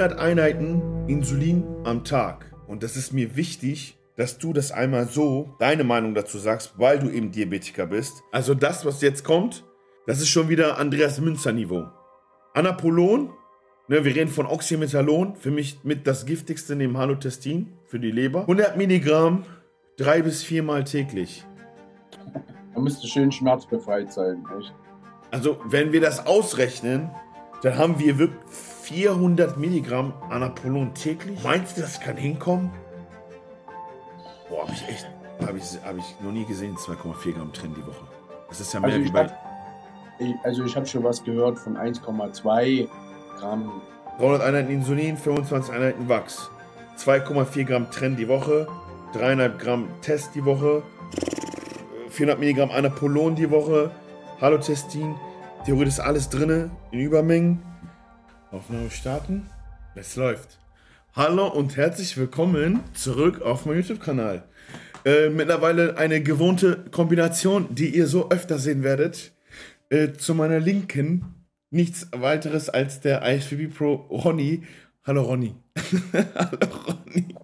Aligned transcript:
100 0.00 0.18
Einheiten 0.18 0.80
Insulin 1.08 1.62
am 1.84 2.04
Tag. 2.04 2.50
Und 2.66 2.82
das 2.82 2.96
ist 2.96 3.12
mir 3.12 3.36
wichtig, 3.36 3.98
dass 4.16 4.38
du 4.38 4.54
das 4.54 4.72
einmal 4.72 5.06
so, 5.06 5.54
deine 5.58 5.84
Meinung 5.84 6.14
dazu 6.14 6.38
sagst, 6.38 6.78
weil 6.78 6.98
du 6.98 7.10
eben 7.10 7.32
Diabetiker 7.32 7.86
bist. 7.86 8.22
Also 8.32 8.54
das, 8.54 8.86
was 8.86 9.02
jetzt 9.02 9.24
kommt, 9.24 9.62
das 10.06 10.22
ist 10.22 10.30
schon 10.30 10.48
wieder 10.48 10.78
Andreas 10.78 11.20
Münzer 11.20 11.52
Niveau. 11.52 11.84
Anapolon, 12.54 13.28
ne, 13.88 14.02
wir 14.02 14.16
reden 14.16 14.30
von 14.30 14.46
Oxymetallon, 14.46 15.36
für 15.36 15.50
mich 15.50 15.80
mit 15.82 16.06
das 16.06 16.24
giftigste 16.24 16.76
neben 16.76 16.96
Halotestin 16.96 17.70
für 17.84 18.00
die 18.00 18.10
Leber. 18.10 18.40
100 18.40 18.78
Milligramm, 18.78 19.44
drei 19.98 20.22
bis 20.22 20.42
viermal 20.42 20.84
täglich. 20.84 21.44
Da 22.74 22.80
müsste 22.80 23.06
schön 23.06 23.30
schmerzbefreit 23.30 24.10
sein, 24.10 24.46
echt. 24.58 24.72
Also, 25.30 25.60
wenn 25.66 25.92
wir 25.92 26.00
das 26.00 26.26
ausrechnen, 26.26 27.10
dann 27.62 27.76
haben 27.76 27.98
wir 27.98 28.18
wirklich 28.18 28.40
400 28.94 29.56
Milligramm 29.56 30.12
Anapolon 30.30 30.92
täglich. 30.94 31.40
Meinst 31.44 31.76
du, 31.76 31.82
das 31.82 32.00
kann 32.00 32.16
hinkommen? 32.16 32.70
Boah, 34.48 34.62
hab 34.66 34.72
ich 34.72 34.88
echt, 34.88 35.06
habe 35.46 35.58
ich, 35.58 35.64
hab 35.84 35.96
ich 35.96 36.16
noch 36.20 36.32
nie 36.32 36.44
gesehen, 36.44 36.74
2,4 36.76 37.34
Gramm 37.34 37.52
Trend 37.52 37.76
die 37.76 37.86
Woche. 37.86 38.04
Das 38.48 38.58
ist 38.60 38.74
ja 38.74 38.80
mehr 38.80 38.90
Also 38.90 39.04
wie 39.04 39.10
bei 39.12 39.24
hab- 39.28 39.38
Ich, 40.18 40.34
also 40.42 40.64
ich 40.64 40.74
habe 40.74 40.86
schon 40.86 41.04
was 41.04 41.22
gehört 41.22 41.56
von 41.60 41.76
1,2 41.76 42.88
Gramm. 43.38 43.80
300 44.18 44.42
Einheiten 44.42 44.70
Insulin, 44.72 45.16
25 45.16 45.72
Einheiten 45.72 46.08
Wachs. 46.08 46.50
2,4 46.98 47.64
Gramm 47.64 47.90
Trend 47.92 48.18
die 48.18 48.26
Woche, 48.28 48.66
300 49.12 49.56
Gramm 49.60 49.86
Test 50.02 50.34
die 50.34 50.44
Woche, 50.44 50.82
400 52.08 52.40
Milligramm 52.40 52.72
Anapolon 52.72 53.36
die 53.36 53.52
Woche, 53.52 53.92
Halotestin. 54.40 55.14
Theoretisch 55.64 55.94
ist 55.94 56.00
alles 56.00 56.28
drinne 56.28 56.70
in 56.90 56.98
Übermengen. 56.98 57.62
Aufnahme 58.50 58.90
starten. 58.90 59.46
Es 59.94 60.16
läuft. 60.16 60.58
Hallo 61.14 61.48
und 61.48 61.76
herzlich 61.76 62.16
willkommen 62.16 62.80
zurück 62.94 63.42
auf 63.42 63.66
meinem 63.66 63.78
YouTube-Kanal. 63.78 64.44
Äh, 65.04 65.28
mittlerweile 65.30 65.96
eine 65.96 66.22
gewohnte 66.22 66.84
Kombination, 66.90 67.74
die 67.74 67.94
ihr 67.94 68.06
so 68.06 68.30
öfter 68.30 68.58
sehen 68.58 68.82
werdet. 68.82 69.32
Äh, 69.88 70.12
zu 70.12 70.34
meiner 70.34 70.60
Linken 70.60 71.24
nichts 71.70 72.08
weiteres 72.12 72.68
als 72.68 73.00
der 73.00 73.22
IFBB 73.26 73.74
Pro 73.76 73.94
Ronny. 73.94 74.62
Hallo 75.04 75.22
Ronny. 75.22 75.54
Hallo 76.12 76.58
Ronny. 76.86 77.34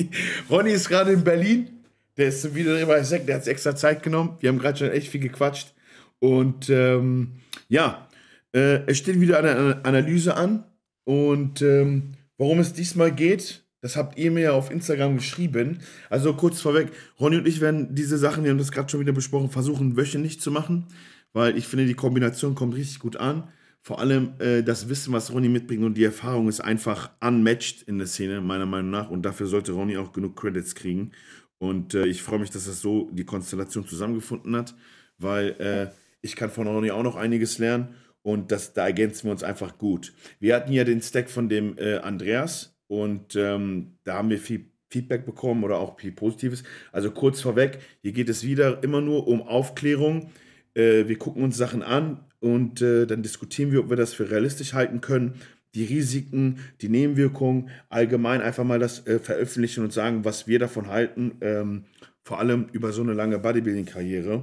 Ronny 0.50 0.70
ist 0.70 0.88
gerade 0.88 1.12
in 1.12 1.24
Berlin. 1.24 1.70
Der 2.16 2.28
ist 2.28 2.54
wieder 2.54 2.84
bei 2.86 3.02
Sekt, 3.02 3.28
der 3.28 3.36
hat 3.36 3.44
sich 3.44 3.52
extra 3.52 3.76
Zeit 3.76 4.02
genommen. 4.02 4.36
Wir 4.40 4.48
haben 4.48 4.58
gerade 4.58 4.78
schon 4.78 4.90
echt 4.90 5.08
viel 5.08 5.20
gequatscht. 5.20 5.74
Und 6.18 6.70
ähm, 6.70 7.40
ja, 7.68 8.08
äh, 8.54 8.80
es 8.86 8.98
steht 8.98 9.20
wieder 9.20 9.38
eine 9.38 9.54
Ana- 9.56 9.80
Analyse 9.82 10.34
an. 10.36 10.64
Und 11.06 11.62
ähm, 11.62 12.14
worum 12.36 12.58
es 12.58 12.72
diesmal 12.72 13.14
geht, 13.14 13.62
das 13.80 13.94
habt 13.96 14.18
ihr 14.18 14.32
mir 14.32 14.40
ja 14.40 14.52
auf 14.52 14.72
Instagram 14.72 15.18
geschrieben. 15.18 15.78
Also 16.10 16.34
kurz 16.34 16.60
vorweg, 16.60 16.90
Ronny 17.20 17.36
und 17.36 17.46
ich 17.46 17.60
werden 17.60 17.94
diese 17.94 18.18
Sachen, 18.18 18.42
wir 18.42 18.50
haben 18.50 18.58
das 18.58 18.72
gerade 18.72 18.88
schon 18.88 18.98
wieder 18.98 19.12
besprochen, 19.12 19.48
versuchen 19.48 19.96
wöchentlich 19.96 20.40
zu 20.40 20.50
machen, 20.50 20.86
weil 21.32 21.56
ich 21.56 21.68
finde, 21.68 21.86
die 21.86 21.94
Kombination 21.94 22.56
kommt 22.56 22.74
richtig 22.74 22.98
gut 22.98 23.16
an. 23.16 23.44
Vor 23.82 24.00
allem 24.00 24.32
äh, 24.40 24.64
das 24.64 24.88
Wissen, 24.88 25.12
was 25.12 25.32
Ronny 25.32 25.48
mitbringt 25.48 25.84
und 25.84 25.94
die 25.94 26.02
Erfahrung 26.02 26.48
ist 26.48 26.60
einfach 26.60 27.12
unmatched 27.20 27.82
in 27.82 27.98
der 27.98 28.08
Szene, 28.08 28.40
meiner 28.40 28.66
Meinung 28.66 28.90
nach. 28.90 29.08
Und 29.08 29.22
dafür 29.22 29.46
sollte 29.46 29.70
Ronny 29.70 29.96
auch 29.96 30.12
genug 30.12 30.34
Credits 30.34 30.74
kriegen. 30.74 31.12
Und 31.58 31.94
äh, 31.94 32.06
ich 32.06 32.24
freue 32.24 32.40
mich, 32.40 32.50
dass 32.50 32.64
das 32.64 32.80
so 32.80 33.08
die 33.12 33.24
Konstellation 33.24 33.86
zusammengefunden 33.86 34.56
hat, 34.56 34.74
weil 35.18 35.50
äh, 35.60 35.94
ich 36.20 36.34
kann 36.34 36.50
von 36.50 36.66
Ronny 36.66 36.90
auch 36.90 37.04
noch 37.04 37.14
einiges 37.14 37.58
lernen 37.58 37.94
und 38.26 38.50
das, 38.50 38.72
da 38.72 38.86
ergänzen 38.86 39.26
wir 39.28 39.30
uns 39.30 39.44
einfach 39.44 39.78
gut. 39.78 40.12
Wir 40.40 40.56
hatten 40.56 40.72
ja 40.72 40.82
den 40.82 41.00
Stack 41.00 41.30
von 41.30 41.48
dem 41.48 41.78
äh, 41.78 41.98
Andreas 41.98 42.76
und 42.88 43.36
ähm, 43.36 43.98
da 44.02 44.14
haben 44.14 44.30
wir 44.30 44.38
viel 44.40 44.64
Feedback 44.90 45.24
bekommen 45.24 45.62
oder 45.62 45.78
auch 45.78 46.00
viel 46.00 46.10
Positives. 46.10 46.64
Also 46.90 47.12
kurz 47.12 47.40
vorweg, 47.40 47.78
hier 48.02 48.10
geht 48.10 48.28
es 48.28 48.42
wieder 48.42 48.82
immer 48.82 49.00
nur 49.00 49.28
um 49.28 49.42
Aufklärung. 49.42 50.32
Äh, 50.74 51.06
wir 51.06 51.16
gucken 51.18 51.44
uns 51.44 51.56
Sachen 51.56 51.84
an 51.84 52.24
und 52.40 52.82
äh, 52.82 53.06
dann 53.06 53.22
diskutieren 53.22 53.70
wir, 53.70 53.78
ob 53.78 53.90
wir 53.90 53.96
das 53.96 54.12
für 54.12 54.28
realistisch 54.28 54.72
halten 54.72 55.00
können. 55.00 55.34
Die 55.76 55.84
Risiken, 55.84 56.58
die 56.80 56.88
Nebenwirkungen, 56.88 57.70
allgemein 57.90 58.40
einfach 58.40 58.64
mal 58.64 58.80
das 58.80 59.06
äh, 59.06 59.20
veröffentlichen 59.20 59.84
und 59.84 59.92
sagen, 59.92 60.24
was 60.24 60.48
wir 60.48 60.58
davon 60.58 60.88
halten, 60.88 61.36
ähm, 61.42 61.84
vor 62.24 62.40
allem 62.40 62.66
über 62.72 62.90
so 62.90 63.02
eine 63.02 63.12
lange 63.12 63.38
Bodybuilding-Karriere. 63.38 64.42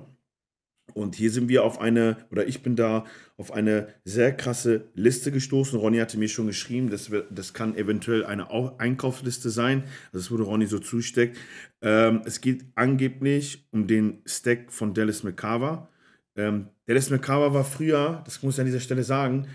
Und 0.93 1.15
hier 1.15 1.31
sind 1.31 1.49
wir 1.49 1.63
auf 1.63 1.79
eine, 1.79 2.17
oder 2.29 2.45
ich 2.45 2.61
bin 2.61 2.75
da 2.75 3.05
auf 3.37 3.51
eine 3.51 3.87
sehr 4.03 4.35
krasse 4.35 4.89
Liste 4.93 5.31
gestoßen. 5.31 5.79
Ronny 5.79 5.97
hatte 5.97 6.19
mir 6.19 6.27
schon 6.27 6.47
geschrieben, 6.47 6.89
das, 6.89 7.09
das 7.31 7.53
kann 7.53 7.75
eventuell 7.75 8.25
eine 8.25 8.51
Au- 8.51 8.75
Einkaufsliste 8.77 9.49
sein. 9.49 9.83
Also 10.11 10.19
das 10.19 10.31
wurde 10.31 10.43
Ronny 10.43 10.67
so 10.67 10.79
zusteckt. 10.79 11.37
Ähm, 11.81 12.21
es 12.25 12.41
geht 12.41 12.65
angeblich 12.75 13.67
um 13.71 13.87
den 13.87 14.21
Stack 14.25 14.71
von 14.71 14.93
Dallas 14.93 15.23
McCarver. 15.23 15.89
Ähm, 16.35 16.67
Dallas 16.85 17.09
McCarver 17.09 17.53
war 17.53 17.63
früher, 17.63 18.21
das 18.25 18.43
muss 18.43 18.55
ich 18.55 18.59
an 18.59 18.65
dieser 18.67 18.79
Stelle 18.79 19.03
sagen, 19.03 19.47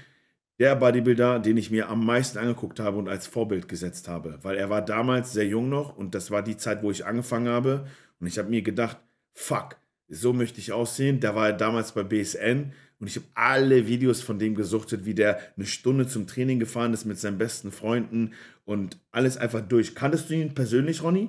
der 0.59 0.75
Bodybuilder, 0.75 1.39
den 1.39 1.57
ich 1.57 1.71
mir 1.71 1.89
am 1.89 2.05
meisten 2.05 2.39
angeguckt 2.39 2.81
habe 2.81 2.97
und 2.97 3.09
als 3.09 3.29
Vorbild 3.29 3.69
gesetzt 3.69 4.09
habe. 4.09 4.39
Weil 4.43 4.57
er 4.57 4.71
war 4.71 4.83
damals 4.85 5.33
sehr 5.33 5.47
jung 5.47 5.69
noch 5.69 5.97
und 5.97 6.17
das 6.17 6.33
war 6.33 6.43
die 6.43 6.57
Zeit, 6.57 6.83
wo 6.83 6.91
ich 6.91 7.07
angefangen 7.07 7.49
habe. 7.49 7.87
Und 8.19 8.27
ich 8.27 8.39
habe 8.39 8.51
mir 8.51 8.63
gedacht, 8.63 8.99
fuck, 9.35 9.77
so 10.09 10.33
möchte 10.33 10.61
ich 10.61 10.73
aussehen. 10.73 11.21
Da 11.21 11.35
war 11.35 11.49
er 11.49 11.53
damals 11.53 11.93
bei 11.93 12.03
BSN 12.03 12.73
und 13.01 13.07
ich 13.07 13.17
habe 13.17 13.27
alle 13.35 13.87
Videos 13.87 14.21
von 14.23 14.39
dem 14.39 14.55
gesuchtet, 14.55 15.05
wie 15.05 15.15
der 15.15 15.39
eine 15.57 15.67
Stunde 15.67 16.07
zum 16.09 16.27
Training 16.27 16.59
gefahren 16.59 16.93
ist 16.93 17.05
mit 17.05 17.19
seinen 17.19 17.39
besten 17.39 17.71
Freunden 17.71 18.33
und 18.65 18.99
alles 19.11 19.37
einfach 19.37 19.61
durch. 19.61 19.95
Kanntest 19.95 20.31
du 20.31 20.35
ihn 20.35 20.55
persönlich, 20.55 21.03
Ronny? 21.03 21.29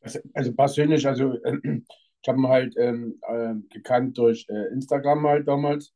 Also, 0.00 0.20
also 0.34 0.52
persönlich, 0.54 1.06
also 1.06 1.34
ich 1.34 2.28
habe 2.28 2.38
ihn 2.38 2.48
halt 2.48 2.74
ähm, 2.76 3.20
ähm, 3.28 3.66
gekannt 3.70 4.18
durch 4.18 4.46
äh, 4.48 4.72
Instagram 4.72 5.26
halt 5.26 5.48
damals. 5.48 5.94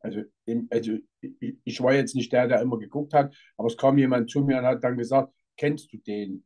Also, 0.00 0.22
im, 0.44 0.68
also 0.70 0.92
ich, 1.20 1.56
ich 1.64 1.80
war 1.80 1.94
jetzt 1.94 2.14
nicht 2.14 2.32
der, 2.32 2.48
der 2.48 2.60
immer 2.60 2.78
geguckt 2.78 3.14
hat, 3.14 3.34
aber 3.56 3.68
es 3.68 3.76
kam 3.76 3.98
jemand 3.98 4.30
zu 4.30 4.42
mir 4.42 4.58
und 4.58 4.64
hat 4.64 4.84
dann 4.84 4.96
gesagt, 4.96 5.32
kennst 5.56 5.92
du 5.92 5.98
den? 5.98 6.44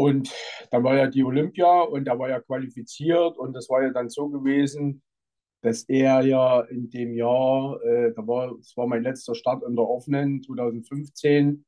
Und 0.00 0.32
dann 0.70 0.82
war 0.82 0.96
ja 0.96 1.08
die 1.08 1.22
Olympia 1.22 1.82
und 1.82 2.06
da 2.06 2.18
war 2.18 2.30
ja 2.30 2.40
qualifiziert 2.40 3.36
und 3.36 3.52
das 3.52 3.68
war 3.68 3.82
ja 3.82 3.90
dann 3.90 4.08
so 4.08 4.30
gewesen, 4.30 5.02
dass 5.60 5.82
er 5.82 6.22
ja 6.22 6.62
in 6.62 6.88
dem 6.88 7.12
Jahr, 7.12 7.78
äh, 7.82 8.14
da 8.14 8.26
war, 8.26 8.56
das 8.56 8.74
war 8.78 8.86
mein 8.86 9.02
letzter 9.02 9.34
Start 9.34 9.62
in 9.62 9.76
der 9.76 9.86
offenen 9.86 10.42
2015, 10.42 11.66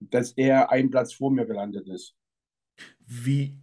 dass 0.00 0.32
er 0.32 0.70
einen 0.70 0.88
Platz 0.88 1.12
vor 1.12 1.30
mir 1.30 1.44
gelandet 1.44 1.86
ist. 1.86 2.16
Wie 3.06 3.58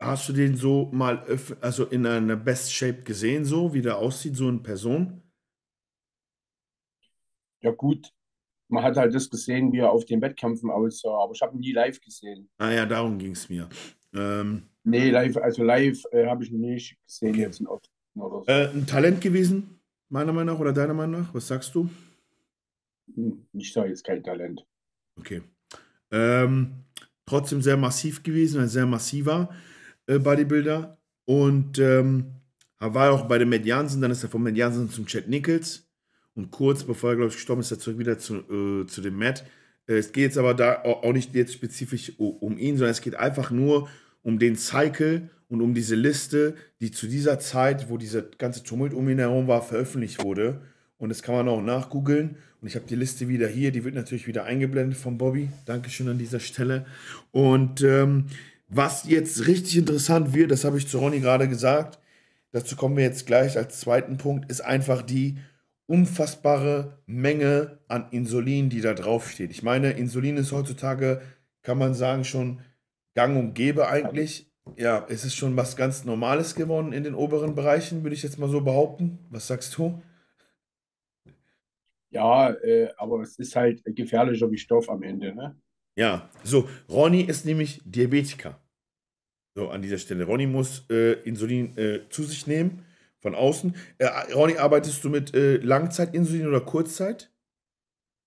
hast 0.00 0.30
du 0.30 0.32
den 0.32 0.56
so 0.56 0.88
mal 0.90 1.26
also 1.60 1.84
in 1.84 2.06
einer 2.06 2.36
Best 2.36 2.72
Shape 2.72 3.02
gesehen, 3.02 3.44
so 3.44 3.74
wie 3.74 3.82
der 3.82 3.98
aussieht, 3.98 4.36
so 4.36 4.48
in 4.48 4.62
Person? 4.62 5.22
Ja 7.60 7.72
gut, 7.72 8.15
man 8.68 8.82
hat 8.84 8.96
halt 8.96 9.14
das 9.14 9.28
gesehen, 9.30 9.72
wie 9.72 9.78
er 9.78 9.90
auf 9.90 10.04
den 10.04 10.20
Wettkämpfen 10.20 10.70
aussah, 10.70 11.16
aber 11.22 11.32
ich 11.34 11.42
habe 11.42 11.54
ihn 11.56 11.60
nie 11.60 11.72
live 11.72 12.00
gesehen. 12.00 12.48
Ah 12.58 12.70
ja, 12.72 12.86
darum 12.86 13.18
ging 13.18 13.32
es 13.32 13.48
mir. 13.48 13.68
Ähm, 14.14 14.62
Nee, 14.88 15.10
live, 15.10 15.36
also 15.38 15.64
live 15.64 16.00
äh, 16.12 16.26
habe 16.26 16.44
ich 16.44 16.50
ihn 16.52 16.60
nicht 16.60 16.96
gesehen 17.06 17.30
Okay. 17.30 17.40
jetzt 17.42 17.60
in 17.60 17.66
oder 17.66 17.80
so. 18.14 18.44
äh, 18.46 18.68
ein 18.68 18.86
Talent 18.86 19.20
gewesen, 19.20 19.80
meiner 20.08 20.32
Meinung 20.32 20.54
nach 20.54 20.60
oder 20.60 20.72
deiner 20.72 20.94
Meinung 20.94 21.22
nach? 21.22 21.34
Was 21.34 21.48
sagst 21.48 21.74
du? 21.74 21.88
Hm, 23.14 23.46
Ich 23.52 23.72
sage 23.72 23.88
jetzt 23.90 24.04
kein 24.04 24.22
Talent. 24.22 24.64
Okay. 25.18 25.42
Ähm, 26.10 26.84
trotzdem 27.24 27.62
sehr 27.62 27.76
massiv 27.76 28.22
gewesen, 28.22 28.60
ein 28.60 28.68
sehr 28.68 28.86
massiver 28.86 29.48
äh, 30.06 30.18
Bodybuilder. 30.18 30.98
Und 31.24 31.78
ähm, 31.78 32.26
er 32.78 32.94
war 32.94 33.12
auch 33.12 33.26
bei 33.26 33.38
den 33.38 33.48
Mediansen, 33.48 34.00
dann 34.00 34.10
ist 34.12 34.22
er 34.22 34.28
vom 34.28 34.42
Mediansen 34.44 34.88
zum 34.90 35.06
Chad 35.06 35.28
Nichols. 35.28 35.85
Und 36.36 36.52
kurz 36.52 36.84
bevor 36.84 37.10
er, 37.10 37.16
glaube 37.16 37.30
ich, 37.30 37.36
gestorben 37.36 37.62
ist, 37.62 37.72
er 37.72 37.78
zurück 37.80 37.98
wieder 37.98 38.18
zu, 38.18 38.36
äh, 38.36 38.86
zu 38.86 39.00
dem 39.00 39.16
Matt. 39.18 39.44
Äh, 39.88 39.94
es 39.94 40.12
geht 40.12 40.24
jetzt 40.24 40.38
aber 40.38 40.54
da 40.54 40.82
au- 40.84 41.02
auch 41.02 41.12
nicht 41.12 41.34
jetzt 41.34 41.54
spezifisch 41.54 42.12
um 42.18 42.58
ihn, 42.58 42.76
sondern 42.76 42.92
es 42.92 43.00
geht 43.00 43.16
einfach 43.16 43.50
nur 43.50 43.88
um 44.22 44.38
den 44.38 44.56
Cycle 44.56 45.30
und 45.48 45.60
um 45.62 45.74
diese 45.74 45.94
Liste, 45.94 46.54
die 46.80 46.90
zu 46.90 47.06
dieser 47.06 47.38
Zeit, 47.38 47.88
wo 47.88 47.96
dieser 47.96 48.22
ganze 48.22 48.62
Tumult 48.62 48.92
um 48.92 49.08
ihn 49.08 49.18
herum 49.18 49.48
war, 49.48 49.62
veröffentlicht 49.62 50.22
wurde. 50.22 50.60
Und 50.98 51.08
das 51.08 51.22
kann 51.22 51.34
man 51.34 51.48
auch 51.48 51.62
nachgoogeln. 51.62 52.36
Und 52.60 52.68
ich 52.68 52.74
habe 52.74 52.86
die 52.86 52.96
Liste 52.96 53.28
wieder 53.28 53.46
hier. 53.48 53.70
Die 53.70 53.84
wird 53.84 53.94
natürlich 53.94 54.26
wieder 54.26 54.44
eingeblendet 54.44 54.98
von 54.98 55.18
Bobby. 55.18 55.50
Dankeschön 55.66 56.08
an 56.08 56.18
dieser 56.18 56.40
Stelle. 56.40 56.86
Und 57.30 57.82
ähm, 57.82 58.26
was 58.68 59.04
jetzt 59.08 59.46
richtig 59.46 59.76
interessant 59.76 60.34
wird, 60.34 60.50
das 60.50 60.64
habe 60.64 60.78
ich 60.78 60.88
zu 60.88 60.98
Ronny 60.98 61.20
gerade 61.20 61.48
gesagt, 61.48 62.00
dazu 62.50 62.74
kommen 62.74 62.96
wir 62.96 63.04
jetzt 63.04 63.26
gleich 63.26 63.56
als 63.56 63.78
zweiten 63.78 64.16
Punkt, 64.16 64.50
ist 64.50 64.62
einfach 64.62 65.02
die 65.02 65.36
unfassbare 65.86 66.98
Menge 67.06 67.78
an 67.88 68.08
Insulin, 68.10 68.68
die 68.68 68.80
da 68.80 68.94
draufsteht. 68.94 69.50
Ich 69.50 69.62
meine, 69.62 69.92
Insulin 69.92 70.36
ist 70.36 70.52
heutzutage, 70.52 71.22
kann 71.62 71.78
man 71.78 71.94
sagen, 71.94 72.24
schon 72.24 72.60
gang 73.14 73.36
und 73.36 73.54
gäbe 73.54 73.88
eigentlich. 73.88 74.50
Ja, 74.76 75.06
es 75.08 75.24
ist 75.24 75.36
schon 75.36 75.56
was 75.56 75.76
ganz 75.76 76.04
Normales 76.04 76.56
geworden 76.56 76.92
in 76.92 77.04
den 77.04 77.14
oberen 77.14 77.54
Bereichen, 77.54 78.02
würde 78.02 78.14
ich 78.14 78.22
jetzt 78.22 78.38
mal 78.38 78.48
so 78.48 78.60
behaupten. 78.60 79.20
Was 79.30 79.46
sagst 79.46 79.76
du? 79.78 80.02
Ja, 82.10 82.50
äh, 82.50 82.88
aber 82.96 83.20
es 83.20 83.38
ist 83.38 83.54
halt 83.54 83.82
gefährlicher 83.84 84.50
wie 84.50 84.58
Stoff 84.58 84.88
am 84.90 85.02
Ende, 85.02 85.34
ne? 85.34 85.56
Ja, 85.96 86.28
so, 86.42 86.68
Ronny 86.88 87.22
ist 87.22 87.46
nämlich 87.46 87.80
Diabetiker. 87.84 88.60
So, 89.54 89.70
an 89.70 89.82
dieser 89.82 89.98
Stelle. 89.98 90.24
Ronny 90.24 90.46
muss 90.46 90.84
äh, 90.90 91.12
Insulin 91.22 91.76
äh, 91.78 92.08
zu 92.10 92.24
sich 92.24 92.46
nehmen, 92.46 92.85
von 93.26 93.34
außen. 93.34 93.74
Äh, 93.98 94.06
Ronny, 94.34 94.56
arbeitest 94.56 95.02
du 95.02 95.08
mit 95.08 95.34
äh, 95.34 95.56
Langzeitinsulin 95.56 96.46
oder 96.46 96.60
Kurzzeit? 96.60 97.32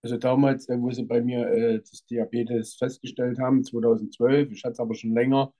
Also 0.02 0.18
damals, 0.18 0.68
äh, 0.68 0.78
wo 0.78 0.92
sie 0.92 1.06
bei 1.06 1.22
mir 1.22 1.48
äh, 1.48 1.80
das 1.80 2.06
Diabetes 2.06 2.76
festgestellt 2.76 3.40
haben, 3.40 3.64
2012, 3.64 4.52
ich 4.52 4.66
hatte 4.66 4.74
es 4.74 4.80
aber 4.82 4.96
schon 4.96 5.14
länger, 5.14 5.54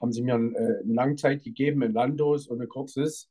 haben 0.00 0.12
sie 0.12 0.22
mir 0.22 0.36
ein, 0.36 0.54
äh, 0.54 0.78
eine 0.84 0.94
Langzeit 0.94 1.42
gegeben, 1.42 1.82
ein 1.82 1.92
Landos 1.92 2.46
und 2.46 2.62
ein 2.62 2.68
kurzes. 2.68 3.28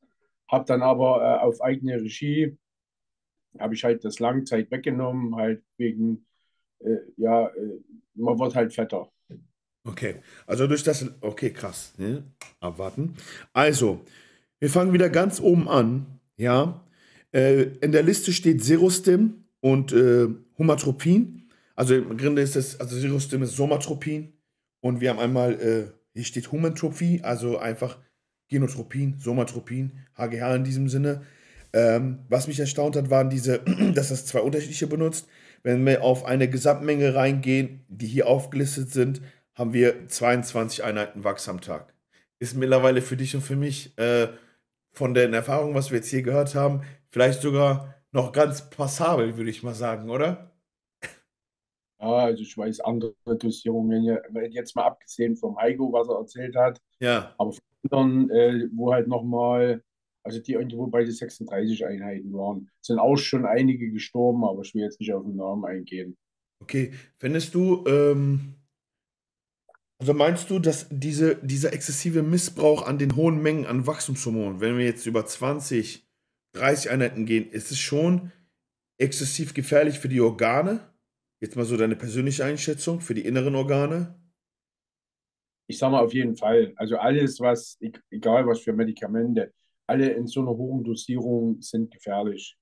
Habe 0.51 0.65
dann 0.65 0.81
aber 0.81 1.21
äh, 1.21 1.45
auf 1.45 1.61
eigene 1.61 1.95
Regie, 1.95 2.57
habe 3.57 3.75
ich 3.75 3.85
halt 3.85 4.03
das 4.03 4.19
Langzeit 4.19 4.69
weggenommen, 4.69 5.37
halt 5.37 5.63
wegen, 5.77 6.25
ja, 7.15 7.49
man 8.15 8.39
wird 8.39 8.55
halt 8.55 8.73
fetter. 8.73 9.09
Okay, 9.85 10.15
also 10.45 10.67
durch 10.67 10.83
das, 10.83 11.05
okay, 11.21 11.51
krass, 11.51 11.93
ne? 11.97 12.23
abwarten. 12.59 13.15
Also, 13.53 14.03
wir 14.59 14.69
fangen 14.69 14.93
wieder 14.93 15.09
ganz 15.09 15.39
oben 15.39 15.67
an, 15.67 16.19
ja. 16.37 16.85
Äh, 17.31 17.63
in 17.81 17.91
der 17.91 18.03
Liste 18.03 18.31
steht 18.31 18.63
Serostim 18.63 19.45
und 19.59 19.91
äh, 19.91 20.27
Humatropin. 20.57 21.49
Also 21.75 21.95
im 21.95 22.17
Grunde 22.17 22.41
ist 22.41 22.55
es, 22.55 22.79
also 22.79 22.95
Serostim 22.95 23.41
ist 23.43 23.55
Somatropin 23.55 24.33
und 24.81 25.01
wir 25.01 25.09
haben 25.09 25.19
einmal, 25.19 25.53
äh, 25.53 25.91
hier 26.13 26.25
steht 26.25 26.51
Humantropie, 26.51 27.21
also 27.23 27.57
einfach 27.57 27.97
Genotropin, 28.49 29.17
Somatropin, 29.17 29.91
HGH 30.15 30.55
in 30.55 30.63
diesem 30.63 30.89
Sinne. 30.89 31.23
Ähm, 31.73 32.19
was 32.29 32.47
mich 32.47 32.59
erstaunt 32.59 32.95
hat, 32.95 33.09
waren 33.09 33.29
diese, 33.29 33.59
dass 33.95 34.09
das 34.09 34.25
zwei 34.25 34.41
unterschiedliche 34.41 34.87
benutzt. 34.87 35.27
Wenn 35.63 35.85
wir 35.85 36.03
auf 36.03 36.25
eine 36.25 36.49
Gesamtmenge 36.49 37.15
reingehen, 37.15 37.85
die 37.87 38.05
hier 38.05 38.27
aufgelistet 38.27 38.91
sind, 38.91 39.21
haben 39.55 39.73
wir 39.73 40.07
22 40.07 40.83
Einheiten 40.83 41.23
Wachs 41.23 41.49
am 41.49 41.61
Tag. 41.61 41.93
Ist 42.39 42.55
mittlerweile 42.55 43.01
für 43.01 43.17
dich 43.17 43.35
und 43.35 43.41
für 43.41 43.55
mich 43.55 43.97
äh, 43.97 44.27
von 44.93 45.13
den 45.13 45.33
Erfahrungen, 45.33 45.75
was 45.75 45.91
wir 45.91 45.97
jetzt 45.97 46.09
hier 46.09 46.21
gehört 46.21 46.55
haben, 46.55 46.81
vielleicht 47.09 47.41
sogar 47.41 47.95
noch 48.11 48.31
ganz 48.31 48.69
passabel, 48.69 49.37
würde 49.37 49.49
ich 49.49 49.63
mal 49.63 49.73
sagen, 49.73 50.09
oder? 50.09 50.51
Ja, 51.99 52.17
also 52.17 52.43
ich 52.43 52.57
weiß 52.57 52.81
andere 52.81 53.15
Dosierungen, 53.25 54.19
jetzt 54.51 54.75
mal 54.75 54.83
abgesehen 54.83 55.35
vom 55.35 55.57
Heiko, 55.57 55.91
was 55.91 56.09
er 56.09 56.17
erzählt 56.17 56.55
hat. 56.55 56.81
Ja. 56.99 57.33
Aber 57.37 57.53
von 57.53 57.61
anderen, 57.83 58.29
äh, 58.29 58.67
wo 58.73 58.93
halt 58.93 59.07
nochmal, 59.07 59.81
also 60.23 60.39
die 60.39 60.53
irgendwo 60.53 60.87
bei 60.87 61.03
den 61.03 61.13
36 61.13 61.85
Einheiten 61.85 62.33
waren, 62.33 62.69
sind 62.81 62.99
auch 62.99 63.15
schon 63.15 63.45
einige 63.45 63.89
gestorben, 63.89 64.43
aber 64.43 64.61
ich 64.61 64.75
will 64.75 64.83
jetzt 64.83 64.99
nicht 64.99 65.13
auf 65.13 65.23
den 65.23 65.37
Namen 65.37 65.65
eingehen. 65.65 66.17
Okay, 66.61 66.93
findest 67.17 67.55
du, 67.55 67.83
ähm, 67.87 68.55
also 70.03 70.13
meinst 70.13 70.49
du, 70.49 70.59
dass 70.59 70.87
diese, 70.91 71.37
dieser 71.37 71.71
exzessive 71.71 72.23
Missbrauch 72.23 72.85
an 72.85 72.97
den 72.97 73.15
hohen 73.15 73.41
Mengen 73.41 73.65
an 73.65 73.87
Wachstumshormonen, 73.87 74.59
wenn 74.59 74.77
wir 74.77 74.83
jetzt 74.83 75.05
über 75.05 75.25
20, 75.25 76.05
30 76.51 76.91
Einheiten 76.91 77.25
gehen, 77.25 77.49
ist 77.49 77.71
es 77.71 77.79
schon 77.79 78.33
exzessiv 78.97 79.53
gefährlich 79.53 79.99
für 79.99 80.09
die 80.09 80.19
Organe? 80.19 80.81
Jetzt 81.39 81.55
mal 81.55 81.63
so 81.63 81.77
deine 81.77 81.95
persönliche 81.95 82.43
Einschätzung 82.43 82.99
für 82.99 83.13
die 83.13 83.25
inneren 83.25 83.55
Organe. 83.55 84.19
Ich 85.67 85.77
sage 85.77 85.93
mal 85.93 86.03
auf 86.03 86.13
jeden 86.13 86.35
Fall. 86.35 86.73
Also 86.75 86.97
alles, 86.97 87.39
was, 87.39 87.77
e-, 87.79 87.93
egal 88.09 88.45
was 88.45 88.59
für 88.59 88.73
Medikamente, 88.73 89.53
alle 89.87 90.09
in 90.09 90.27
so 90.27 90.41
einer 90.41 90.51
hohen 90.51 90.83
Dosierung 90.83 91.61
sind 91.61 91.93
gefährlich. 91.93 92.57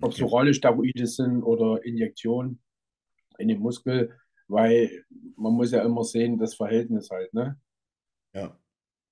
Ob 0.00 0.12
es 0.12 0.22
Okay. 0.22 0.32
orale 0.32 0.54
Steroide 0.54 1.06
sind 1.06 1.42
oder 1.42 1.84
Injektionen 1.84 2.62
in 3.36 3.48
den 3.48 3.58
Muskel, 3.58 4.18
weil 4.48 5.04
man 5.36 5.52
muss 5.52 5.70
ja 5.72 5.82
immer 5.82 6.04
sehen, 6.04 6.38
das 6.38 6.54
Verhältnis 6.54 7.10
halt, 7.10 7.32
ne? 7.34 7.60
Ja, 8.34 8.58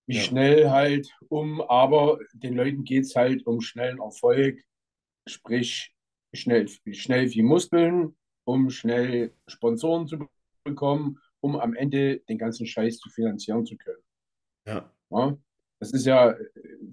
Wie 0.07 0.17
ja, 0.17 0.23
schnell 0.23 0.71
halt 0.71 1.11
um, 1.29 1.61
aber 1.61 2.19
den 2.33 2.55
Leuten 2.55 2.85
geht 2.85 3.05
es 3.05 3.17
halt 3.17 3.47
um 3.47 3.61
schnellen 3.61 4.01
Erfolg, 4.01 4.63
sprich 5.27 5.95
schnell, 6.33 6.69
schnell 6.69 7.29
viel 7.29 7.45
Muskeln, 7.45 8.17
um 8.45 8.71
schnell 8.71 9.35
Sponsoren 9.47 10.07
zu 10.07 10.29
bekommen, 10.65 11.19
um 11.41 11.57
am 11.57 11.75
Ende 11.75 12.21
den 12.29 12.39
ganzen 12.39 12.67
Scheiß 12.67 12.99
zu 12.99 13.11
finanzieren 13.11 13.65
zu 13.67 13.77
können. 13.77 14.03
ja, 14.67 14.93
Ja? 15.11 15.37
Das 15.79 15.93
ist 15.93 16.07
ja, 16.07 16.35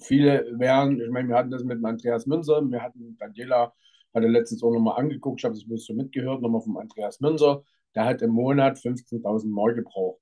viele 0.02 0.46
wären, 0.60 1.00
ich 1.00 1.10
meine, 1.10 1.30
wir 1.30 1.38
hatten 1.38 1.52
das 1.52 1.64
mit 1.64 1.84
Andreas 1.86 2.26
Münzer, 2.26 2.62
wir 2.70 2.82
hatten, 2.82 3.18
Daniela 3.18 3.74
hatte 4.14 4.28
letztens 4.28 4.62
auch 4.62 4.72
nochmal 4.72 5.00
angeguckt, 5.00 5.40
ich 5.40 5.46
habe 5.46 5.56
das 5.56 5.66
bloß 5.66 5.86
so 5.86 5.94
mitgehört, 5.94 6.42
nochmal 6.42 6.62
vom 6.62 6.78
Andreas 6.78 7.22
Münzer, 7.22 7.64
der 7.96 8.06
hat 8.06 8.22
im 8.22 8.32
Monat 8.32 8.78
15.000 8.78 9.48
Mark 9.50 9.76
gebraucht. 9.76 10.20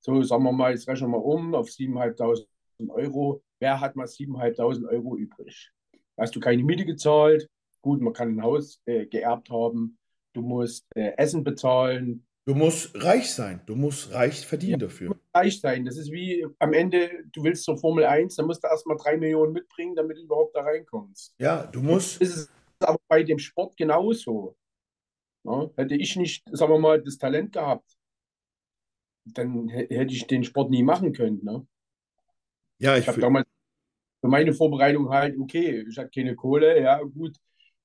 So, 0.00 0.22
sagen 0.22 0.44
wir 0.44 0.52
mal, 0.52 0.72
jetzt 0.72 0.86
rechnen 0.88 1.10
wir 1.10 1.24
um 1.24 1.54
auf 1.54 1.68
7.500 1.68 2.46
Euro. 2.90 3.42
Wer 3.60 3.80
hat 3.80 3.96
mal 3.96 4.06
7.500 4.06 4.88
Euro 4.90 5.16
übrig? 5.16 5.70
Hast 6.18 6.34
du 6.36 6.40
keine 6.40 6.62
Miete 6.62 6.84
gezahlt? 6.84 7.48
Gut, 7.82 8.00
man 8.00 8.12
kann 8.12 8.36
ein 8.36 8.42
Haus 8.42 8.80
äh, 8.86 9.06
geerbt 9.06 9.50
haben. 9.50 9.98
Du 10.32 10.42
musst 10.42 10.86
äh, 10.94 11.12
Essen 11.16 11.44
bezahlen. 11.44 12.26
Du 12.46 12.54
musst 12.54 12.90
reich 13.02 13.30
sein. 13.32 13.62
Du 13.66 13.74
musst 13.74 14.12
reich 14.12 14.46
verdienen 14.46 14.72
Ja, 14.80 14.86
dafür. 14.86 15.16
reich 15.34 15.60
sein. 15.60 15.84
Das 15.86 15.96
ist 15.96 16.12
wie 16.12 16.46
am 16.58 16.72
Ende, 16.74 17.08
du 17.32 17.42
willst 17.42 17.64
zur 17.64 17.78
Formel 17.78 18.04
1, 18.04 18.36
dann 18.36 18.46
musst 18.46 18.62
du 18.62 18.68
erstmal 18.68 18.98
drei 18.98 19.16
Millionen 19.16 19.52
mitbringen, 19.54 19.94
damit 19.96 20.18
du 20.18 20.22
überhaupt 20.22 20.54
da 20.54 20.60
reinkommst. 20.60 21.34
Ja, 21.38 21.64
du 21.66 21.80
musst. 21.80 22.20
ist 22.20 22.36
es 22.36 22.50
aber 22.80 22.98
bei 23.08 23.22
dem 23.22 23.38
Sport 23.38 23.76
genauso. 23.78 24.56
Ja? 25.44 25.70
Hätte 25.76 25.94
ich 25.96 26.16
nicht, 26.16 26.44
sagen 26.52 26.72
wir 26.72 26.78
mal, 26.78 27.02
das 27.02 27.18
Talent 27.18 27.52
gehabt, 27.52 27.96
dann 29.26 29.68
hä- 29.68 29.86
hätte 29.90 30.14
ich 30.14 30.26
den 30.26 30.44
Sport 30.44 30.70
nie 30.70 30.82
machen 30.82 31.12
können. 31.12 31.40
Ne? 31.44 31.66
Ja, 32.78 32.96
Ich 32.96 33.02
ich 33.02 33.08
habe 33.08 33.20
damals 33.20 33.46
für 34.20 34.28
meine 34.28 34.52
Vorbereitung 34.54 35.10
halt, 35.10 35.38
okay, 35.38 35.84
ich 35.88 35.98
hatte 35.98 36.10
keine 36.10 36.36
Kohle, 36.36 36.80
ja 36.82 37.02
gut, 37.02 37.36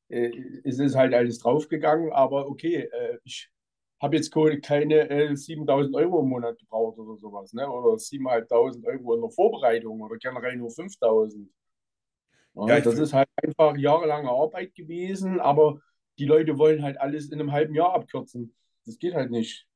äh, 0.09 0.31
es 0.63 0.79
ist 0.79 0.95
halt 0.95 1.13
alles 1.13 1.39
draufgegangen, 1.39 2.11
aber 2.13 2.47
okay, 2.49 2.89
äh, 2.91 3.19
ich 3.25 3.49
habe 4.01 4.17
jetzt 4.17 4.31
Kohle- 4.33 4.61
keine 4.61 5.09
äh, 5.09 5.35
7.000 5.37 5.95
Euro 5.95 6.21
im 6.21 6.29
Monat 6.29 6.59
gebraucht 6.59 6.97
oder 6.99 7.17
sowas, 7.17 7.53
ne? 7.53 7.69
oder 7.69 7.97
7.500 7.99 8.87
Euro 8.87 9.15
in 9.15 9.21
der 9.21 9.31
Vorbereitung 9.31 10.01
oder 10.01 10.17
generell 10.17 10.57
nur 10.57 10.71
5.000. 10.71 11.49
ja, 12.55 12.67
Ja, 12.67 12.81
das 12.81 12.99
ist 12.99 13.13
halt 13.13 13.29
einfach 13.43 13.77
jahrelange 13.77 14.29
Arbeit 14.29 14.75
gewesen, 14.75 15.39
aber 15.39 15.81
die 16.19 16.25
Leute 16.25 16.57
wollen 16.57 16.83
halt 16.83 16.99
alles 16.99 17.31
in 17.31 17.39
einem 17.39 17.51
halben 17.51 17.73
Jahr 17.75 17.93
abkürzen. 17.93 18.53
Das 18.85 18.99
geht 18.99 19.13
halt 19.15 19.31
nicht. 19.31 19.67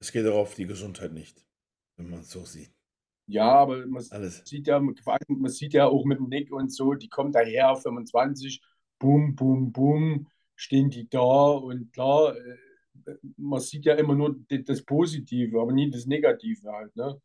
es 0.00 0.12
geht 0.12 0.26
auch 0.26 0.36
auf 0.38 0.54
die 0.54 0.66
Gesundheit 0.66 1.12
nicht, 1.12 1.44
wenn 1.96 2.08
man 2.10 2.20
es 2.20 2.30
so 2.30 2.44
sieht. 2.44 2.72
Ja, 3.26 3.52
aber 3.52 3.86
man 3.86 4.02
Alles. 4.10 4.42
sieht 4.46 4.66
ja, 4.66 4.80
man 4.80 5.50
sieht 5.50 5.74
ja 5.74 5.86
auch 5.86 6.04
mit 6.06 6.18
dem 6.18 6.28
Nick 6.28 6.50
und 6.50 6.72
so, 6.72 6.94
die 6.94 7.08
kommen 7.10 7.32
daher, 7.32 7.76
25, 7.76 8.62
boom, 8.98 9.36
boom, 9.36 9.70
boom, 9.72 10.28
stehen 10.56 10.88
die 10.90 11.08
da 11.08 11.50
und 11.50 11.92
klar, 11.92 12.34
äh, 12.36 12.56
man 13.36 13.60
sieht 13.60 13.84
ja 13.84 13.94
immer 13.94 14.14
nur 14.14 14.36
das 14.48 14.82
Positive, 14.82 15.60
aber 15.60 15.72
nie 15.72 15.90
das 15.90 16.06
Negative 16.06 16.72
halt, 16.72 16.96
ne? 16.96 17.20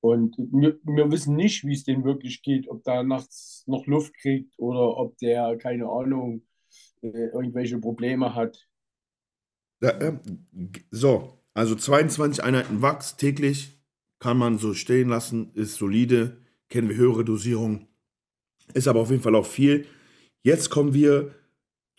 Und 0.00 0.36
wir, 0.38 0.78
wir 0.84 1.10
wissen 1.10 1.34
nicht, 1.36 1.64
wie 1.64 1.72
es 1.74 1.84
denen 1.84 2.04
wirklich 2.04 2.42
geht, 2.42 2.68
ob 2.68 2.84
da 2.84 3.02
nachts 3.02 3.64
noch 3.66 3.86
Luft 3.86 4.14
kriegt 4.18 4.56
oder 4.58 4.96
ob 4.96 5.18
der, 5.18 5.56
keine 5.58 5.88
Ahnung, 5.88 6.46
äh, 7.02 7.08
irgendwelche 7.28 7.78
Probleme 7.78 8.34
hat. 8.34 8.68
Da, 9.80 9.92
g- 10.52 10.84
so, 10.90 11.38
also 11.54 11.74
22 11.74 12.42
Einheiten 12.42 12.82
Wachs 12.82 13.16
täglich 13.16 13.78
kann 14.18 14.38
man 14.38 14.58
so 14.58 14.72
stehen 14.74 15.08
lassen, 15.08 15.52
ist 15.54 15.76
solide, 15.76 16.38
kennen 16.68 16.88
wir 16.88 16.96
höhere 16.96 17.24
Dosierungen, 17.24 17.86
ist 18.74 18.88
aber 18.88 19.00
auf 19.00 19.10
jeden 19.10 19.22
Fall 19.22 19.34
auch 19.34 19.46
viel. 19.46 19.86
Jetzt 20.42 20.70
kommen 20.70 20.94
wir 20.94 21.34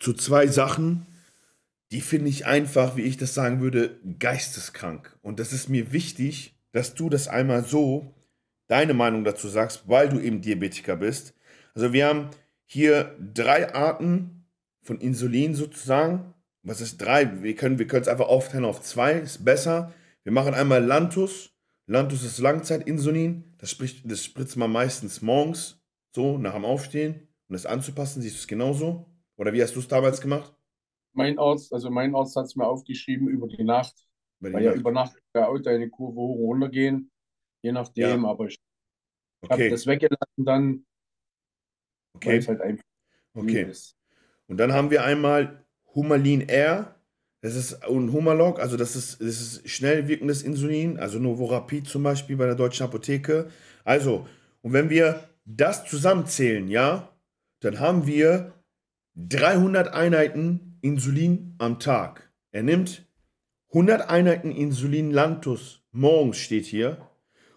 zu 0.00 0.12
zwei 0.14 0.46
Sachen, 0.48 1.06
die 1.92 2.00
finde 2.00 2.28
ich 2.28 2.46
einfach, 2.46 2.96
wie 2.96 3.02
ich 3.02 3.16
das 3.16 3.34
sagen 3.34 3.60
würde, 3.60 4.00
geisteskrank. 4.18 5.18
Und 5.22 5.40
das 5.40 5.52
ist 5.52 5.68
mir 5.68 5.92
wichtig, 5.92 6.56
dass 6.72 6.94
du 6.94 7.08
das 7.08 7.28
einmal 7.28 7.64
so, 7.64 8.14
deine 8.68 8.94
Meinung 8.94 9.24
dazu 9.24 9.48
sagst, 9.48 9.88
weil 9.88 10.08
du 10.10 10.20
eben 10.20 10.42
Diabetiker 10.42 10.96
bist. 10.96 11.34
Also 11.74 11.92
wir 11.92 12.06
haben 12.06 12.30
hier 12.66 13.16
drei 13.34 13.74
Arten 13.74 14.37
von 14.88 15.00
Insulin 15.00 15.54
sozusagen. 15.54 16.34
Was 16.62 16.80
ist 16.80 16.98
drei? 16.98 17.42
Wir 17.42 17.54
können 17.54 17.78
wir 17.78 17.86
können 17.86 18.02
es 18.02 18.08
einfach 18.08 18.26
aufteilen 18.28 18.64
auf 18.64 18.80
zwei, 18.80 19.12
ist 19.12 19.44
besser. 19.44 19.92
Wir 20.24 20.32
machen 20.32 20.54
einmal 20.54 20.82
Lantus. 20.84 21.50
Lantus 21.86 22.24
ist 22.24 22.38
Langzeitinsulin. 22.38 23.54
Das, 23.58 23.70
spricht, 23.70 24.10
das 24.10 24.24
spritzt 24.24 24.56
man 24.56 24.72
meistens 24.72 25.22
morgens, 25.22 25.80
so 26.14 26.38
nach 26.38 26.54
dem 26.54 26.64
Aufstehen, 26.64 27.28
um 27.48 27.52
das 27.52 27.66
anzupassen. 27.66 28.22
Siehst 28.22 28.36
du 28.36 28.40
es 28.40 28.46
genauso? 28.48 29.06
Oder 29.36 29.52
wie 29.52 29.62
hast 29.62 29.76
du 29.76 29.80
es 29.80 29.88
damals 29.88 30.20
gemacht? 30.20 30.54
Mein 31.12 31.38
Arzt, 31.38 31.72
also 31.72 31.90
mein 31.90 32.14
Arzt 32.14 32.36
hat 32.36 32.46
es 32.46 32.56
mir 32.56 32.66
aufgeschrieben 32.66 33.28
über 33.28 33.46
die 33.46 33.64
Nacht, 33.64 33.94
Bei 34.40 34.52
weil 34.52 34.64
ja 34.64 34.72
über 34.72 34.90
Nacht 34.92 35.16
ja 35.34 35.48
auch 35.48 35.58
deine 35.58 35.90
Kurve 35.90 36.16
hoch 36.16 36.36
und 36.36 36.44
runter 36.44 36.68
gehen, 36.70 37.10
je 37.62 37.72
nachdem, 37.72 38.24
Ja, 38.24 38.28
aber 38.28 38.46
ich 38.46 38.58
habe 39.44 39.54
okay, 39.54 39.70
das 39.70 39.86
weggelassen 39.86 40.44
dann, 40.44 40.86
weil 42.14 42.16
okay, 42.16 42.36
es 42.38 42.48
halt 42.48 42.60
einfach 42.60 42.84
okay. 43.34 43.62
ist. 43.70 43.97
Und 44.48 44.56
dann 44.58 44.72
haben 44.72 44.90
wir 44.90 45.04
einmal 45.04 45.64
Humalin 45.94 46.48
R. 46.48 46.96
Das 47.40 47.54
ist 47.54 47.84
ein 47.84 48.12
Humalog, 48.12 48.58
also 48.58 48.76
das 48.76 48.96
ist, 48.96 49.20
das 49.20 49.40
ist 49.40 49.70
schnell 49.70 50.08
wirkendes 50.08 50.42
Insulin, 50.42 50.98
also 50.98 51.20
Novorapid 51.20 51.86
zum 51.86 52.02
Beispiel 52.02 52.36
bei 52.36 52.46
der 52.46 52.56
deutschen 52.56 52.82
Apotheke. 52.82 53.48
Also, 53.84 54.26
und 54.60 54.72
wenn 54.72 54.90
wir 54.90 55.22
das 55.44 55.84
zusammenzählen, 55.84 56.66
ja, 56.66 57.16
dann 57.60 57.78
haben 57.78 58.08
wir 58.08 58.54
300 59.14 59.94
Einheiten 59.94 60.78
Insulin 60.80 61.54
am 61.58 61.78
Tag. 61.78 62.28
Er 62.50 62.64
nimmt 62.64 63.06
100 63.68 64.10
Einheiten 64.10 64.50
Insulin 64.50 65.12
Lantus 65.12 65.82
morgens 65.92 66.38
steht 66.38 66.66
hier 66.66 67.08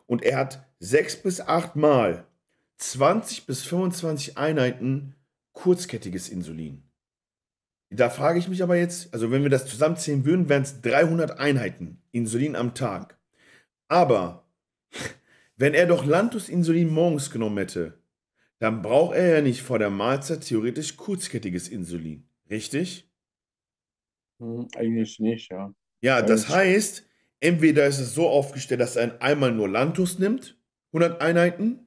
und 0.07 0.24
er 0.24 0.38
hat 0.38 0.65
6 0.79 1.24
bis 1.24 1.41
8 1.41 1.75
Mal 1.75 2.25
20 2.77 3.45
bis 3.45 3.63
25 3.63 4.38
Einheiten 4.38 5.15
kurzkettiges 5.53 6.29
Insulin. 6.29 6.84
Da 7.89 8.10
frage 8.10 8.39
ich 8.39 8.48
mich 8.48 8.63
aber 8.63 8.77
jetzt, 8.77 9.13
also 9.13 9.31
wenn 9.31 9.43
wir 9.43 9.50
das 9.50 9.65
zusammenzählen 9.65 10.24
würden, 10.24 10.48
wären 10.48 10.63
es 10.63 10.81
300 10.81 11.39
Einheiten 11.39 12.01
Insulin 12.12 12.55
am 12.55 12.74
Tag. 12.74 13.20
Aber 13.89 14.50
wenn 15.58 15.74
er 15.74 15.88
doch 15.88 16.05
Lantus-Insulin 16.05 16.89
morgens 16.89 17.31
genommen 17.31 17.58
hätte, 17.58 18.01
dann 18.60 18.81
braucht 18.81 19.15
er 19.15 19.36
ja 19.36 19.41
nicht 19.41 19.62
vor 19.63 19.79
der 19.79 19.89
Mahlzeit 19.89 20.41
theoretisch 20.41 20.96
kurzkettiges 20.96 21.67
Insulin. 21.67 22.29
Richtig? 22.50 23.12
Hm, 24.39 24.67
eigentlich 24.75 25.20
nicht, 25.20 25.51
ja. 25.51 25.74
Ja, 26.01 26.22
das 26.22 26.48
heißt, 26.48 27.05
entweder 27.39 27.88
ist 27.88 28.00
es 28.00 28.13
so 28.13 28.29
aufgestellt, 28.29 28.79
dass 28.81 28.96
er 28.96 29.22
einmal 29.22 29.51
nur 29.51 29.67
Lantus 29.67 30.17
nimmt, 30.17 30.58
100 30.93 31.22
Einheiten, 31.22 31.79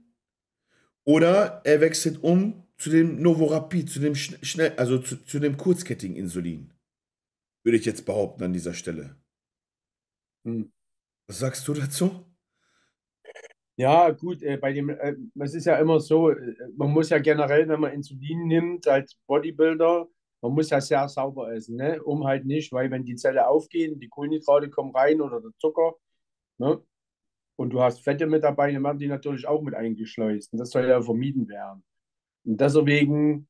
oder 1.04 1.62
er 1.64 1.80
wechselt 1.80 2.23
um 2.23 2.63
zu 2.76 2.90
dem 2.90 3.21
Novorapid, 3.23 3.88
zu 3.90 4.00
dem 4.00 4.14
schnell, 4.14 4.73
also 4.76 4.99
zu, 4.99 5.25
zu 5.25 5.38
dem 5.38 5.57
kurzkettigen 5.57 6.16
Insulin. 6.16 6.73
Würde 7.64 7.78
ich 7.78 7.85
jetzt 7.85 8.04
behaupten 8.04 8.45
an 8.45 8.52
dieser 8.52 8.75
Stelle. 8.75 9.16
Hm. 10.45 10.71
Was 11.26 11.38
sagst 11.38 11.66
du 11.66 11.75
dazu? 11.75 12.26
Ja, 13.76 14.11
gut, 14.11 14.43
äh, 14.43 14.57
bei 14.57 14.73
dem, 14.73 14.90
äh, 14.90 15.16
es 15.40 15.54
ist 15.54 15.64
ja 15.64 15.76
immer 15.78 15.99
so, 15.99 16.31
äh, 16.31 16.54
man 16.76 16.90
muss 16.90 17.11
ja 17.11 17.19
generell, 17.19 17.66
wenn 17.69 17.81
man 17.81 17.93
Insulin 17.93 18.47
nimmt 18.47 18.87
als 18.87 19.16
Bodybuilder, 19.26 20.07
man 20.43 20.52
muss 20.52 20.71
ja 20.71 20.81
sehr 20.81 21.09
sauber 21.09 21.52
essen, 21.52 21.76
ne? 21.76 22.02
um 22.02 22.25
halt 22.25 22.45
nicht, 22.45 22.71
weil 22.73 22.90
wenn 22.90 23.04
die 23.04 23.16
Zelle 23.16 23.49
aufgehen, 23.49 23.99
die 23.99 24.09
Kohlenhydrate 24.09 24.71
kommen 24.71 24.95
rein 24.95 25.21
oder 25.21 25.40
der 25.40 25.50
Zucker, 25.59 25.95
ne? 26.59 26.81
und 27.57 27.71
du 27.71 27.81
hast 27.83 28.00
Fette 28.04 28.26
mit 28.26 28.45
dabei, 28.45 28.73
dann 28.73 28.83
werden 28.85 28.99
die 28.99 29.09
natürlich 29.09 29.47
auch 29.47 29.62
mit 29.62 29.75
eingeschleust. 29.75 30.52
Und 30.52 30.59
das 30.59 30.71
soll 30.71 30.87
ja 30.87 31.00
vermieden 31.02 31.49
werden. 31.49 31.83
Und 32.44 32.60
deswegen 32.60 33.48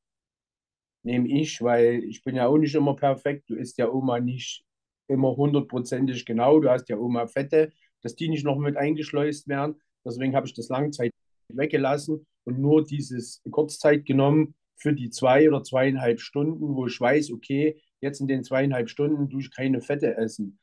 nehme 1.05 1.29
ich, 1.29 1.61
weil 1.63 2.03
ich 2.05 2.23
bin 2.23 2.37
ja 2.37 2.47
auch 2.47 2.59
nicht 2.59 2.75
immer 2.75 2.97
perfekt, 2.97 3.51
du 3.51 3.57
isst 3.57 3.79
ja 3.79 3.91
Oma 3.91 4.21
nicht 4.21 4.65
immer 5.09 5.37
hundertprozentig 5.37 6.25
genau, 6.25 6.61
du 6.61 6.71
hast 6.71 6.89
ja 6.89 6.97
Oma 6.97 7.27
Fette, 7.27 7.73
dass 8.03 8.17
die 8.17 8.29
nicht 8.29 8.45
noch 8.45 8.59
mit 8.59 8.77
eingeschleust 8.77 9.49
werden. 9.49 9.81
Deswegen 10.05 10.35
habe 10.35 10.47
ich 10.47 10.55
das 10.55 10.69
Langzeit 10.69 11.11
weggelassen 11.49 12.27
und 12.45 12.59
nur 12.59 12.85
dieses 12.85 13.43
Kurzzeit 13.51 14.05
genommen 14.07 14.55
für 14.77 14.93
die 14.93 15.11
zwei 15.11 15.49
oder 15.49 15.63
zweieinhalb 15.63 16.21
Stunden, 16.21 16.75
wo 16.75 16.87
ich 16.87 17.01
weiß, 17.01 17.33
okay, 17.33 17.81
jetzt 18.01 18.21
in 18.21 18.27
den 18.27 18.45
zweieinhalb 18.45 18.89
Stunden 18.89 19.29
tue 19.31 19.41
ich 19.41 19.55
keine 19.55 19.81
Fette 19.81 20.17
essen. 20.17 20.59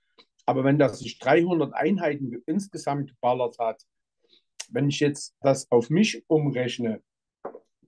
Aber 0.46 0.64
wenn 0.64 0.80
das 0.80 1.00
sich 1.00 1.20
300 1.20 1.74
Einheiten 1.74 2.42
insgesamt 2.46 3.10
geballert 3.10 3.58
hat, 3.60 3.82
wenn 4.70 4.90
ich 4.90 5.00
jetzt 5.00 5.36
das 5.42 5.72
auf 5.72 5.90
mich 5.90 6.24
umrechne, 6.28 7.02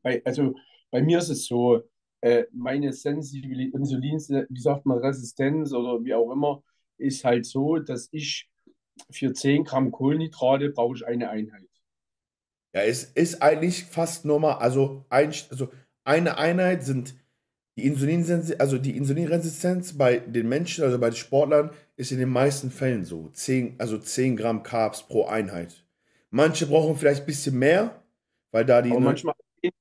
bei, 0.04 0.22
also 0.26 0.54
bei 0.92 1.02
mir 1.02 1.18
ist 1.18 1.30
es 1.30 1.48
so, 1.48 1.82
äh, 2.22 2.46
meine 2.52 2.94
Sensibilität, 2.94 3.74
Insulin, 3.74 4.20
wie 4.50 4.62
sagt 4.62 4.86
man, 4.86 5.00
Resistenz 5.00 5.74
oder 5.74 6.04
wie 6.04 6.14
auch 6.14 6.32
immer, 6.32 6.64
ist 6.98 7.26
halt 7.26 7.46
so, 7.46 7.80
dass 7.80 8.08
ich 8.12 8.50
für 9.10 9.34
10 9.34 9.64
Gramm 9.64 9.92
Kohlenhydrate 9.92 10.70
brauche 10.70 10.96
ich 10.96 11.06
eine 11.06 11.30
Einheit. 11.30 11.68
Ja, 12.76 12.82
es 12.84 13.04
ist 13.04 13.42
eigentlich 13.42 13.86
fast 13.86 14.26
normal. 14.26 14.56
Also, 14.56 15.06
ein, 15.10 15.34
also 15.50 15.70
eine 16.04 16.38
Einheit 16.38 16.84
sind 16.84 17.16
die 17.76 17.86
Insulinsensitivität, 17.86 18.62
also 18.62 18.78
die 18.78 18.96
Insulinresistenz 18.96 19.98
bei 19.98 20.20
den 20.20 20.48
Menschen, 20.48 20.84
also 20.84 21.00
bei 21.00 21.10
den 21.10 21.16
Sportlern, 21.16 21.72
ist 21.96 22.12
in 22.12 22.20
den 22.20 22.30
meisten 22.30 22.72
Fällen 22.72 23.04
so. 23.04 23.30
10, 23.30 23.76
also 23.80 23.98
10 23.98 24.38
Gramm 24.38 24.64
Carbs 24.64 25.04
pro 25.04 25.26
Einheit. 25.26 25.84
Manche 26.30 26.68
brauchen 26.68 26.96
vielleicht 26.96 27.22
ein 27.22 27.26
bisschen 27.26 27.60
mehr, 27.60 28.02
weil 28.52 28.66
da 28.66 28.82
die. 28.82 28.92
Aber 28.92 29.00
manchmal 29.00 29.36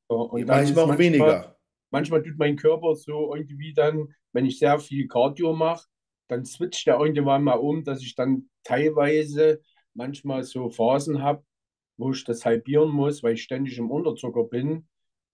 Und 0.07 0.47
manchmal 0.47 0.85
auch 0.85 0.89
manchmal, 0.89 0.99
weniger. 0.99 1.57
Manchmal 1.91 2.23
tut 2.23 2.39
mein 2.39 2.57
Körper 2.57 2.95
so 2.95 3.35
irgendwie 3.35 3.73
dann, 3.75 4.15
wenn 4.33 4.47
ich 4.47 4.59
sehr 4.59 4.79
viel 4.79 5.09
Cardio 5.09 5.53
mache, 5.53 5.87
dann 6.29 6.45
switcht 6.45 6.87
er 6.87 7.01
irgendwann 7.01 7.45
mal 7.45 7.55
um, 7.55 7.85
dass 7.85 8.03
ich 8.03 8.15
dann 8.15 8.49
teilweise 8.65 9.61
manchmal 9.95 10.45
so 10.45 10.71
Phasen 10.71 11.23
habe, 11.23 11.45
wo 11.99 12.13
ich 12.13 12.25
das 12.25 12.45
halbieren 12.45 12.91
muss, 12.91 13.23
weil 13.23 13.35
ich 13.35 13.43
ständig 13.43 13.77
im 13.79 13.91
Unterzucker 13.91 14.45
bin, 14.45 14.89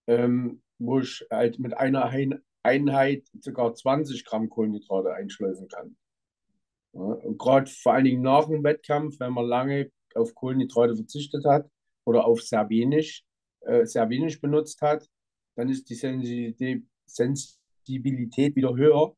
ähm, 0.07 0.63
wo 0.79 1.01
ich 1.01 1.25
halt 1.31 1.59
mit 1.59 1.77
einer 1.77 2.11
Einheit 2.63 3.29
sogar 3.41 3.75
20 3.75 4.25
Gramm 4.25 4.49
Kohlenhydrate 4.49 5.13
einschleusen 5.13 5.69
kann. 5.69 5.97
Ja, 6.93 7.01
und 7.01 7.39
gerade 7.39 7.71
vor 7.71 7.95
allen 7.95 8.05
Dingen 8.05 8.23
nach 8.23 8.47
dem 8.47 8.65
Wettkampf, 8.65 9.21
wenn 9.21 9.33
man 9.33 9.47
lange 9.47 9.91
auf 10.15 10.35
Kohlenhydrate 10.35 10.97
verzichtet 10.97 11.45
hat 11.45 11.71
oder 12.05 12.25
auf 12.25 12.43
sehr 12.43 12.69
wenig, 12.69 13.25
äh, 13.61 13.85
sehr 13.87 14.09
wenig 14.09 14.41
benutzt 14.41 14.81
hat, 14.83 15.09
dann 15.57 15.69
ist 15.69 15.89
die 15.91 16.85
Sensibilität 17.07 18.55
wieder 18.57 18.75
höher 18.77 19.15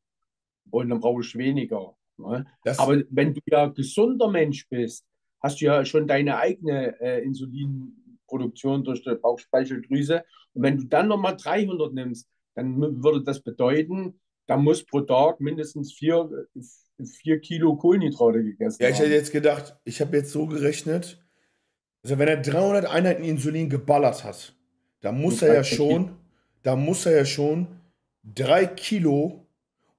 und 0.71 0.89
dann 0.89 1.01
brauche 1.01 1.23
ich 1.23 1.37
weniger. 1.37 1.97
Ne? 2.17 2.47
Aber 2.79 3.03
wenn 3.11 3.35
du 3.35 3.41
ja 3.47 3.67
gesunder 3.67 4.29
Mensch 4.29 4.69
bist, 4.69 5.07
hast 5.43 5.61
du 5.61 5.67
ja 5.67 5.85
schon 5.85 6.07
deine 6.07 6.37
eigene 6.37 7.01
äh, 7.01 7.23
Insulinproduktion 7.25 8.85
durch 8.85 9.03
die 9.03 9.15
Bauchspeicheldrüse. 9.15 10.25
Und 10.53 10.63
wenn 10.63 10.79
du 10.79 10.85
dann 10.85 11.09
nochmal 11.09 11.37
300 11.37 11.93
nimmst, 11.93 12.29
dann 12.55 13.03
würde 13.03 13.23
das 13.23 13.41
bedeuten, 13.41 14.21
da 14.47 14.57
muss 14.57 14.85
pro 14.85 15.01
Tag 15.03 15.41
mindestens 15.41 15.93
vier, 15.93 16.29
vier 17.03 17.41
Kilo 17.41 17.77
Kohlenhydrate 17.77 18.43
gegessen 18.43 18.81
werden. 18.81 18.91
Ja, 18.91 18.97
ich 18.97 19.01
hätte 19.01 19.15
jetzt 19.15 19.33
gedacht, 19.33 19.77
ich 19.85 20.01
habe 20.01 20.17
jetzt 20.17 20.33
so 20.33 20.47
gerechnet, 20.47 21.23
also 22.03 22.19
wenn 22.19 22.29
er 22.29 22.39
300 22.39 22.87
Einheiten 22.87 23.25
Insulin 23.25 23.69
geballert 23.69 24.25
hat, 24.25 24.55
da 25.01 25.13
muss 25.13 25.43
er 25.43 25.55
ja 25.55 25.65
schon, 25.65 26.17
da 26.63 26.77
muss 26.77 27.07
er 27.07 27.17
ja 27.17 27.25
schon 27.25 27.67
drei 28.23 28.67
Kilo 28.67 29.47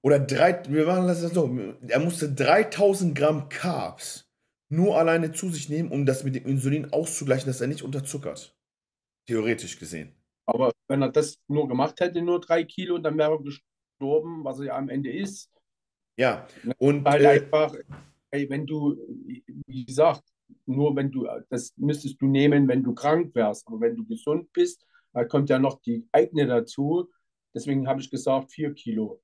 oder 0.02 0.20
drei, 0.20 0.64
wir 0.68 0.86
machen 0.86 1.08
das 1.08 1.22
so, 1.22 1.58
er 1.88 2.00
musste 2.00 2.32
3000 2.32 3.16
Gramm 3.16 3.50
Carbs 3.50 4.28
nur 4.70 4.98
alleine 4.98 5.32
zu 5.32 5.50
sich 5.50 5.70
nehmen, 5.70 5.92
um 5.92 6.06
das 6.06 6.24
mit 6.24 6.36
dem 6.36 6.46
Insulin 6.46 6.94
auszugleichen, 6.94 7.48
dass 7.48 7.62
er 7.62 7.68
nicht 7.68 7.84
unterzuckert. 7.84 8.56
Theoretisch 9.28 9.78
gesehen. 9.78 10.16
Aber 10.46 10.72
wenn 10.88 11.02
er 11.02 11.10
das 11.10 11.36
nur 11.48 11.68
gemacht 11.68 12.00
hätte, 12.00 12.22
nur 12.22 12.40
drei 12.40 12.64
Kilo, 12.64 12.98
dann 12.98 13.18
wäre 13.18 13.34
er 13.34 13.44
gestorben, 13.44 14.44
was 14.44 14.60
er 14.60 14.66
ja 14.66 14.78
am 14.78 14.90
Ende 14.90 15.12
ist. 15.12 15.52
Ja, 16.18 16.48
ne? 16.64 16.74
und 16.78 17.06
halt 17.06 17.22
äh, 17.22 17.28
einfach, 17.28 17.76
ey, 18.32 18.50
wenn 18.50 18.66
du, 18.66 18.98
wie 19.68 19.86
gesagt, 19.86 20.24
nur 20.66 20.96
wenn 20.96 21.12
du, 21.12 21.28
das 21.50 21.74
müsstest 21.78 22.22
du 22.22 22.28
nehmen, 22.28 22.68
wenn 22.68 22.84
du 22.84 22.94
krank 22.94 23.34
wärst. 23.36 23.68
Aber 23.68 23.82
wenn 23.82 23.96
du 23.96 24.06
gesund 24.06 24.52
bist, 24.54 24.86
da 25.14 25.26
kommt 25.26 25.50
ja 25.50 25.60
noch 25.60 25.82
die 25.82 26.08
eigene 26.12 26.48
dazu, 26.48 27.10
Deswegen 27.54 27.88
habe 27.88 28.00
ich 28.00 28.10
gesagt, 28.10 28.52
vier 28.52 28.74
Kilo. 28.74 29.22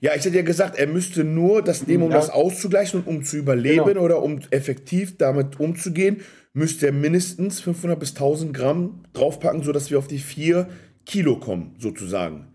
Ja, 0.00 0.14
ich 0.16 0.24
hätte 0.24 0.36
ja 0.36 0.42
gesagt, 0.42 0.76
er 0.76 0.88
müsste 0.88 1.22
nur 1.22 1.62
das 1.62 1.86
nehmen, 1.86 2.04
um 2.04 2.10
ja. 2.10 2.16
das 2.16 2.30
auszugleichen 2.30 3.00
und 3.00 3.06
um 3.06 3.24
zu 3.24 3.36
überleben 3.36 3.84
genau. 3.84 4.02
oder 4.02 4.22
um 4.22 4.40
effektiv 4.50 5.16
damit 5.16 5.60
umzugehen, 5.60 6.22
müsste 6.52 6.86
er 6.86 6.92
mindestens 6.92 7.60
500 7.60 7.98
bis 7.98 8.10
1000 8.10 8.52
Gramm 8.52 9.04
draufpacken, 9.12 9.62
sodass 9.62 9.90
wir 9.90 9.98
auf 9.98 10.08
die 10.08 10.18
vier 10.18 10.68
Kilo 11.06 11.38
kommen, 11.38 11.76
sozusagen. 11.78 12.48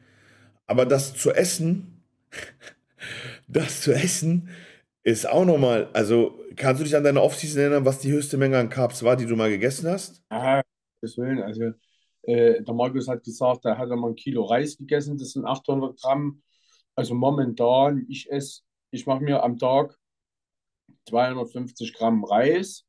Aber 0.67 0.85
das 0.85 1.13
zu 1.13 1.31
essen, 1.31 2.03
das 3.47 3.81
zu 3.81 3.93
essen, 3.93 4.49
ist 5.03 5.27
auch 5.27 5.45
nochmal, 5.45 5.89
also 5.93 6.42
kannst 6.55 6.81
du 6.81 6.85
dich 6.85 6.95
an 6.95 7.03
deine 7.03 7.21
Off-Season 7.21 7.61
erinnern, 7.61 7.85
was 7.85 7.99
die 7.99 8.11
höchste 8.11 8.37
Menge 8.37 8.57
an 8.57 8.69
Carbs 8.69 9.03
war, 9.03 9.15
die 9.15 9.25
du 9.25 9.35
mal 9.35 9.49
gegessen 9.49 9.89
hast? 9.89 10.23
Ah, 10.29 10.61
das 11.01 11.17
Willen, 11.17 11.41
also 11.41 11.71
äh, 12.23 12.61
der 12.61 12.73
Markus 12.73 13.07
hat 13.07 13.23
gesagt, 13.23 13.65
er 13.65 13.77
hat 13.77 13.91
einmal 13.91 14.11
ein 14.11 14.15
Kilo 14.15 14.43
Reis 14.43 14.77
gegessen, 14.77 15.17
das 15.17 15.31
sind 15.31 15.45
800 15.45 15.99
Gramm. 15.99 16.41
Also 16.95 17.15
momentan, 17.15 18.05
ich 18.07 18.29
esse, 18.31 18.61
ich 18.91 19.05
mache 19.05 19.23
mir 19.23 19.43
am 19.43 19.57
Tag 19.57 19.97
250 21.09 21.93
Gramm 21.93 22.23
Reis. 22.23 22.85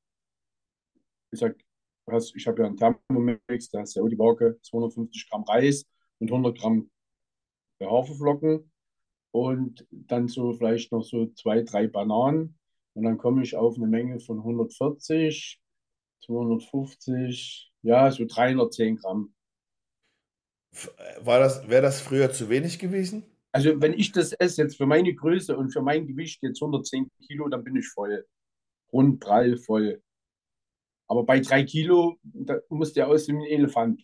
Ich 1.32 1.40
sag, 1.40 1.56
ich 2.34 2.46
habe 2.46 2.62
ja 2.62 2.66
einen 2.66 2.76
Thermomix, 2.76 3.70
da 3.70 3.82
ist 3.82 3.94
ja 3.94 4.02
auch 4.02 4.08
die 4.08 4.18
Waage, 4.18 4.58
250 4.62 5.30
Gramm 5.30 5.44
Reis 5.44 5.86
und 6.18 6.30
100 6.30 6.58
Gramm 6.58 6.90
Haferflocken 7.82 8.70
und 9.32 9.86
dann 9.90 10.28
so 10.28 10.52
vielleicht 10.52 10.92
noch 10.92 11.02
so 11.02 11.26
zwei, 11.34 11.62
drei 11.62 11.88
Bananen. 11.88 12.58
Und 12.94 13.04
dann 13.04 13.18
komme 13.18 13.42
ich 13.42 13.56
auf 13.56 13.76
eine 13.76 13.86
Menge 13.86 14.20
von 14.20 14.38
140, 14.38 15.60
250, 16.24 17.72
ja, 17.82 18.10
so 18.10 18.24
310 18.26 18.96
Gramm. 18.96 19.34
War 21.20 21.38
das, 21.38 21.68
wäre 21.68 21.82
das 21.82 22.00
früher 22.00 22.32
zu 22.32 22.48
wenig 22.48 22.78
gewesen? 22.78 23.24
Also 23.52 23.80
wenn 23.80 23.92
ich 23.92 24.10
das 24.10 24.32
esse 24.32 24.62
jetzt 24.62 24.76
für 24.76 24.86
meine 24.86 25.14
Größe 25.14 25.56
und 25.56 25.72
für 25.72 25.82
mein 25.82 26.06
Gewicht 26.06 26.42
jetzt 26.42 26.60
110 26.60 27.08
Kilo, 27.26 27.48
dann 27.48 27.62
bin 27.62 27.76
ich 27.76 27.86
voll. 27.88 28.26
Rund 28.92 29.20
prall 29.20 29.56
voll. 29.56 30.02
Aber 31.06 31.24
bei 31.24 31.40
drei 31.40 31.64
Kilo, 31.64 32.16
da 32.22 32.58
muss 32.68 32.92
der 32.92 33.08
aussehen 33.08 33.38
wie 33.38 33.44
ein 33.44 33.60
Elefant. 33.60 34.02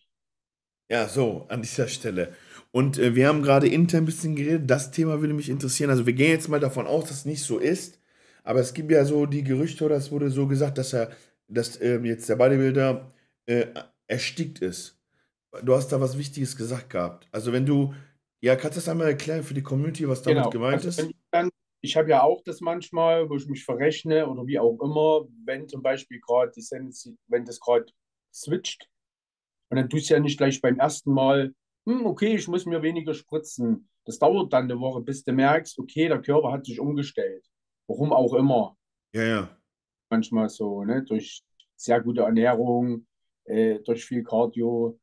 Ja, 0.88 1.08
so, 1.08 1.46
an 1.48 1.62
dieser 1.62 1.88
Stelle. 1.88 2.34
Und 2.72 2.98
äh, 2.98 3.14
wir 3.14 3.28
haben 3.28 3.42
gerade 3.42 3.68
intern 3.68 4.02
ein 4.02 4.06
bisschen 4.06 4.36
geredet, 4.36 4.70
das 4.70 4.90
Thema 4.90 5.20
würde 5.20 5.34
mich 5.34 5.48
interessieren. 5.48 5.90
Also 5.90 6.06
wir 6.06 6.12
gehen 6.12 6.30
jetzt 6.30 6.48
mal 6.48 6.60
davon 6.60 6.86
aus, 6.86 7.04
dass 7.04 7.18
es 7.18 7.24
nicht 7.24 7.42
so 7.42 7.58
ist. 7.58 7.99
Aber 8.44 8.60
es 8.60 8.74
gibt 8.74 8.90
ja 8.90 9.04
so 9.04 9.26
die 9.26 9.44
Gerüchte, 9.44 9.84
oder 9.84 9.96
es 9.96 10.10
wurde 10.10 10.30
so 10.30 10.46
gesagt, 10.46 10.78
dass 10.78 10.92
er, 10.92 11.10
dass 11.48 11.80
ähm, 11.80 12.04
jetzt 12.04 12.28
der 12.28 12.36
Bodybuilder 12.36 13.12
äh, 13.46 13.66
erstickt 14.06 14.60
ist. 14.60 14.98
Du 15.62 15.74
hast 15.74 15.88
da 15.88 16.00
was 16.00 16.16
Wichtiges 16.18 16.56
gesagt 16.56 16.90
gehabt. 16.90 17.28
Also 17.32 17.52
wenn 17.52 17.66
du, 17.66 17.94
ja, 18.40 18.56
kannst 18.56 18.76
du 18.76 18.80
das 18.80 18.88
einmal 18.88 19.08
erklären 19.08 19.42
für 19.42 19.54
die 19.54 19.62
Community, 19.62 20.08
was 20.08 20.22
damit 20.22 20.36
Genau. 20.36 20.50
gemeint 20.50 20.84
Also 20.84 20.88
ist? 20.88 21.10
dann, 21.30 21.50
ich 21.80 21.96
habe 21.96 22.10
ja 22.10 22.22
auch 22.22 22.42
das 22.44 22.60
manchmal, 22.60 23.28
wo 23.28 23.36
ich 23.36 23.46
mich 23.46 23.64
verrechne 23.64 24.28
oder 24.28 24.46
wie 24.46 24.58
auch 24.58 24.78
immer, 24.80 25.26
wenn 25.44 25.68
zum 25.68 25.82
Beispiel 25.82 26.20
gerade 26.20 26.52
die 26.54 26.62
Sensi, 26.62 27.16
wenn 27.28 27.44
das 27.44 27.58
gerade 27.60 27.86
switcht 28.32 28.88
und 29.70 29.76
dann 29.76 29.88
tust 29.88 30.10
du 30.10 30.14
ja 30.14 30.20
nicht 30.20 30.38
gleich 30.38 30.60
beim 30.60 30.78
ersten 30.78 31.12
Mal, 31.12 31.54
hm, 31.86 32.06
okay, 32.06 32.34
ich 32.34 32.48
muss 32.48 32.66
mir 32.66 32.82
weniger 32.82 33.14
spritzen. 33.14 33.88
Das 34.04 34.18
dauert 34.18 34.52
dann 34.52 34.64
eine 34.64 34.78
Woche, 34.80 35.00
bis 35.00 35.24
du 35.24 35.32
merkst, 35.32 35.78
okay, 35.78 36.08
der 36.08 36.20
Körper 36.22 36.52
hat 36.52 36.66
sich 36.66 36.80
umgestellt. 36.80 37.44
Warum 37.90 38.12
auch 38.12 38.34
immer. 38.34 38.76
Ja, 39.12 39.24
ja. 39.24 39.56
Manchmal 40.10 40.48
so, 40.48 40.84
ne? 40.84 41.02
Durch 41.02 41.42
sehr 41.74 42.00
gute 42.00 42.20
Ernährung, 42.20 43.04
äh, 43.44 43.80
durch 43.80 44.04
viel 44.04 44.22
Cardio. 44.22 44.96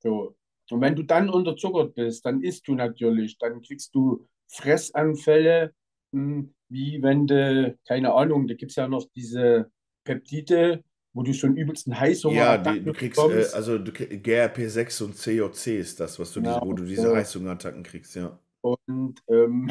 So. 0.00 0.36
Und 0.70 0.80
wenn 0.82 0.94
du 0.94 1.02
dann 1.02 1.30
unterzuckert 1.30 1.94
bist, 1.94 2.26
dann 2.26 2.42
isst 2.42 2.68
du 2.68 2.74
natürlich, 2.74 3.38
dann 3.38 3.62
kriegst 3.62 3.94
du 3.94 4.28
Fressanfälle, 4.48 5.72
hm, 6.12 6.52
wie 6.68 7.02
wenn 7.02 7.26
du, 7.26 7.78
keine 7.88 8.12
Ahnung, 8.12 8.46
da 8.46 8.54
gibt 8.54 8.72
es 8.72 8.76
ja 8.76 8.86
noch 8.86 9.06
diese 9.16 9.70
Peptide, 10.04 10.84
wo 11.14 11.22
du 11.22 11.32
einen 11.42 11.56
übelsten 11.56 11.92
Ja, 11.94 12.00
Heißhungerattacken 12.00 12.80
die, 12.80 12.84
du 12.84 12.92
kriegst, 12.92 13.18
äh, 13.18 13.46
also 13.54 13.78
du 13.78 13.92
krieg, 13.92 14.24
GRP6 14.24 15.04
und 15.04 15.16
COC 15.16 15.66
ist 15.78 15.98
das, 15.98 16.18
was 16.18 16.32
du 16.32 16.40
diese, 16.40 16.56
wo 16.56 16.60
Genau, 16.60 16.72
du 16.74 16.84
diese 16.84 17.08
so. 17.08 17.16
Heißhungerattacken 17.16 17.82
kriegst, 17.82 18.14
ja. 18.14 18.38
Und 18.60 19.20
ähm, 19.28 19.70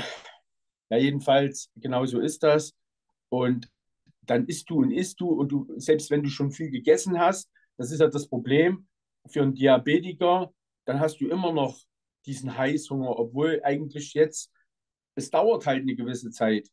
ja, 0.90 0.98
jedenfalls, 0.98 1.70
genau 1.76 2.06
so 2.06 2.20
ist 2.20 2.44
das. 2.44 2.74
Und 3.30 3.70
dann 4.22 4.46
isst 4.48 4.70
du 4.70 4.80
und 4.80 4.92
isst 4.92 5.20
du 5.20 5.30
und 5.30 5.50
du, 5.50 5.68
selbst 5.78 6.12
wenn 6.12 6.24
du 6.24 6.30
schon 6.30 6.52
viel 6.52 6.70
gegessen 6.70 7.20
hast, 7.20 7.50
das 7.78 7.92
ist 7.92 8.00
ja 8.00 8.08
das 8.08 8.28
Problem 8.28 8.88
für 9.28 9.42
einen 9.42 9.56
Diabetiker, 9.56 10.52
dann 10.86 11.00
hast 11.00 11.22
du 11.22 11.28
immer 11.28 11.54
noch 11.54 11.80
diesen 12.26 12.58
Heißhunger, 12.58 13.18
obwohl 13.18 13.62
eigentlich 13.64 14.14
jetzt, 14.14 14.52
es 15.16 15.30
dauert 15.30 15.66
halt 15.66 15.82
eine 15.82 15.96
gewisse 15.96 16.32
Zeit, 16.32 16.68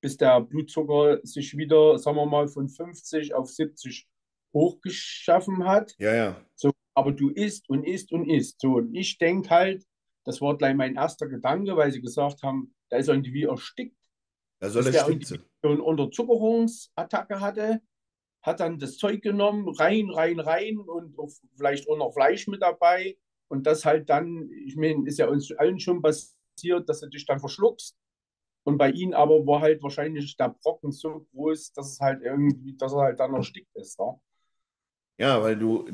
bis 0.00 0.16
der 0.16 0.40
Blutzucker 0.40 1.20
sich 1.22 1.56
wieder, 1.56 1.98
sagen 1.98 2.16
wir 2.16 2.26
mal, 2.26 2.48
von 2.48 2.68
50 2.68 3.34
auf 3.34 3.50
70 3.50 4.06
hochgeschaffen 4.52 5.64
hat. 5.64 5.94
Ja, 5.98 6.14
ja. 6.14 6.46
So, 6.54 6.72
aber 6.94 7.12
du 7.12 7.30
isst 7.30 7.68
und 7.68 7.84
isst 7.84 8.12
und 8.12 8.28
isst. 8.28 8.60
So, 8.60 8.76
und 8.76 8.94
ich 8.94 9.18
denke 9.18 9.50
halt, 9.50 9.84
das 10.24 10.40
war 10.40 10.56
gleich 10.56 10.74
mein 10.74 10.96
erster 10.96 11.28
Gedanke, 11.28 11.76
weil 11.76 11.92
sie 11.92 12.00
gesagt 12.00 12.42
haben, 12.42 12.74
da 12.92 12.98
ist 12.98 13.08
er 13.08 13.14
irgendwie 13.14 13.44
erstickt, 13.44 13.96
Da 14.60 14.68
soll 14.68 14.84
dass 14.84 14.94
er 14.94 15.06
so 15.06 15.38
eine 15.62 15.82
Unterzuckerungsattacke 15.82 17.40
hatte, 17.40 17.80
hat 18.42 18.60
dann 18.60 18.78
das 18.78 18.98
Zeug 18.98 19.22
genommen, 19.22 19.66
rein, 19.70 20.10
rein, 20.10 20.38
rein 20.38 20.76
und 20.76 21.16
vielleicht 21.56 21.88
auch 21.88 21.96
noch 21.96 22.12
Fleisch 22.12 22.48
mit 22.48 22.60
dabei. 22.60 23.16
Und 23.48 23.66
das 23.66 23.86
halt 23.86 24.10
dann, 24.10 24.50
ich 24.66 24.76
meine, 24.76 25.08
ist 25.08 25.18
ja 25.18 25.28
uns 25.28 25.50
allen 25.52 25.80
schon 25.80 26.02
passiert, 26.02 26.86
dass 26.86 27.00
du 27.00 27.08
dich 27.08 27.24
dann 27.24 27.40
verschluckst. 27.40 27.96
Und 28.64 28.76
bei 28.76 28.90
ihm 28.90 29.14
aber 29.14 29.46
war 29.46 29.62
halt 29.62 29.82
wahrscheinlich 29.82 30.36
der 30.36 30.50
Brocken 30.62 30.92
so 30.92 31.26
groß, 31.32 31.72
dass 31.72 31.92
es 31.92 32.00
halt 32.00 32.20
irgendwie, 32.22 32.76
dass 32.76 32.92
er 32.92 33.00
halt 33.00 33.20
dann 33.20 33.34
erstickt 33.34 33.74
ist. 33.74 33.98
Ja? 33.98 34.20
Ja, 35.16 35.42
weil 35.42 35.56
du, 35.56 35.86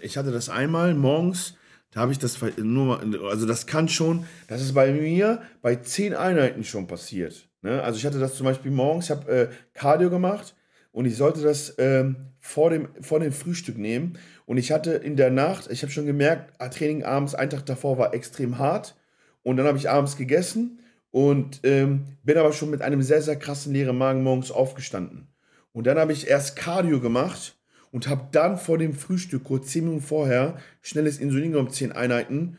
ich 0.00 0.16
hatte 0.16 0.32
das 0.32 0.48
einmal 0.48 0.94
morgens, 0.94 1.58
da 1.92 2.00
habe 2.00 2.12
ich 2.12 2.18
das 2.18 2.38
nur 2.58 2.84
mal, 2.84 3.26
also 3.26 3.46
das 3.46 3.66
kann 3.66 3.88
schon, 3.88 4.26
das 4.48 4.60
ist 4.60 4.74
bei 4.74 4.92
mir 4.92 5.42
bei 5.62 5.76
zehn 5.76 6.14
Einheiten 6.14 6.64
schon 6.64 6.86
passiert. 6.86 7.48
Ne? 7.62 7.82
Also 7.82 7.98
ich 7.98 8.06
hatte 8.06 8.18
das 8.18 8.34
zum 8.34 8.44
Beispiel 8.44 8.70
morgens, 8.70 9.06
ich 9.06 9.10
habe 9.10 9.30
äh, 9.32 9.48
Cardio 9.74 10.10
gemacht 10.10 10.54
und 10.92 11.04
ich 11.06 11.16
sollte 11.16 11.42
das 11.42 11.74
ähm, 11.78 12.16
vor 12.38 12.70
dem, 12.70 12.88
vor 13.00 13.20
dem 13.20 13.32
Frühstück 13.32 13.76
nehmen. 13.76 14.18
Und 14.46 14.56
ich 14.56 14.72
hatte 14.72 14.92
in 14.92 15.16
der 15.16 15.30
Nacht, 15.30 15.70
ich 15.70 15.82
habe 15.82 15.92
schon 15.92 16.06
gemerkt, 16.06 16.54
ah, 16.58 16.68
Training 16.68 17.04
abends, 17.04 17.34
einen 17.34 17.50
Tag 17.50 17.66
davor 17.66 17.98
war 17.98 18.14
extrem 18.14 18.58
hart. 18.58 18.96
Und 19.42 19.56
dann 19.56 19.66
habe 19.66 19.78
ich 19.78 19.90
abends 19.90 20.16
gegessen 20.16 20.80
und 21.10 21.60
ähm, 21.64 22.06
bin 22.22 22.38
aber 22.38 22.52
schon 22.52 22.70
mit 22.70 22.82
einem 22.82 23.02
sehr, 23.02 23.22
sehr 23.22 23.36
krassen 23.36 23.72
leeren 23.72 23.98
Magen 23.98 24.22
morgens 24.22 24.50
aufgestanden. 24.50 25.28
Und 25.72 25.86
dann 25.86 25.98
habe 25.98 26.12
ich 26.12 26.28
erst 26.28 26.56
Cardio 26.56 27.00
gemacht 27.00 27.55
und 27.96 28.08
habe 28.08 28.28
dann 28.30 28.58
vor 28.58 28.76
dem 28.76 28.92
Frühstück, 28.92 29.44
kurz 29.44 29.68
10 29.68 29.84
Minuten 29.84 30.02
vorher, 30.02 30.58
schnelles 30.82 31.18
Insulin 31.18 31.52
genommen, 31.52 31.70
10 31.70 31.92
Einheiten. 31.92 32.58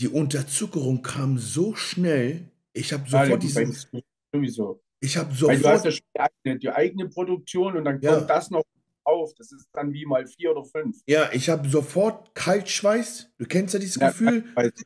Die 0.00 0.08
Unterzuckerung 0.08 1.02
kam 1.02 1.36
so 1.36 1.74
schnell, 1.74 2.48
ich 2.72 2.94
habe 2.94 3.02
Ja, 3.04 3.10
sofort 3.10 3.28
bei 3.28 3.36
diesen, 3.36 3.76
sowieso. 4.32 4.80
ich 5.00 5.18
habe 5.18 5.28
Weil 5.28 5.58
du 5.58 5.68
hast 5.68 5.82
sofort, 5.82 5.84
ja 5.84 5.90
schon 5.90 6.00
die 6.16 6.20
eigene, 6.20 6.58
die 6.58 6.70
eigene 6.70 7.08
Produktion 7.10 7.76
und 7.76 7.84
dann 7.84 8.00
Ja. 8.00 8.14
kommt 8.16 8.30
das 8.30 8.50
noch 8.50 8.62
auf. 9.04 9.34
Das 9.34 9.52
ist 9.52 9.68
dann 9.74 9.92
wie 9.92 10.06
mal 10.06 10.26
vier 10.26 10.52
oder 10.52 10.64
fünf. 10.64 10.96
ja, 11.06 11.28
ich 11.34 11.50
habe 11.50 11.68
sofort 11.68 12.34
Kaltschweiß. 12.34 13.32
Du 13.36 13.44
kennst 13.44 13.74
ja 13.74 13.80
dieses 13.80 13.96
Ja, 13.96 14.08
Gefühl, 14.08 14.44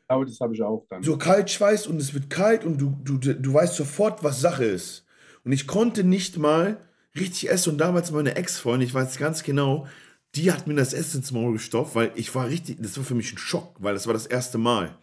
genau 0.09 0.25
das 0.25 0.41
habe 0.41 0.53
ich 0.53 0.63
auch 0.65 0.85
dann. 0.91 1.05
so 1.05 1.17
Kaltschweiß 1.17 1.87
und 1.87 2.01
es 2.01 2.13
wird 2.13 2.29
kalt 2.29 2.65
und 2.65 2.79
du, 2.79 2.91
du, 3.05 3.19
du 3.19 3.55
weißt 3.55 3.77
sofort, 3.77 4.25
was 4.25 4.41
Sache 4.41 4.65
ist. 4.65 5.07
Und 5.45 5.53
ich 5.53 5.69
konnte 5.69 6.03
nicht 6.03 6.39
mal 6.39 6.79
richtig 7.19 7.51
essen 7.51 7.71
und 7.71 7.79
damals 7.79 8.11
meine 8.11 8.37
Ex-Freundin, 8.37 8.89
ich 8.89 8.95
weiß 8.95 9.19
ganz 9.19 9.43
genau, 9.43 9.87
die 10.35 10.51
hat 10.53 10.67
mir 10.67 10.75
das 10.75 10.93
Essen 10.93 11.19
ins 11.19 11.33
Maul 11.33 11.53
gestopft, 11.53 11.95
weil 11.95 12.11
ich 12.17 12.35
war 12.35 12.49
richtig, 12.49 12.79
das 12.81 12.97
war 12.97 13.05
für 13.05 13.15
mich 13.15 13.33
ein 13.33 13.39
Schock, 13.39 13.77
weil 13.79 13.95
das 13.95 14.07
war 14.07 14.15
das 14.15 14.27
erste 14.27 14.59
Mal. 14.59 14.99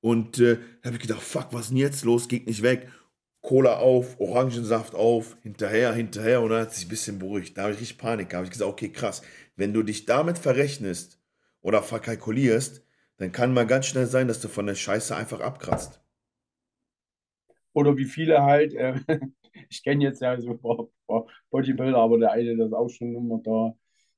Und 0.00 0.38
äh, 0.38 0.58
habe 0.84 0.96
ich 0.96 1.02
gedacht, 1.02 1.22
fuck, 1.22 1.48
was 1.50 1.62
ist 1.62 1.70
denn 1.70 1.78
jetzt 1.78 2.04
los? 2.04 2.28
Geht 2.28 2.46
nicht 2.46 2.62
weg. 2.62 2.88
Cola 3.40 3.76
auf, 3.78 4.20
Orangensaft 4.20 4.94
auf, 4.94 5.36
hinterher, 5.42 5.92
hinterher 5.92 6.40
und 6.42 6.50
dann 6.50 6.62
hat 6.62 6.74
sich 6.74 6.86
ein 6.86 6.90
bisschen 6.90 7.18
beruhigt. 7.18 7.56
Da 7.56 7.62
habe 7.62 7.72
ich 7.72 7.80
richtig 7.80 7.98
Panik. 7.98 8.30
Da 8.30 8.38
habe 8.38 8.46
ich 8.46 8.52
gesagt, 8.52 8.70
okay, 8.70 8.90
krass, 8.90 9.22
wenn 9.56 9.72
du 9.72 9.82
dich 9.82 10.04
damit 10.04 10.38
verrechnest 10.38 11.18
oder 11.62 11.82
verkalkulierst, 11.82 12.82
dann 13.18 13.32
kann 13.32 13.54
mal 13.54 13.66
ganz 13.66 13.86
schnell 13.86 14.06
sein, 14.06 14.28
dass 14.28 14.40
du 14.40 14.48
von 14.48 14.66
der 14.66 14.74
Scheiße 14.74 15.14
einfach 15.16 15.40
abkratzt. 15.40 16.00
Oder 17.72 17.96
wie 17.96 18.04
viele 18.04 18.42
halt, 18.42 18.74
äh, 18.74 18.94
ich 19.70 19.82
kenne 19.82 20.04
jetzt 20.04 20.20
ja 20.22 20.40
so 20.40 20.50
ein 20.50 20.58
paar, 20.60 20.86
paar 21.06 21.26
Bodybuilder, 21.50 21.98
aber 21.98 22.18
der 22.18 22.32
eine, 22.32 22.56
der 22.56 22.66
ist 22.66 22.72
auch 22.72 22.88
schon 22.88 23.14
immer 23.14 23.40
da, 23.44 23.74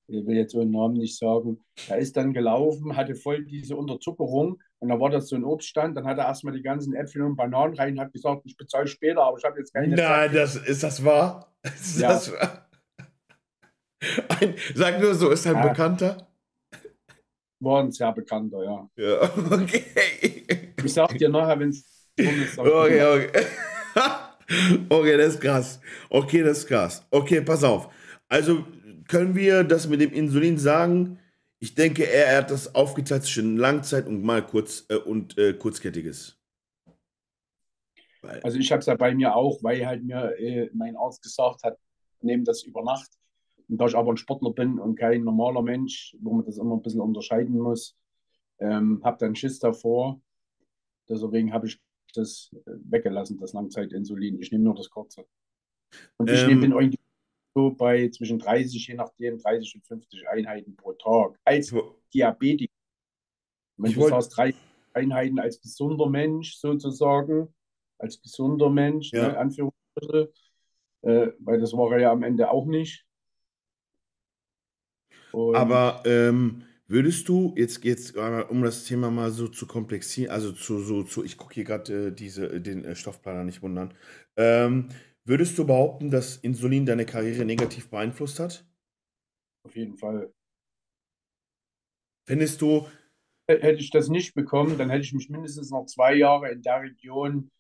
ich 0.07 0.27
will 0.27 0.37
jetzt 0.37 0.53
so 0.53 0.61
einen 0.61 0.71
Namen 0.71 0.95
nicht 0.95 1.19
sagen, 1.19 1.65
der 1.89 1.99
ist 1.99 2.17
dann 2.17 2.33
gelaufen, 2.33 2.97
hatte 2.97 3.15
voll 3.15 3.45
diese 3.45 3.77
Unterzuckerung 3.77 4.59
und 4.79 4.89
dann 4.89 5.01
war 5.01 5.11
das 5.11 5.29
so 5.29 5.37
ein 5.37 5.45
Obststand, 5.45 5.97
dann 5.97 6.07
hat 6.07 6.19
er 6.19 6.25
erstmal 6.27 6.55
die 6.55 6.63
ganzen 6.63 6.95
Äpfel 6.95 7.23
und 7.23 7.37
Bananen 7.37 7.75
rein 7.75 7.93
und 7.95 8.01
hat 8.01 8.13
gesagt, 8.13 8.43
ich 8.45 8.57
bezahle 8.57 8.87
später, 8.87 9.23
aber 9.23 9.37
ich 9.39 9.45
habe 9.45 9.59
jetzt 9.59 9.73
keine 9.75 9.89
Nein, 9.95 9.99
Zeit. 9.99 10.35
das, 10.35 10.57
ist 10.57 10.83
das 10.83 11.05
wahr? 11.05 11.53
Ist 11.65 12.01
Ja. 12.01 12.09
das 12.09 12.33
wahr? 12.33 12.69
Ein, 14.41 14.55
sag 14.75 15.01
nur 15.01 15.15
so, 15.15 15.31
ist 15.31 15.47
ein 15.47 15.57
Ja. 15.57 15.69
Bekannter? 15.69 16.29
War 17.61 17.83
ein 17.83 17.91
sehr 17.91 18.13
bekannter, 18.13 18.63
ja. 18.63 18.89
Ja, 18.97 19.23
okay. 19.51 19.83
Ich 20.85 20.95
sag 20.95 21.19
dir 21.19 21.29
nachher, 21.29 21.59
wenn 21.59 21.71
es 21.71 21.85
Okay, 22.57 23.03
okay. 23.03 23.47
Okay, 24.89 25.17
das 25.17 25.35
ist 25.35 25.41
krass. 25.41 25.81
Okay, 26.09 26.43
das 26.43 26.59
ist 26.59 26.67
krass. 26.67 27.07
Okay, 27.11 27.41
pass 27.43 27.65
auf. 27.65 27.93
Also 28.29 28.65
können 29.07 29.35
wir 29.35 29.65
das 29.65 29.89
mit 29.89 30.01
dem 30.01 30.13
Insulin 30.13 30.59
sagen? 30.59 31.19
Ich 31.61 31.75
denke, 31.75 32.05
er, 32.05 32.39
hat 32.39 32.51
das 32.51 32.75
aufgeteilt 32.75 33.25
zwischen 33.25 33.57
Langzeit 33.57 34.07
und 34.07 34.23
mal 34.23 34.47
kurz 34.47 34.87
äh, 34.89 34.97
und 34.97 35.37
äh, 35.39 35.55
kurzkettiges. 35.55 36.39
Weil, 38.23 38.41
Also 38.41 38.59
ich 38.59 38.71
habe 38.71 38.81
es 38.81 38.87
ja 38.87 38.95
bei 38.95 39.15
mir 39.15 39.35
auch, 39.35 39.63
weil 39.63 39.85
halt 39.87 40.05
mir 40.05 40.39
äh, 40.39 40.71
mein 40.73 40.97
Arzt 40.97 41.23
gesagt 41.23 41.63
hat, 41.65 41.77
nehmen 42.21 42.45
das 42.45 42.63
über 42.63 42.83
Nacht. 42.83 43.11
Und 43.69 43.79
da 43.79 43.87
ich 43.87 43.97
aber 43.97 44.13
ein 44.13 44.17
Sportler 44.17 44.53
bin 44.53 44.79
und 44.79 44.97
kein 44.97 45.25
normaler 45.25 45.63
Mensch, 45.63 46.17
wo 46.21 46.33
man 46.33 46.45
das 46.47 46.59
immer 46.59 46.77
ein 46.77 46.83
bisschen 46.83 47.01
unterscheiden 47.01 47.59
muss, 47.59 47.97
ähm, 48.61 49.01
habe 49.05 49.19
dann 49.19 49.35
Schiss 49.35 49.59
davor. 49.59 50.21
Deswegen 51.09 51.53
habe 51.53 51.67
ich 51.67 51.81
das 52.19 52.51
äh, 52.67 52.73
weggelassen, 52.91 53.39
das 53.39 53.53
Langzeitinsulin. 53.53 54.41
Ich 54.41 54.53
nehme 54.53 54.65
nur 54.65 54.75
das 54.75 54.91
kurze. 54.91 55.27
Und 56.17 56.31
ich 56.31 56.43
Ähm. 56.43 56.49
nehme 56.49 56.61
bin 56.63 56.73
irgendwie 56.73 56.99
so 57.55 57.71
bei 57.71 58.09
zwischen 58.11 58.39
30, 58.39 58.87
je 58.87 58.95
nachdem, 58.95 59.39
30 59.39 59.77
und 59.77 59.87
50 59.87 60.29
Einheiten 60.29 60.77
pro 60.77 60.93
Tag. 60.93 61.39
Als 61.45 61.75
Diabetiker. 62.13 62.73
Wenn 63.77 63.93
du 63.93 64.09
sagst, 64.09 64.37
drei 64.37 64.55
Einheiten 64.93 65.39
als 65.39 65.61
gesunder 65.61 66.09
Mensch 66.09 66.57
sozusagen, 66.57 67.55
als 67.99 68.21
gesunder 68.21 68.71
Mensch, 68.71 69.13
Ja. 69.13 69.29
ne, 69.29 69.39
Anführungsstriche, 69.39 70.33
äh, 71.03 71.29
weil 71.39 71.61
das 71.61 71.73
war 71.73 71.93
er 71.93 72.01
ja 72.01 72.13
am 72.13 72.23
Ende 72.23 72.51
auch 72.51 72.67
nicht. 72.67 73.07
Und 75.33 75.55
aber 75.55 76.03
ähm, 76.07 76.65
Würdest 76.91 77.29
du 77.29 77.53
jetzt, 77.55 77.85
jetzt 77.85 78.17
um 78.17 78.63
das 78.63 78.85
Thema 78.85 79.11
mal 79.11 79.31
so 79.31 79.47
zu 79.47 79.67
komplexieren, 79.67 80.33
also 80.33 80.53
zu 80.53 80.81
so 80.81 81.03
zu, 81.03 81.23
ich 81.23 81.37
gucke 81.37 81.55
hier 81.55 81.65
gerade 81.65 82.09
äh, 82.09 82.13
diese 82.13 82.47
äh, 82.47 82.61
den 82.63 82.83
äh, 82.83 82.95
Stoffplaner 82.95 83.45
nicht 83.45 83.61
wundern. 83.61 83.93
Ähm, 84.37 84.89
würdest 85.25 85.59
du 85.59 85.67
behaupten, 85.67 86.11
dass 86.11 86.39
Insulin 86.39 86.87
deine 86.87 87.05
Karriere 87.05 87.45
negativ 87.45 87.91
beeinflusst 87.91 88.41
hat? 88.41 88.67
Auf 89.65 89.77
jeden 89.77 89.99
Fall. 89.99 90.33
Findest 92.27 92.63
du, 92.63 92.87
Hätte 93.51 93.81
ich 93.81 93.91
das 93.91 94.09
nicht 94.09 94.35
bekommen, 94.35 94.77
dann 94.77 94.91
hätte 94.91 95.05
ich 95.05 95.15
mich 95.15 95.31
mindestens 95.31 95.71
noch 95.71 95.87
zwei 95.87 96.15
Jahre 96.15 96.51
in 96.51 96.61
der 96.61 96.83
Region 96.83 97.51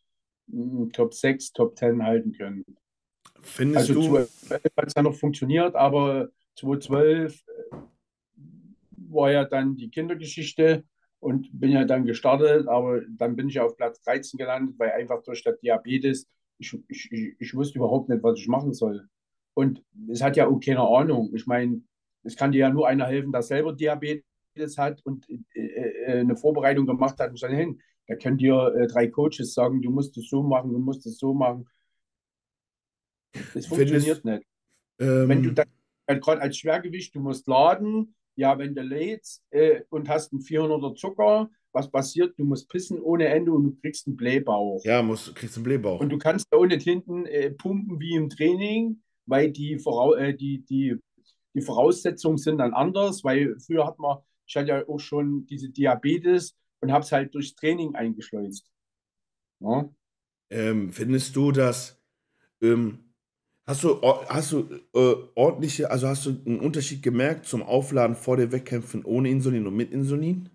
mm, 0.47 0.91
Top 0.91 1.15
6, 1.15 1.53
Top 1.53 1.79
10 1.79 2.03
halten 2.03 2.33
können. 2.33 2.65
findest 3.41 3.91
Also 3.91 3.95
du, 3.95 4.03
2011 4.03 4.63
hat 4.77 4.87
es 4.87 4.95
ja 4.95 5.03
noch 5.03 5.15
funktioniert, 5.15 5.75
aber 5.75 6.29
2012 6.57 7.43
war 9.11 9.31
ja 9.31 9.45
dann 9.45 9.77
die 9.77 9.91
Kindergeschichte 9.91 10.85
und 11.21 11.49
bin 11.53 11.71
ja 11.71 11.85
dann 11.85 12.05
gestartet, 12.05 12.69
aber 12.69 13.01
dann 13.09 13.37
bin 13.37 13.49
ich 13.49 13.61
auf 13.61 13.77
Platz 13.77 14.01
13 14.03 14.39
gelandet, 14.39 14.79
weil 14.79 14.93
einfach 14.93 15.23
durch 15.23 15.43
das 15.43 15.59
Diabetes, 15.61 16.29
ich, 16.59 16.77
ich, 16.89 17.13
ich, 17.13 17.37
ich 17.39 17.55
wusste 17.55 17.79
überhaupt 17.79 18.09
nicht, 18.09 18.23
was 18.23 18.39
ich 18.39 18.49
machen 18.49 18.73
soll. 18.73 19.09
Und 19.55 19.83
es 20.09 20.23
hat 20.23 20.37
ja 20.37 20.47
auch 20.47 20.61
keine 20.61 20.81
Ahnung. 20.81 21.35
Ich 21.35 21.47
meine, 21.47 21.83
es 22.23 22.37
kann 22.37 22.53
dir 22.53 22.59
ja 22.59 22.71
nur 22.71 22.87
einer 22.87 23.07
helfen, 23.07 23.33
der 23.33 23.43
selber 23.43 23.73
Diabetes 23.73 24.77
hat 24.77 25.05
und 25.05 25.29
äh, 25.29 25.61
äh, 25.61 26.21
eine 26.21 26.37
Vorbereitung 26.37 26.87
gemacht 26.87 27.19
hat 27.19 27.31
und 27.31 27.43
dann 27.43 27.55
hin. 27.55 27.81
Da 28.07 28.17
können 28.17 28.39
dir 28.39 28.75
äh, 28.77 28.87
drei 28.87 29.09
Coaches 29.09 29.55
sagen, 29.55 29.83
du 29.83 29.91
musst 29.91 30.17
es 30.17 30.29
so 30.29 30.43
machen, 30.43 30.73
du 30.73 30.79
musst 30.79 31.07
es 31.07 31.19
so 31.19 31.35
machen. 31.35 31.69
Es 33.33 33.67
findest, 33.67 33.69
funktioniert 33.69 34.25
nicht. 34.25 34.47
Wenn 34.99 35.43
du 35.43 35.49
ähm, 35.51 35.55
dann 35.55 35.67
halt 36.09 36.23
gerade 36.23 36.41
als 36.41 36.57
Schwergewicht, 36.57 37.15
du 37.15 37.21
musst 37.21 37.47
laden, 37.47 38.15
ja, 38.39 38.57
wenn 38.57 38.75
du 38.75 38.83
lädst 38.83 39.43
äh, 39.51 39.83
und 39.91 40.09
hast 40.09 40.33
einen 40.33 40.43
400er 40.43 40.95
Zucker, 40.95 41.51
was 41.73 41.91
passiert? 41.91 42.39
Du 42.39 42.45
musst 42.45 42.69
pissen 42.69 43.01
ohne 43.01 43.27
Ende 43.27 43.53
und 43.53 43.65
du 43.65 43.77
kriegst 43.81 44.07
einen 44.07 44.17
Blähbauch. 44.17 44.83
ja, 44.85 45.03
musst, 45.03 45.35
kriegst 45.35 45.57
einen 45.57 45.65
Und 45.65 45.69
Blähbauch. 45.69 46.05
du 46.09 46.19
kannst 46.19 46.47
da 46.51 46.65
nicht 46.65 46.83
hinten 46.83 47.27
äh, 47.27 47.51
pumpen 47.51 47.99
wie 48.01 48.15
im 48.15 48.29
Training, 48.31 49.03
weil 49.27 49.51
die, 49.51 49.79
Vorau 49.79 50.15
äh, 50.15 50.35
die, 50.35 50.65
die, 50.65 50.97
die 51.55 51.61
Voraussetzungen 51.61 52.39
sind 52.39 52.59
dann 52.59 52.73
anders, 52.75 53.25
weil 53.25 53.57
früher 53.59 53.85
hat 53.85 53.99
man, 53.99 54.19
ich 54.47 54.57
hatte 54.57 54.69
ja 54.69 54.89
auch 54.89 55.01
schon 55.01 55.45
diese 55.47 55.71
Diabetes 55.71 56.57
und 56.81 56.93
habe 56.93 57.05
es 57.05 57.11
halt 57.11 57.35
durchs 57.35 57.57
Training 57.57 57.97
eingeschleust. 57.97 58.71
Ja? 59.61 59.91
Ähm, 60.51 60.93
findest 60.93 61.35
du, 61.35 61.51
dass 61.51 62.01
ähm, 62.63 63.08
hast 63.69 63.85
du 63.85 64.01
hast 64.03 64.53
du 64.53 64.69
äh, 64.95 65.15
ordentliche, 65.35 65.91
also 65.91 66.09
hast 66.09 66.25
du 66.27 66.31
einen 66.47 66.61
Unterschied 66.61 67.03
gemerkt 67.03 67.45
zum 67.45 67.63
Aufladen 67.63 68.17
vor 68.17 68.37
den 68.39 68.51
Wettkämpfen 68.51 69.05
ohne 69.05 69.29
Insulin 69.29 69.67
und 69.67 69.77
mit 69.77 69.93
Insulin? 69.93 70.49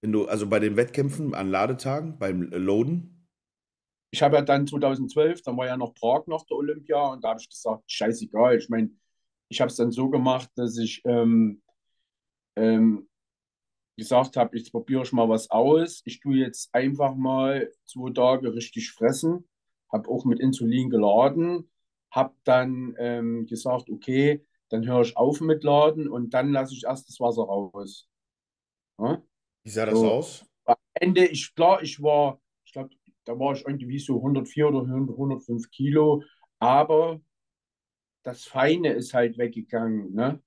Wenn 0.00 0.12
du, 0.12 0.26
also 0.26 0.48
bei 0.48 0.60
den 0.60 0.76
Wettkämpfen 0.76 1.34
an 1.34 1.50
Ladetagen, 1.50 2.16
beim 2.18 2.42
Loaden? 2.42 3.26
Ich 4.12 4.22
habe 4.22 4.36
ja 4.36 4.42
dann 4.42 4.66
2012, 4.66 5.42
dann 5.42 5.56
war 5.56 5.66
ja 5.66 5.76
noch 5.76 5.92
Prag 5.92 6.26
nach 6.28 6.44
der 6.44 6.56
Olympia 6.56 7.04
und 7.08 7.24
da 7.24 7.30
habe 7.30 7.40
ich 7.40 7.50
gesagt, 7.50 7.82
scheißegal. 7.90 8.56
Ich 8.56 8.68
meine, 8.68 8.90
ich 9.48 9.60
habe 9.60 9.68
es 9.68 9.76
dann 9.76 9.90
so 9.90 10.08
gemacht, 10.08 10.50
dass 10.54 10.78
ich 10.78 11.02
ähm, 11.04 11.60
ähm, 12.54 13.08
gesagt 13.96 14.36
habe, 14.36 14.56
jetzt 14.56 14.70
probiere 14.70 15.02
ich 15.02 15.12
mal 15.12 15.28
was 15.28 15.50
aus. 15.50 16.02
Ich 16.04 16.20
tue 16.20 16.36
jetzt 16.36 16.72
einfach 16.72 17.16
mal 17.16 17.72
zwei 17.86 18.12
Tage 18.12 18.54
richtig 18.54 18.92
fressen, 18.92 19.48
habe 19.92 20.08
auch 20.08 20.24
mit 20.24 20.38
Insulin 20.38 20.90
geladen, 20.90 21.68
habe 22.10 22.34
dann 22.44 22.94
ähm, 22.98 23.46
gesagt, 23.46 23.90
okay, 23.90 24.44
dann 24.70 24.86
höre 24.86 25.02
ich 25.02 25.16
auf 25.16 25.40
mit 25.40 25.64
Laden 25.64 26.08
und 26.08 26.30
dann 26.34 26.52
lasse 26.52 26.74
ich 26.74 26.84
erst 26.84 27.08
das 27.08 27.20
Wasser 27.20 27.42
raus. 27.44 28.08
Ja? 28.98 29.22
Wie 29.62 29.70
sah 29.70 29.86
das 29.86 30.02
So, 30.02 30.02
aus? 30.02 30.44
am 30.66 30.76
Ende, 30.94 31.26
ich, 31.26 31.54
klar, 31.54 31.82
ich 31.82 32.02
war, 32.02 32.40
ich 32.64 32.72
glaube, 32.72 32.90
da 33.24 33.38
war 33.38 33.54
ich 33.54 33.66
irgendwie 33.66 33.98
so 33.98 34.22
104 34.22 34.68
oder 34.68 34.86
105 34.86 35.70
Kilo, 35.70 36.22
aber 36.58 37.20
das 38.22 38.44
Feine 38.44 38.92
ist 38.92 39.14
halt 39.14 39.38
weggegangen, 39.38 40.12
ne? 40.14 40.42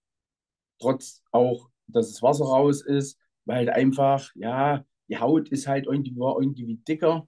trotz 0.80 1.24
auch, 1.32 1.70
dass 1.88 2.10
das 2.12 2.24
Wasser 2.24 2.46
raus 2.46 2.82
ist, 2.84 3.20
weil 3.46 3.58
halt 3.68 3.70
einfach, 3.72 4.32
ja, 4.36 4.86
die 5.10 5.20
Haut 5.20 5.50
ist 5.50 5.68
halt 5.68 5.88
irgendwie, 5.88 6.18
war 6.18 6.40
irgendwie 6.42 6.78
dicker, 6.88 7.28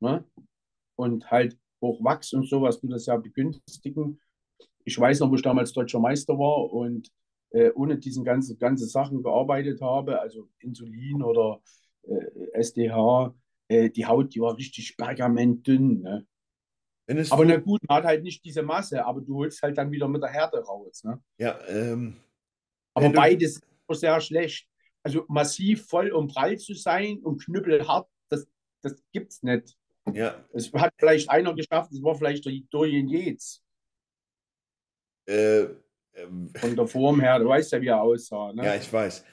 ne? 0.00 0.24
Und 0.96 1.30
halt 1.30 1.58
auch 1.80 2.02
Wachs 2.02 2.32
und 2.32 2.48
sowas 2.48 2.80
tut 2.80 2.92
das 2.92 3.06
ja 3.06 3.16
begünstigen. 3.16 4.20
Ich 4.84 4.98
weiß 4.98 5.20
noch, 5.20 5.30
wo 5.30 5.34
ich 5.34 5.42
damals 5.42 5.72
deutscher 5.72 6.00
Meister 6.00 6.38
war 6.38 6.72
und 6.72 7.10
äh, 7.50 7.70
ohne 7.74 7.98
diesen 7.98 8.24
ganzen 8.24 8.58
ganze 8.58 8.86
Sachen 8.86 9.22
gearbeitet 9.22 9.80
habe, 9.80 10.20
also 10.20 10.48
Insulin 10.60 11.22
oder 11.22 11.60
äh, 12.02 12.60
SDH, 12.60 13.34
äh, 13.68 13.90
die 13.90 14.06
Haut, 14.06 14.34
die 14.34 14.40
war 14.40 14.56
richtig 14.56 14.96
pergamentdünn, 14.96 16.00
ne? 16.02 16.26
Aber 17.30 17.44
na 17.44 17.56
gut, 17.56 17.80
man 17.88 17.98
hat 17.98 18.04
halt 18.04 18.22
nicht 18.22 18.44
diese 18.44 18.62
Masse, 18.62 19.04
aber 19.04 19.20
du 19.20 19.34
holst 19.34 19.60
halt 19.62 19.76
dann 19.76 19.90
wieder 19.90 20.06
mit 20.06 20.22
der 20.22 20.30
Härte 20.30 20.58
raus, 20.62 21.02
ne? 21.02 21.20
ja, 21.38 21.58
ähm, 21.66 22.16
Aber 22.94 23.10
beides 23.10 23.60
ist 23.88 24.00
sehr 24.00 24.20
schlecht. 24.20 24.68
Also 25.02 25.24
massiv 25.28 25.86
voll 25.86 26.12
und 26.12 26.32
prall 26.32 26.56
zu 26.56 26.74
sein 26.74 27.18
und 27.18 27.42
knüppelhart, 27.44 28.08
das, 28.28 28.46
das 28.82 29.02
gibt's 29.12 29.42
nicht. 29.42 29.76
Ja, 30.12 30.34
Es 30.52 30.72
hat 30.72 30.92
vielleicht 30.98 31.30
einer 31.30 31.54
geschafft, 31.54 31.92
das 31.92 32.02
war 32.02 32.14
vielleicht 32.14 32.44
der 32.44 32.52
Dorian 32.70 33.08
Yates 33.08 33.62
äh, 35.26 35.66
ähm, 36.14 36.52
von 36.54 36.76
der 36.76 36.86
Form 36.86 37.20
her. 37.20 37.38
Du 37.38 37.48
weißt 37.48 37.72
ja, 37.72 37.80
wie 37.80 37.88
er 37.88 38.02
aussah, 38.02 38.48
ja, 38.48 38.62
ne? 38.62 38.76
ich 38.76 38.92
weiß. 38.92 39.24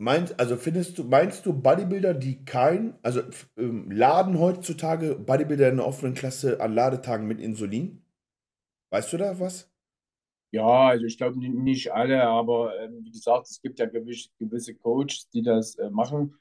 Meinst, 0.00 0.38
also 0.38 0.56
findest 0.56 0.96
du, 0.96 1.04
meinst 1.04 1.44
du 1.44 1.52
Bodybuilder, 1.52 2.14
die 2.14 2.44
kein, 2.44 2.96
also 3.02 3.22
ähm, 3.56 3.90
laden 3.90 4.38
heutzutage 4.38 5.16
Bodybuilder 5.16 5.70
in 5.70 5.78
der 5.78 5.86
offenen 5.86 6.14
Klasse 6.14 6.60
an 6.60 6.72
Ladetagen 6.72 7.26
mit 7.26 7.40
Insulin? 7.40 8.04
Weißt 8.90 9.12
du 9.12 9.16
da 9.16 9.40
was? 9.40 9.68
Ja, 10.52 10.88
also 10.88 11.04
ich 11.04 11.18
glaube 11.18 11.38
nicht 11.38 11.92
alle, 11.92 12.22
aber 12.22 12.78
ähm, 12.80 13.00
wie 13.02 13.10
gesagt, 13.10 13.48
es 13.50 13.60
gibt 13.60 13.80
ja 13.80 13.86
gewisse, 13.86 14.30
gewisse 14.38 14.74
Coaches, 14.76 15.28
die 15.30 15.42
das 15.42 15.74
äh, 15.74 15.90
machen. 15.90 16.38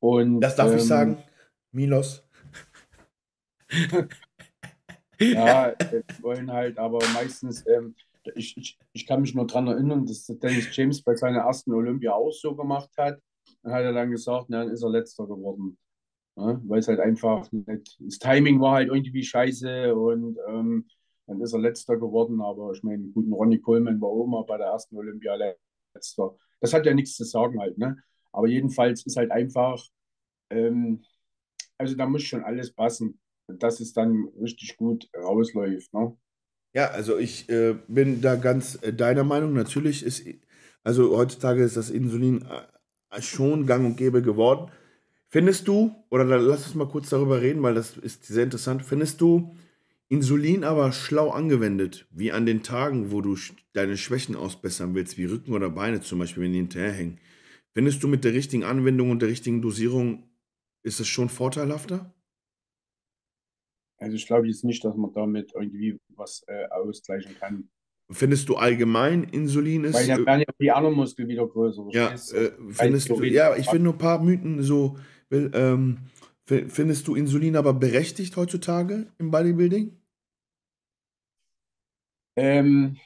Und 0.00 0.40
Das 0.40 0.56
darf 0.56 0.74
ich 0.74 0.82
ähm, 0.82 0.86
sagen, 0.86 1.18
Milos. 1.72 2.24
Ja, 5.20 5.70
äh, 5.78 6.02
wollen 6.20 6.52
halt, 6.52 6.78
aber 6.78 6.98
meistens, 7.14 7.66
ähm, 7.66 7.94
ich, 8.34 8.56
ich, 8.56 8.78
ich 8.92 9.06
kann 9.06 9.20
mich 9.20 9.34
nur 9.34 9.46
daran 9.46 9.68
erinnern, 9.68 10.06
dass 10.06 10.26
Dennis 10.26 10.74
James 10.76 11.02
bei 11.02 11.16
seiner 11.16 11.40
ersten 11.40 11.72
Olympia 11.72 12.12
auch 12.12 12.30
so 12.30 12.54
gemacht 12.54 12.90
hat. 12.96 13.20
Dann 13.62 13.72
hat 13.72 13.82
er 13.82 13.92
dann 13.92 14.10
gesagt, 14.10 14.46
na, 14.48 14.64
dann 14.64 14.72
ist 14.72 14.82
er 14.82 14.90
letzter 14.90 15.26
geworden. 15.26 15.78
Ne? 16.36 16.60
Weil 16.64 16.78
es 16.78 16.88
halt 16.88 17.00
einfach 17.00 17.50
nicht, 17.50 17.98
das 18.00 18.18
Timing 18.18 18.60
war 18.60 18.74
halt 18.74 18.88
irgendwie 18.88 19.24
scheiße 19.24 19.94
und 19.94 20.38
ähm, 20.48 20.86
dann 21.26 21.40
ist 21.40 21.52
er 21.52 21.60
letzter 21.60 21.96
geworden. 21.96 22.40
Aber 22.40 22.72
ich 22.72 22.82
meine, 22.82 23.08
guten 23.08 23.32
Ronnie 23.32 23.60
Coleman 23.60 24.00
war 24.00 24.08
auch 24.10 24.26
mal 24.26 24.44
bei 24.44 24.58
der 24.58 24.68
ersten 24.68 24.96
Olympia 24.96 25.34
letzter. 25.94 26.36
Das 26.60 26.74
hat 26.74 26.86
ja 26.86 26.94
nichts 26.94 27.16
zu 27.16 27.24
sagen 27.24 27.58
halt, 27.58 27.78
ne? 27.78 27.96
Aber 28.32 28.48
jedenfalls 28.48 29.04
ist 29.06 29.16
halt 29.16 29.30
einfach, 29.30 29.82
ähm, 30.50 31.02
also 31.78 31.94
da 31.94 32.06
muss 32.06 32.22
schon 32.24 32.44
alles 32.44 32.72
passen, 32.72 33.18
dass 33.46 33.80
es 33.80 33.92
dann 33.92 34.28
richtig 34.40 34.76
gut 34.76 35.08
rausläuft, 35.16 35.92
ne? 35.94 36.16
Ja, 36.74 36.90
also 36.90 37.16
ich 37.16 37.48
äh, 37.48 37.74
bin 37.88 38.20
da 38.20 38.36
ganz 38.36 38.78
äh, 38.82 38.92
deiner 38.92 39.24
Meinung. 39.24 39.54
Natürlich 39.54 40.02
ist, 40.02 40.24
also 40.84 41.16
heutzutage 41.16 41.64
ist 41.64 41.76
das 41.76 41.90
Insulin 41.90 42.42
äh, 43.10 43.22
schon 43.22 43.66
gang 43.66 43.86
und 43.86 43.96
gäbe 43.96 44.22
geworden. 44.22 44.70
Findest 45.28 45.68
du, 45.68 45.94
oder 46.10 46.24
lass 46.24 46.66
uns 46.66 46.74
mal 46.74 46.88
kurz 46.88 47.10
darüber 47.10 47.40
reden, 47.42 47.62
weil 47.62 47.74
das 47.74 47.96
ist 47.96 48.26
sehr 48.26 48.44
interessant. 48.44 48.82
Findest 48.84 49.20
du 49.20 49.54
Insulin 50.08 50.64
aber 50.64 50.92
schlau 50.92 51.30
angewendet, 51.30 52.06
wie 52.10 52.32
an 52.32 52.46
den 52.46 52.62
Tagen, 52.62 53.12
wo 53.12 53.20
du 53.20 53.36
deine 53.74 53.96
Schwächen 53.96 54.36
ausbessern 54.36 54.94
willst, 54.94 55.18
wie 55.18 55.26
Rücken 55.26 55.52
oder 55.52 55.70
Beine 55.70 56.00
zum 56.00 56.18
Beispiel, 56.18 56.44
wenn 56.44 56.52
die 56.52 56.58
hinterherhängen? 56.58 57.18
Findest 57.74 58.02
du 58.02 58.08
mit 58.08 58.24
der 58.24 58.34
richtigen 58.34 58.64
Anwendung 58.64 59.10
und 59.10 59.20
der 59.22 59.28
richtigen 59.28 59.62
Dosierung, 59.62 60.24
ist 60.82 61.00
es 61.00 61.08
schon 61.08 61.28
vorteilhafter? 61.28 62.14
Also 63.98 64.14
ich 64.14 64.26
glaube 64.26 64.46
jetzt 64.46 64.64
nicht, 64.64 64.84
dass 64.84 64.96
man 64.96 65.12
damit 65.12 65.52
irgendwie 65.54 65.98
was 66.14 66.44
äh, 66.46 66.66
ausgleichen 66.70 67.34
kann. 67.34 67.68
Findest 68.10 68.48
du 68.48 68.56
allgemein 68.56 69.24
Insulin 69.24 69.84
Weil 69.84 69.90
ist, 69.90 70.08
dann 70.08 70.22
äh, 70.22 70.26
werden 70.26 70.40
ja 70.40 70.54
die 70.58 70.70
anderen 70.70 70.94
Muskeln 70.96 71.28
wieder 71.28 71.46
größer, 71.46 71.86
Ja, 71.92 72.08
äh, 72.08 72.52
findest 72.70 73.10
du, 73.10 73.22
ja, 73.22 73.54
ich 73.56 73.70
will 73.70 73.80
nur 73.80 73.94
ein 73.94 73.98
paar 73.98 74.22
Mythen 74.22 74.62
so, 74.62 74.98
will, 75.28 75.50
ähm, 75.52 75.98
fi- 76.46 76.68
findest 76.68 77.06
du 77.06 77.14
Insulin 77.14 77.56
aber 77.56 77.74
berechtigt 77.74 78.36
heutzutage 78.36 79.08
im 79.18 79.30
Bodybuilding? 79.30 79.94
Ähm, 82.36 82.96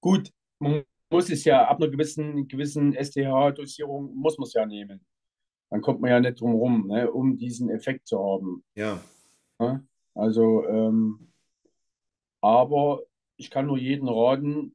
gut, 0.00 0.32
man 0.58 0.82
muss 1.10 1.30
es 1.30 1.44
ja 1.44 1.66
ab 1.66 1.80
einer 1.80 1.90
gewissen, 1.90 2.48
gewissen 2.48 2.94
STH-Dosierung 2.94 4.14
muss 4.14 4.38
man 4.38 4.46
es 4.46 4.52
ja 4.52 4.66
nehmen. 4.66 5.00
Dann 5.70 5.80
kommt 5.80 6.00
man 6.00 6.10
ja 6.10 6.20
nicht 6.20 6.40
drum 6.40 6.54
rum, 6.54 6.86
ne, 6.88 7.10
um 7.10 7.36
diesen 7.36 7.70
Effekt 7.70 8.06
zu 8.06 8.18
haben. 8.18 8.64
Ja, 8.74 9.00
Ne? 9.58 9.86
Also, 10.14 10.64
ähm, 10.66 11.32
aber 12.40 13.02
ich 13.36 13.50
kann 13.50 13.66
nur 13.66 13.78
jedem 13.78 14.08
raten, 14.08 14.74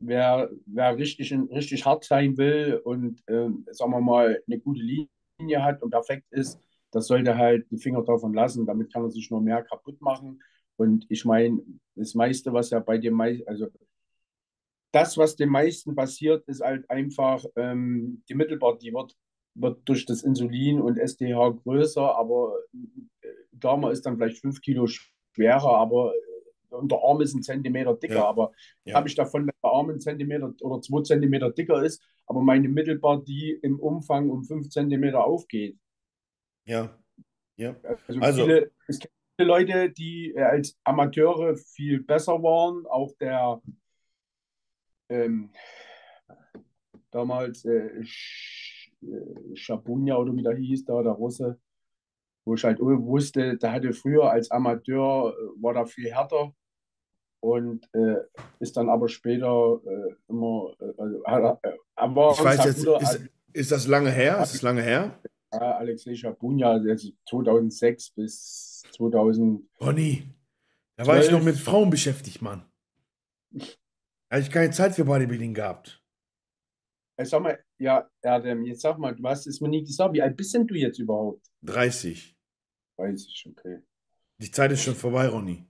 wer, 0.00 0.50
wer 0.66 0.96
richtig, 0.96 1.32
richtig 1.32 1.84
hart 1.86 2.04
sein 2.04 2.36
will 2.36 2.80
und, 2.84 3.22
ähm, 3.28 3.66
sagen 3.70 3.92
wir 3.92 4.00
mal, 4.00 4.42
eine 4.46 4.58
gute 4.60 4.82
Linie 4.82 5.62
hat 5.64 5.82
und 5.82 5.90
perfekt 5.90 6.26
ist, 6.30 6.60
das 6.90 7.06
sollte 7.06 7.36
halt 7.36 7.70
die 7.70 7.78
Finger 7.78 8.02
davon 8.02 8.34
lassen. 8.34 8.66
Damit 8.66 8.92
kann 8.92 9.04
er 9.04 9.10
sich 9.10 9.30
nur 9.30 9.40
mehr 9.40 9.62
kaputt 9.62 10.00
machen. 10.00 10.42
Und 10.76 11.06
ich 11.08 11.24
meine, 11.24 11.60
das 11.94 12.14
meiste, 12.14 12.52
was 12.52 12.70
ja 12.70 12.80
bei 12.80 12.98
dem 12.98 13.14
meisten, 13.14 13.48
also 13.48 13.68
das, 14.92 15.16
was 15.16 15.36
den 15.36 15.48
meisten 15.48 15.94
passiert, 15.94 16.44
ist 16.46 16.62
halt 16.62 16.88
einfach 16.90 17.44
ähm, 17.56 18.22
die 18.28 18.34
Mittelbart, 18.34 18.82
die 18.82 18.92
wird, 18.92 19.16
wird 19.54 19.80
durch 19.86 20.06
das 20.06 20.22
Insulin 20.22 20.80
und 20.80 20.98
SDH 20.98 21.50
größer, 21.62 22.16
aber 22.16 22.54
äh, 23.22 23.28
Gamma 23.58 23.90
ist 23.90 24.06
dann 24.06 24.16
vielleicht 24.16 24.38
fünf 24.38 24.60
Kilo 24.60 24.86
schwerer, 24.86 25.76
aber 25.76 26.12
äh, 26.14 26.74
und 26.74 26.90
der 26.90 27.00
Arm 27.02 27.20
ist 27.20 27.34
ein 27.34 27.42
Zentimeter 27.42 27.94
dicker, 27.94 28.14
ja. 28.14 28.28
aber 28.28 28.52
ja. 28.84 28.94
habe 28.94 29.08
ich 29.08 29.14
davon, 29.14 29.42
wenn 29.42 29.54
der 29.62 29.70
Arm 29.70 29.90
ein 29.90 30.00
Zentimeter 30.00 30.54
oder 30.60 30.80
zwei 30.80 31.02
Zentimeter 31.02 31.50
dicker 31.50 31.82
ist, 31.82 32.02
aber 32.26 32.40
meine 32.40 32.68
Mittelbar, 32.68 33.22
die 33.22 33.58
im 33.62 33.78
Umfang 33.78 34.30
um 34.30 34.44
fünf 34.44 34.70
Zentimeter 34.70 35.24
aufgeht. 35.24 35.78
Ja, 36.66 36.96
ja. 37.56 37.76
Also, 37.82 38.20
also 38.20 38.44
viele, 38.44 38.70
es 38.88 38.98
gibt 38.98 39.12
viele 39.36 39.48
Leute, 39.48 39.90
die 39.90 40.32
äh, 40.34 40.42
als 40.42 40.78
Amateure 40.84 41.56
viel 41.56 42.02
besser 42.02 42.42
waren, 42.42 42.86
auch 42.86 43.12
der 43.20 43.60
ähm, 45.08 45.50
damals 47.10 47.64
äh, 47.64 48.02
Schabunia 49.54 50.16
oder 50.16 50.34
wie 50.34 50.42
der 50.42 50.56
hieß, 50.56 50.84
da 50.84 51.02
der 51.02 51.12
Russe, 51.12 51.58
wo 52.44 52.54
ich 52.54 52.64
halt 52.64 52.80
wusste, 52.80 53.56
der 53.56 53.72
hatte 53.72 53.92
früher 53.92 54.30
als 54.30 54.50
Amateur, 54.50 55.32
äh, 55.32 55.62
war 55.62 55.74
da 55.74 55.84
viel 55.84 56.10
härter 56.10 56.54
und 57.40 57.88
äh, 57.94 58.16
ist 58.60 58.76
dann 58.76 58.88
aber 58.88 59.08
später 59.08 59.80
äh, 59.84 60.14
immer, 60.28 60.72
äh, 60.80 61.02
also, 61.24 61.58
aber 61.94 62.32
ich 62.32 62.44
weiß 62.44 62.64
jetzt, 62.64 62.84
ist, 62.84 63.20
ist, 63.52 63.72
das 63.72 63.86
lange 63.86 64.10
her? 64.10 64.40
Ist 64.42 64.54
das 64.54 64.62
lange 64.62 64.82
her? 64.82 65.18
Alexei 65.50 66.14
Schabunia, 66.14 66.70
also 66.70 67.10
2006 67.28 68.10
bis 68.10 68.82
2000. 68.92 69.62
Bonnie, 69.78 70.22
da 70.96 71.06
war 71.06 71.20
ich 71.20 71.30
noch 71.30 71.42
mit 71.42 71.56
Frauen 71.56 71.90
beschäftigt, 71.90 72.40
Mann. 72.40 72.64
Habe 74.32 74.40
ich 74.40 74.50
keine 74.50 74.70
Zeit 74.70 74.94
für 74.94 75.04
Bodybuilding 75.04 75.52
gehabt. 75.52 76.02
Ich 77.20 77.28
sag 77.28 77.42
mal, 77.42 77.62
ja, 77.78 78.08
Erdem, 78.22 78.64
jetzt 78.64 78.80
sag 78.80 78.96
mal, 78.96 79.14
du 79.14 79.22
hast 79.28 79.46
es 79.46 79.60
mir 79.60 79.68
nie 79.68 79.84
gesagt. 79.84 80.14
Wie 80.14 80.22
alt 80.22 80.38
bist 80.38 80.54
denn 80.54 80.66
du 80.66 80.74
jetzt 80.74 80.98
überhaupt? 80.98 81.46
30. 81.64 82.34
30, 82.96 83.48
okay. 83.50 83.82
Die 84.38 84.50
Zeit 84.50 84.72
ist 84.72 84.84
schon 84.84 84.94
vorbei, 84.94 85.28
Ronny. 85.28 85.66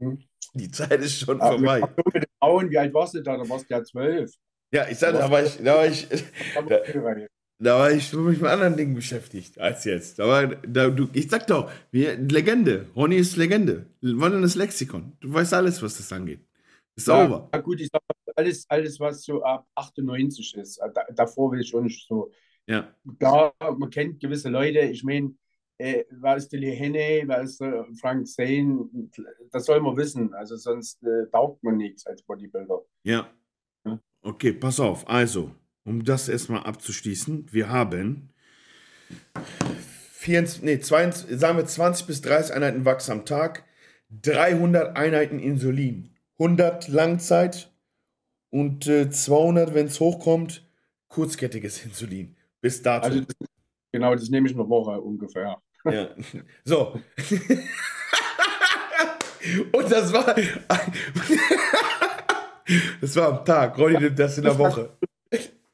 Hm? 0.00 0.24
Die 0.54 0.70
Zeit 0.70 1.02
ist 1.02 1.18
schon 1.18 1.38
Aber 1.38 1.58
vorbei. 1.58 1.82
Mit 2.06 2.14
den 2.14 2.24
Frauen, 2.38 2.70
wie 2.70 2.78
alt 2.78 2.94
warst 2.94 3.12
du 3.12 3.22
da? 3.22 3.36
Da 3.36 3.46
warst 3.46 3.68
du 3.68 3.74
ja 3.74 3.84
zwölf. 3.84 4.32
Ja, 4.72 4.88
ich 4.88 4.96
sage, 4.96 5.18
da 5.18 5.30
war 5.30 5.44
ich, 5.44 5.62
da 5.62 5.74
war 5.76 5.86
ich, 5.86 6.08
da, 6.66 6.80
da 7.58 7.78
war 7.78 7.90
ich 7.90 8.10
mich 8.10 8.40
mit 8.40 8.50
anderen 8.50 8.76
Dingen 8.78 8.94
beschäftigt 8.94 9.58
als 9.58 9.84
jetzt. 9.84 10.18
Da 10.18 10.26
war, 10.26 10.46
da, 10.46 10.88
du, 10.88 11.10
ich 11.12 11.28
sag 11.28 11.46
doch, 11.46 11.70
wir, 11.90 12.16
Legende. 12.16 12.86
Ronny 12.96 13.16
ist 13.16 13.36
Legende. 13.36 13.84
Wandernes 14.00 14.54
Lexikon. 14.54 15.12
Du 15.20 15.34
weißt 15.34 15.52
alles, 15.52 15.82
was 15.82 15.98
das 15.98 16.10
angeht. 16.10 16.47
Ist 16.98 17.06
ja, 17.06 17.60
gut, 17.62 17.80
ich 17.80 17.90
sag 17.92 18.02
alles, 18.34 18.66
alles, 18.68 18.98
was 18.98 19.22
so 19.22 19.40
ab 19.44 19.68
98 19.76 20.56
ist. 20.56 20.80
Da, 20.80 21.04
davor 21.14 21.52
will 21.52 21.60
ich 21.60 21.68
schon 21.68 21.84
nicht 21.84 22.08
so. 22.08 22.32
Ja. 22.66 22.92
Klar, 23.20 23.54
man 23.60 23.88
kennt 23.90 24.18
gewisse 24.18 24.48
Leute. 24.48 24.80
Ich 24.80 25.04
meine, 25.04 25.32
äh, 25.78 26.02
ist 26.36 26.52
Lee 26.52 26.74
Henne, 26.74 27.22
wer 27.28 27.40
ist 27.42 27.60
äh, 27.60 27.84
Frank 28.00 28.26
Zane? 28.26 28.88
Das 29.52 29.66
soll 29.66 29.80
man 29.80 29.96
wissen. 29.96 30.34
Also 30.34 30.56
sonst 30.56 31.00
äh, 31.04 31.30
taugt 31.30 31.62
man 31.62 31.76
nichts 31.76 32.04
als 32.04 32.20
Bodybuilder. 32.22 32.84
Ja. 33.04 33.30
ja. 33.86 34.00
Okay, 34.22 34.52
pass 34.52 34.80
auf. 34.80 35.08
Also, 35.08 35.52
um 35.84 36.02
das 36.02 36.28
erstmal 36.28 36.64
abzuschließen, 36.64 37.46
wir 37.52 37.68
haben 37.68 38.30
24, 40.14 40.62
nee, 40.64 40.80
22, 40.80 41.38
sagen 41.38 41.58
wir 41.58 41.64
20 41.64 42.08
bis 42.08 42.22
30 42.22 42.56
Einheiten 42.56 42.84
Wachs 42.84 43.08
am 43.08 43.24
Tag, 43.24 43.64
300 44.10 44.96
Einheiten 44.96 45.38
Insulin. 45.38 46.17
100 46.38 46.88
Langzeit 46.88 47.70
und 48.50 48.86
äh, 48.86 49.10
200, 49.10 49.74
wenn 49.74 49.86
es 49.86 50.00
hochkommt, 50.00 50.66
kurzkettiges 51.08 51.84
Insulin. 51.84 52.36
Bis 52.60 52.82
dato. 52.82 53.06
Also 53.06 53.20
das, 53.20 53.36
genau, 53.92 54.14
das 54.14 54.28
nehme 54.30 54.48
ich 54.48 54.54
eine 54.54 54.68
Woche 54.68 55.00
ungefähr. 55.00 55.60
Ja. 55.84 56.08
So. 56.64 57.00
und 59.72 59.90
das 59.90 60.12
war. 60.12 60.34
das 63.00 63.16
war 63.16 63.28
am 63.28 63.44
Tag. 63.44 63.78
Ronny 63.78 63.98
nimmt 63.98 64.18
das 64.18 64.38
in 64.38 64.44
der 64.44 64.58
Woche. 64.58 64.96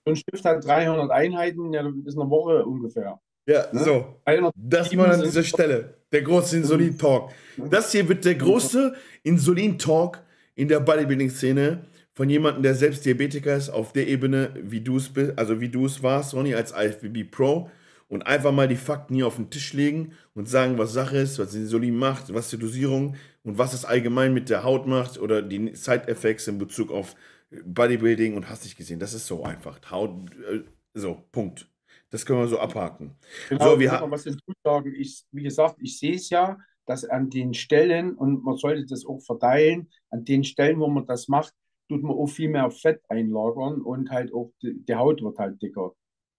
So 0.04 0.12
ein 0.12 0.16
Stift 0.16 0.44
hat 0.44 0.64
300 0.64 1.10
Einheiten, 1.10 1.72
ja, 1.72 1.82
das 1.82 1.94
ist 2.04 2.18
eine 2.18 2.28
Woche 2.28 2.62
ungefähr. 2.64 3.18
Ja, 3.46 3.66
ne? 3.72 3.80
so. 3.80 4.20
Das 4.54 4.94
war 4.96 5.12
an 5.12 5.22
dieser 5.22 5.42
Stelle. 5.42 5.94
Der 6.12 6.22
große 6.22 6.58
Insulin-Talk. 6.58 7.30
Das 7.70 7.92
hier 7.92 8.08
wird 8.08 8.24
der 8.24 8.36
große 8.36 8.94
Insulin-Talk 9.22 10.22
in 10.54 10.68
der 10.68 10.80
Bodybuilding-Szene 10.80 11.84
von 12.12 12.30
jemandem, 12.30 12.62
der 12.62 12.74
selbst 12.74 13.04
Diabetiker 13.04 13.56
ist, 13.56 13.70
auf 13.70 13.92
der 13.92 14.06
Ebene, 14.06 14.54
wie 14.62 14.80
du 14.80 14.96
es 14.96 15.08
bist, 15.08 15.38
also 15.38 15.60
wie 15.60 15.68
du 15.68 15.86
es 15.86 16.02
warst, 16.02 16.34
Ronny, 16.34 16.54
als 16.54 16.72
IFBB 16.72 17.30
Pro 17.30 17.70
und 18.08 18.22
einfach 18.22 18.52
mal 18.52 18.68
die 18.68 18.76
Fakten 18.76 19.14
hier 19.14 19.26
auf 19.26 19.36
den 19.36 19.50
Tisch 19.50 19.72
legen 19.72 20.12
und 20.34 20.48
sagen, 20.48 20.78
was 20.78 20.92
Sache 20.92 21.18
ist, 21.18 21.38
was 21.38 21.54
Insulin 21.54 21.96
macht, 21.96 22.32
was 22.32 22.50
die 22.50 22.58
Dosierung 22.58 23.16
und 23.42 23.58
was 23.58 23.74
es 23.74 23.84
allgemein 23.84 24.32
mit 24.32 24.48
der 24.48 24.62
Haut 24.62 24.86
macht 24.86 25.18
oder 25.18 25.42
die 25.42 25.74
Side-Effects 25.74 26.46
in 26.46 26.58
Bezug 26.58 26.92
auf 26.92 27.16
Bodybuilding 27.64 28.36
und 28.36 28.48
hast 28.48 28.64
dich 28.64 28.76
gesehen. 28.76 29.00
Das 29.00 29.14
ist 29.14 29.26
so 29.26 29.42
einfach. 29.44 29.80
Haut, 29.90 30.30
äh, 30.50 30.60
so, 30.94 31.24
Punkt. 31.32 31.68
Das 32.10 32.24
können 32.24 32.38
wir 32.38 32.48
so 32.48 32.60
abhaken. 32.60 33.16
Genau, 33.48 33.72
so, 33.72 33.80
wir 33.80 33.90
was 34.08 34.22
dazu 34.22 34.52
sagen. 34.62 34.94
Ich, 34.96 35.24
wie 35.32 35.42
gesagt, 35.42 35.76
ich 35.80 35.98
sehe 35.98 36.14
es 36.14 36.30
ja, 36.30 36.58
dass 36.86 37.04
an 37.04 37.30
den 37.30 37.54
Stellen, 37.54 38.14
und 38.14 38.44
man 38.44 38.56
sollte 38.56 38.86
das 38.86 39.06
auch 39.06 39.20
verteilen, 39.20 39.90
an 40.10 40.24
den 40.24 40.44
Stellen, 40.44 40.80
wo 40.80 40.88
man 40.88 41.06
das 41.06 41.28
macht, 41.28 41.54
tut 41.88 42.02
man 42.02 42.16
auch 42.16 42.26
viel 42.26 42.48
mehr 42.48 42.70
Fett 42.70 43.02
einlagern 43.08 43.82
und 43.82 44.10
halt 44.10 44.32
auch 44.32 44.52
die, 44.62 44.74
die 44.84 44.94
Haut 44.94 45.22
wird 45.22 45.38
halt 45.38 45.60
dicker. 45.60 45.92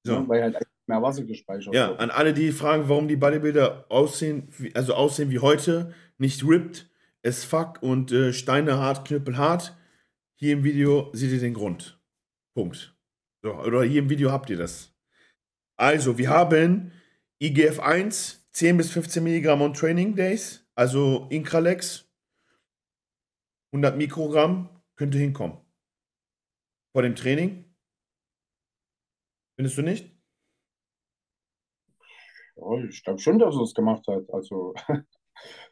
So. 0.04 0.14
Ja, 0.14 0.20
ne, 0.22 0.28
weil 0.28 0.44
halt 0.44 0.58
mehr 0.88 1.02
Wasser 1.02 1.24
gespeichert 1.24 1.74
ja, 1.74 1.90
wird. 1.90 2.00
Ja, 2.00 2.04
an 2.04 2.12
alle, 2.12 2.34
die 2.34 2.52
fragen, 2.52 2.88
warum 2.88 3.08
die 3.08 3.16
Bodybuilder 3.16 3.86
aussehen, 3.90 4.50
also 4.74 4.94
aussehen 4.94 5.30
wie 5.30 5.40
heute, 5.40 5.94
nicht 6.18 6.44
ripped, 6.48 6.90
es 7.22 7.44
fuck 7.44 7.82
und 7.82 8.12
äh, 8.12 8.34
Steine 8.34 8.78
hart, 8.78 9.08
Knüppel 9.08 9.38
hart. 9.38 9.76
Hier 10.36 10.54
im 10.54 10.64
Video 10.64 11.10
seht 11.14 11.32
ihr 11.32 11.40
den 11.40 11.54
Grund. 11.54 12.00
Punkt. 12.54 12.96
So, 13.42 13.54
oder 13.56 13.84
hier 13.84 14.02
im 14.04 14.10
Video 14.10 14.32
habt 14.32 14.50
ihr 14.50 14.58
das. 14.58 14.94
Also, 15.78 16.18
wir 16.18 16.30
haben 16.30 16.92
IGF 17.42 17.80
1, 17.80 18.45
10 18.56 18.78
bis 18.78 18.90
15 18.92 19.22
Milligramm 19.22 19.62
on 19.62 19.74
Training 19.74 20.16
Days, 20.16 20.66
also 20.76 21.28
Incralex, 21.30 22.10
100 23.74 23.98
Mikrogramm, 23.98 24.70
könnte 24.96 25.18
hinkommen. 25.18 25.58
Vor 26.94 27.02
dem 27.02 27.16
Training? 27.16 27.66
Findest 29.58 29.78
du 29.78 29.82
nicht? 29.82 30.10
Ja, 32.56 32.84
ich 32.90 33.04
glaube 33.04 33.20
schon, 33.20 33.40
dass 33.40 33.56
er 33.56 33.62
es 33.62 33.74
gemacht 33.74 34.08
hat. 34.08 34.24
Also. 34.34 34.74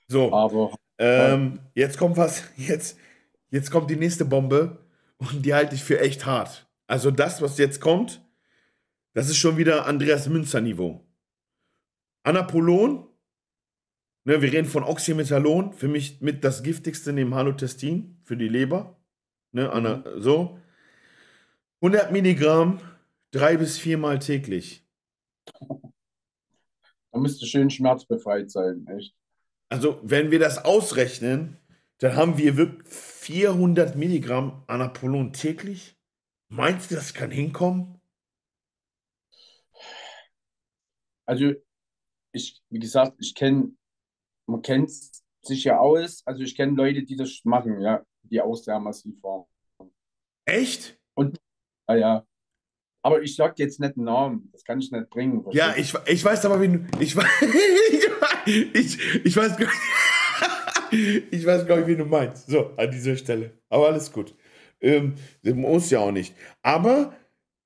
So. 0.10 0.34
Aber. 0.34 0.76
Ähm, 0.98 1.62
jetzt 1.74 1.98
kommt 1.98 2.17
was. 2.17 2.43
Jetzt, 2.58 3.00
jetzt 3.50 3.72
kommt 3.72 3.89
die 3.89 3.96
nächste 3.96 4.26
Bombe 4.26 4.86
und 5.17 5.46
die 5.46 5.54
halte 5.54 5.74
ich 5.74 5.84
für 5.84 6.02
echt 6.02 6.26
hart. 6.26 6.69
Also 6.86 7.10
das, 7.10 7.41
was 7.41 7.58
jetzt 7.58 7.80
kommt, 7.80 8.22
das 9.13 9.30
ist 9.30 9.38
schon 9.38 9.56
wieder 9.56 9.86
Andreas 9.86 10.28
Münzer 10.28 10.60
Niveau. 10.60 11.08
Anapolon, 12.23 13.07
ne, 14.23 14.41
wir 14.41 14.51
reden 14.51 14.67
von 14.67 14.83
Oxymetallon, 14.83 15.73
für 15.73 15.88
mich 15.88 16.21
mit 16.21 16.43
das 16.43 16.63
giftigste 16.63 17.13
neben 17.13 17.36
Halotestin 17.36 18.19
für 18.23 18.38
die 18.38 18.47
Leber. 18.47 18.97
Ne, 19.51 19.71
Ana, 19.71 19.97
mhm. 19.97 20.21
so. 20.21 20.59
100 21.81 22.13
Milligramm, 22.13 22.79
drei 23.31 23.57
bis 23.57 23.77
viermal 23.77 24.19
täglich. 24.19 24.88
Da 27.12 27.19
müsste 27.19 27.45
schön 27.45 27.69
schmerzbefreit 27.69 28.49
sein, 28.49 28.88
echt. 28.88 29.13
Also, 29.69 29.99
wenn 30.03 30.31
wir 30.31 30.39
das 30.39 30.63
ausrechnen, 30.63 31.57
dann 31.97 32.15
haben 32.15 32.38
wir 32.38 32.57
wirklich 32.57 32.88
400 32.88 33.95
Milligramm 33.95 34.63
Anapolon 34.67 35.33
täglich. 35.33 35.97
Meinst 36.47 36.89
du, 36.89 36.95
das 36.95 37.13
kann 37.13 37.31
hinkommen? 37.31 37.99
Also, 41.25 41.53
ich, 42.34 42.62
wie 42.69 42.80
gesagt, 42.80 43.15
ich 43.19 43.34
kenne, 43.36 43.72
man 44.48 44.62
kennt 44.62 44.91
sich 45.41 45.63
ja 45.63 45.80
aus. 45.80 46.22
Also 46.26 46.43
ich 46.43 46.56
kenne 46.56 46.74
Leute, 46.74 47.04
die 47.04 47.15
das 47.15 47.41
machen, 47.43 47.80
ja, 47.82 48.04
die 48.24 48.41
auch 48.41 48.56
sehr 48.56 48.80
massiv 48.80 49.15
waren. 49.24 49.46
Echt? 50.46 51.00
Und, 51.15 51.39
ja, 51.88 51.96
ja. 51.96 52.28
Aber 53.06 53.22
ich 53.22 53.36
sag 53.36 53.60
jetzt 53.60 53.80
nicht 53.80 53.98
einen 53.98 54.06
Namen, 54.06 54.50
das 54.52 54.63
kann 54.63 54.80
ich 54.80 54.89
nicht 54.91 55.10
bringen. 55.10 55.46
Ja, 55.52 55.76
ich, 55.76 55.93
ich 56.08 56.24
weiß 56.24 56.46
aber, 56.46 56.62
wie 56.62 56.69
du, 56.69 56.88
ich, 57.00 57.15
ich, 58.46 59.26
ich 59.26 59.36
weiß 59.36 59.58
ich 60.91 61.46
weiß 61.46 61.65
gar 61.65 61.78
nicht, 61.78 61.88
wie 61.88 61.98
du 61.98 62.06
meinst. 62.06 62.48
So, 62.48 62.72
an 62.78 62.89
dieser 62.91 63.17
Stelle. 63.17 63.52
Aber 63.69 63.88
alles 63.88 64.12
gut. 64.12 64.34
Ähm, 64.80 65.15
muss 65.43 65.89
ja 65.89 66.00
auch 66.00 66.12
nicht. 66.12 66.34
Aber 66.62 67.13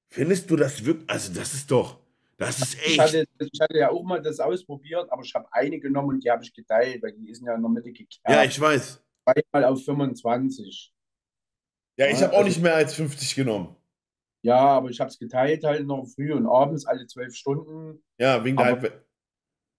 findest 0.10 0.50
du 0.50 0.56
das 0.56 0.84
wirklich, 0.86 1.10
also 1.10 1.34
das 1.34 1.54
ist 1.54 1.70
doch, 1.70 2.00
das 2.38 2.60
ist 2.60 2.76
Ich 2.76 2.88
echt. 2.88 3.00
hatte, 3.00 3.27
ich 3.42 3.60
hatte 3.62 3.78
ja 3.78 3.90
auch 3.92 4.04
mal 4.04 4.22
das 4.22 4.40
ausprobiert, 4.40 5.12
aber 5.12 5.22
ich 5.24 5.34
habe 5.36 5.48
eine 5.52 5.80
genommen 5.80 6.10
und 6.16 6.24
die 6.24 6.32
habe 6.32 6.44
ich 6.44 6.54
geteilt, 6.54 7.02
weil 7.04 7.14
die 7.14 7.30
ist 7.30 7.42
ja 7.44 7.56
in 7.56 7.62
der 7.62 7.70
Mitte 7.70 7.90
Ja, 7.90 7.94
gekerbt. 7.94 8.48
ich 8.52 8.60
weiß. 8.62 9.04
Zweimal 9.24 9.66
auf 9.66 9.84
25. 9.84 10.94
Ja, 11.98 12.08
ich 12.08 12.20
Ja, 12.20 12.26
habe 12.28 12.34
auch 12.34 12.38
also- 12.40 12.50
nicht 12.50 12.62
mehr 12.62 12.76
als 12.76 12.94
50 12.94 13.36
genommen. 13.36 13.76
Ja, 14.44 14.58
aber 14.60 14.90
ich 14.90 15.00
habe 15.00 15.10
es 15.10 15.18
geteilt 15.20 15.64
halt 15.64 15.86
noch 15.88 16.06
früh 16.06 16.32
und 16.34 16.46
abends 16.48 16.86
alle 16.86 17.06
zwölf 17.08 17.36
Stunden. 17.36 18.02
Ja, 18.20 18.44
wegen 18.46 18.56
der 18.58 18.66
Halbwe- 18.68 19.02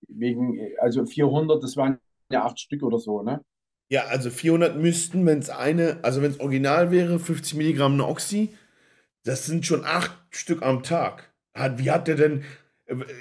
Wegen, 0.09 0.61
also 0.79 1.05
400, 1.07 1.63
das 1.63 1.77
waren 1.77 1.99
ja 2.31 2.45
acht 2.45 2.59
Stück 2.61 2.83
oder 2.83 2.99
so, 2.99 3.23
ne? 3.23 3.43
Ja, 3.91 4.05
also 4.07 4.31
400 4.31 4.77
müssten, 4.77 5.25
wenn 5.27 5.39
es 5.39 5.49
eine, 5.51 5.99
also 6.03 6.21
wenn 6.23 6.31
es 6.33 6.41
original 6.41 6.91
wäre, 6.91 7.19
50 7.19 7.55
Milligramm 7.55 7.97
Noxy, 7.97 8.55
das 9.25 9.47
sind 9.47 9.65
schon 9.65 9.85
acht 9.85 10.13
Stück 10.31 10.63
am 10.63 10.83
Tag. 10.83 11.33
Hat, 11.55 11.79
wie 11.79 11.91
hat 11.91 12.07
der 12.07 12.17
denn, 12.17 12.45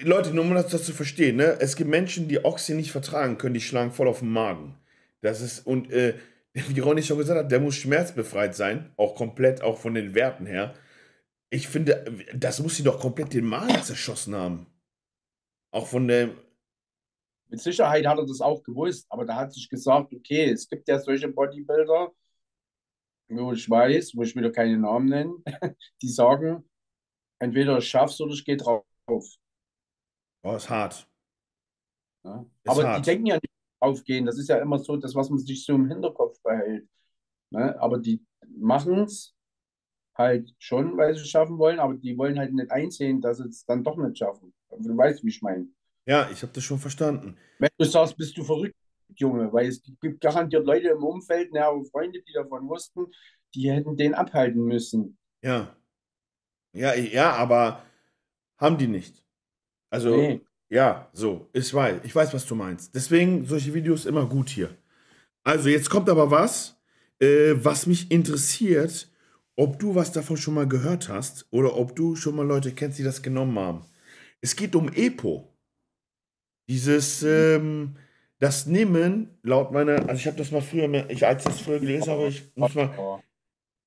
Leute, 0.01 0.33
nur 0.33 0.45
um 0.45 0.53
das, 0.53 0.67
das 0.69 0.85
zu 0.85 0.93
verstehen, 0.93 1.35
ne? 1.35 1.57
Es 1.59 1.75
gibt 1.75 1.89
Menschen, 1.89 2.27
die 2.29 2.43
Oxy 2.43 2.73
nicht 2.73 2.91
vertragen 2.91 3.37
können, 3.37 3.53
die 3.53 3.61
schlagen 3.61 3.91
voll 3.91 4.07
auf 4.07 4.19
den 4.19 4.29
Magen. 4.29 4.77
Das 5.21 5.41
ist, 5.41 5.65
und 5.67 5.91
äh, 5.91 6.15
wie 6.53 6.79
Ronny 6.79 7.03
schon 7.03 7.17
gesagt 7.17 7.39
hat, 7.39 7.51
der 7.51 7.59
muss 7.59 7.75
schmerzbefreit 7.75 8.55
sein, 8.55 8.93
auch 8.97 9.15
komplett, 9.15 9.61
auch 9.61 9.77
von 9.77 9.93
den 9.93 10.15
Werten 10.15 10.45
her. 10.45 10.73
Ich 11.49 11.67
finde, 11.67 12.05
das 12.33 12.59
muss 12.59 12.77
sie 12.77 12.83
doch 12.83 12.99
komplett 12.99 13.33
den 13.33 13.45
Magen 13.45 13.81
zerschossen 13.83 14.35
haben. 14.35 14.67
Auch 15.71 15.87
von 15.87 16.07
der, 16.07 16.29
Mit 17.49 17.61
Sicherheit 17.61 18.05
hat 18.05 18.17
er 18.17 18.25
das 18.25 18.41
auch 18.41 18.63
gewusst, 18.63 19.05
aber 19.09 19.25
da 19.25 19.35
hat 19.35 19.53
sich 19.53 19.69
gesagt, 19.69 20.13
okay, 20.13 20.51
es 20.51 20.67
gibt 20.67 20.87
ja 20.87 20.99
solche 20.99 21.27
Bodybuilder, 21.27 22.11
wo 23.29 23.53
ich 23.53 23.69
weiß, 23.69 24.13
wo 24.15 24.23
ich 24.23 24.35
wieder 24.35 24.51
keine 24.51 24.77
Namen 24.77 25.09
nenne, 25.09 25.33
die 26.01 26.09
sagen, 26.09 26.63
entweder 27.39 27.77
ich 27.77 27.89
schaff's 27.89 28.19
oder 28.21 28.33
ich 28.33 28.45
gehe 28.45 28.57
drauf. 28.57 28.85
Oh, 30.43 30.55
ist 30.55 30.69
hart. 30.69 31.07
Ja. 32.23 32.45
Ist 32.63 32.71
Aber 32.71 32.83
hart. 32.87 32.99
die 32.99 33.09
denken 33.09 33.25
ja 33.27 33.35
nicht 33.35 33.53
aufgehen. 33.79 34.25
Das 34.25 34.37
ist 34.37 34.49
ja 34.49 34.57
immer 34.57 34.79
so 34.79 34.97
das, 34.97 35.15
was 35.15 35.29
man 35.29 35.39
sich 35.39 35.65
so 35.65 35.73
im 35.75 35.87
Hinterkopf 35.87 36.41
behält. 36.41 36.87
Ne? 37.51 37.79
Aber 37.79 37.99
die 37.99 38.25
machen 38.57 39.03
es 39.03 39.35
halt 40.15 40.53
schon, 40.57 40.97
weil 40.97 41.13
sie 41.15 41.21
es 41.21 41.29
schaffen 41.29 41.57
wollen, 41.57 41.79
aber 41.79 41.93
die 41.93 42.17
wollen 42.17 42.39
halt 42.39 42.53
nicht 42.53 42.71
einsehen, 42.71 43.21
dass 43.21 43.37
sie 43.37 43.47
es 43.47 43.65
dann 43.65 43.83
doch 43.83 43.97
nicht 43.97 44.17
schaffen. 44.17 44.53
Du 44.69 44.97
weißt, 44.97 45.23
wie 45.23 45.29
ich 45.29 45.41
meine. 45.41 45.67
Ja, 46.05 46.29
ich 46.31 46.41
habe 46.41 46.53
das 46.53 46.63
schon 46.63 46.79
verstanden. 46.79 47.37
Wenn 47.59 47.69
du 47.77 47.85
sagst, 47.85 48.17
bist 48.17 48.37
du 48.37 48.43
verrückt, 48.43 48.75
Junge, 49.15 49.51
weil 49.51 49.67
es 49.67 49.81
gibt 50.01 50.21
garantiert 50.21 50.65
Leute 50.65 50.89
im 50.89 51.03
Umfeld, 51.03 51.51
nähere 51.51 51.83
Freunde, 51.85 52.21
die 52.21 52.33
davon 52.33 52.67
wussten, 52.67 53.05
die 53.53 53.71
hätten 53.71 53.95
den 53.95 54.13
abhalten 54.13 54.63
müssen. 54.63 55.17
Ja. 55.41 55.75
Ja, 56.73 56.93
ja, 56.95 57.33
aber 57.33 57.83
haben 58.57 58.77
die 58.77 58.87
nicht. 58.87 59.23
Also, 59.97 60.15
Nee. 60.15 60.41
ja, 60.69 61.09
so, 61.13 61.49
ich 61.53 61.73
weiß, 61.73 62.01
ich 62.03 62.13
weiß, 62.15 62.33
was 62.33 62.45
du 62.45 62.55
meinst. 62.55 62.93
Deswegen 62.93 63.45
solche 63.45 63.73
Videos 63.73 64.05
immer 64.05 64.25
gut 64.27 64.49
hier. 64.49 64.69
Also, 65.43 65.69
jetzt 65.69 65.89
kommt 65.89 66.07
aber 66.09 66.29
was, 66.29 66.77
äh, 67.19 67.53
was 67.55 67.87
mich 67.87 68.11
interessiert, 68.11 69.09
ob 69.55 69.79
du 69.79 69.95
was 69.95 70.11
davon 70.11 70.37
schon 70.37 70.53
mal 70.53 70.67
gehört 70.67 71.09
hast 71.09 71.47
oder 71.51 71.75
ob 71.75 71.95
du 71.95 72.15
schon 72.15 72.35
mal 72.35 72.45
Leute 72.45 72.71
kennst, 72.73 72.99
die 72.99 73.03
das 73.03 73.21
genommen 73.23 73.57
haben. 73.57 73.85
Es 74.39 74.55
geht 74.55 74.75
um 74.75 74.91
EPO. 74.93 75.51
Dieses, 76.69 77.23
ähm, 77.23 77.95
das 78.39 78.67
Nehmen, 78.67 79.29
laut 79.41 79.71
meiner, 79.71 79.95
also 80.07 80.13
ich 80.15 80.27
habe 80.27 80.37
das 80.37 80.51
mal 80.51 80.61
früher, 80.61 80.87
mehr- 80.87 81.09
ich 81.09 81.25
als 81.25 81.43
das 81.45 81.61
früher 81.61 81.79
gelesen 81.79 82.09
habe, 82.11 82.27
ich 82.27 82.51
muss 82.55 82.75
mal, 82.75 82.93
Ja. 82.95 83.23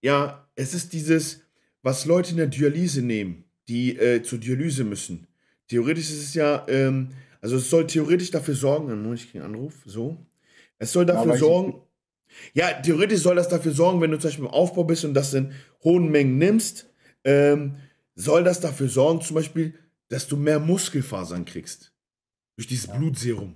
ja, 0.02 0.50
es 0.56 0.74
ist 0.74 0.92
dieses, 0.92 1.42
was 1.82 2.04
Leute 2.06 2.32
in 2.32 2.38
der 2.38 2.46
Dialyse 2.48 3.02
nehmen, 3.02 3.44
die 3.68 3.96
äh, 3.96 4.22
zur 4.22 4.38
Dialyse 4.40 4.82
müssen. 4.82 5.26
Theoretisch 5.70 6.10
ist 6.10 6.22
es 6.24 6.34
ja, 6.34 6.66
ähm, 6.68 7.10
also 7.40 7.56
es 7.56 7.70
soll 7.70 7.86
theoretisch 7.86 8.32
dafür 8.32 8.54
sorgen, 8.56 8.88
dann 8.88 9.04
muss 9.04 9.22
ich 9.22 9.34
einen 9.36 9.44
Anruf, 9.44 9.74
so. 9.86 10.16
Es 10.78 10.90
soll 10.90 11.06
dafür 11.06 11.28
weiß 11.30 11.36
ich 11.36 11.40
sorgen, 11.40 11.80
ja, 12.54 12.72
theoretisch 12.82 13.20
soll 13.20 13.36
das 13.36 13.48
dafür 13.48 13.70
sorgen, 13.70 14.00
wenn 14.00 14.10
du 14.10 14.18
zum 14.18 14.30
Beispiel 14.30 14.44
im 14.46 14.50
Aufbau 14.50 14.82
bist 14.82 15.04
und 15.04 15.14
das 15.14 15.32
in 15.32 15.52
hohen 15.84 16.10
Mengen 16.10 16.38
nimmst, 16.38 16.90
ähm, 17.22 17.76
soll 18.16 18.42
das 18.42 18.58
dafür 18.58 18.88
sorgen, 18.88 19.20
zum 19.20 19.36
Beispiel, 19.36 19.78
dass 20.08 20.26
du 20.26 20.36
mehr 20.36 20.58
Muskelfasern 20.58 21.44
kriegst. 21.44 21.92
Durch 22.56 22.66
dieses 22.66 22.88
Ja. 22.88 22.96
Blutserum. 22.98 23.54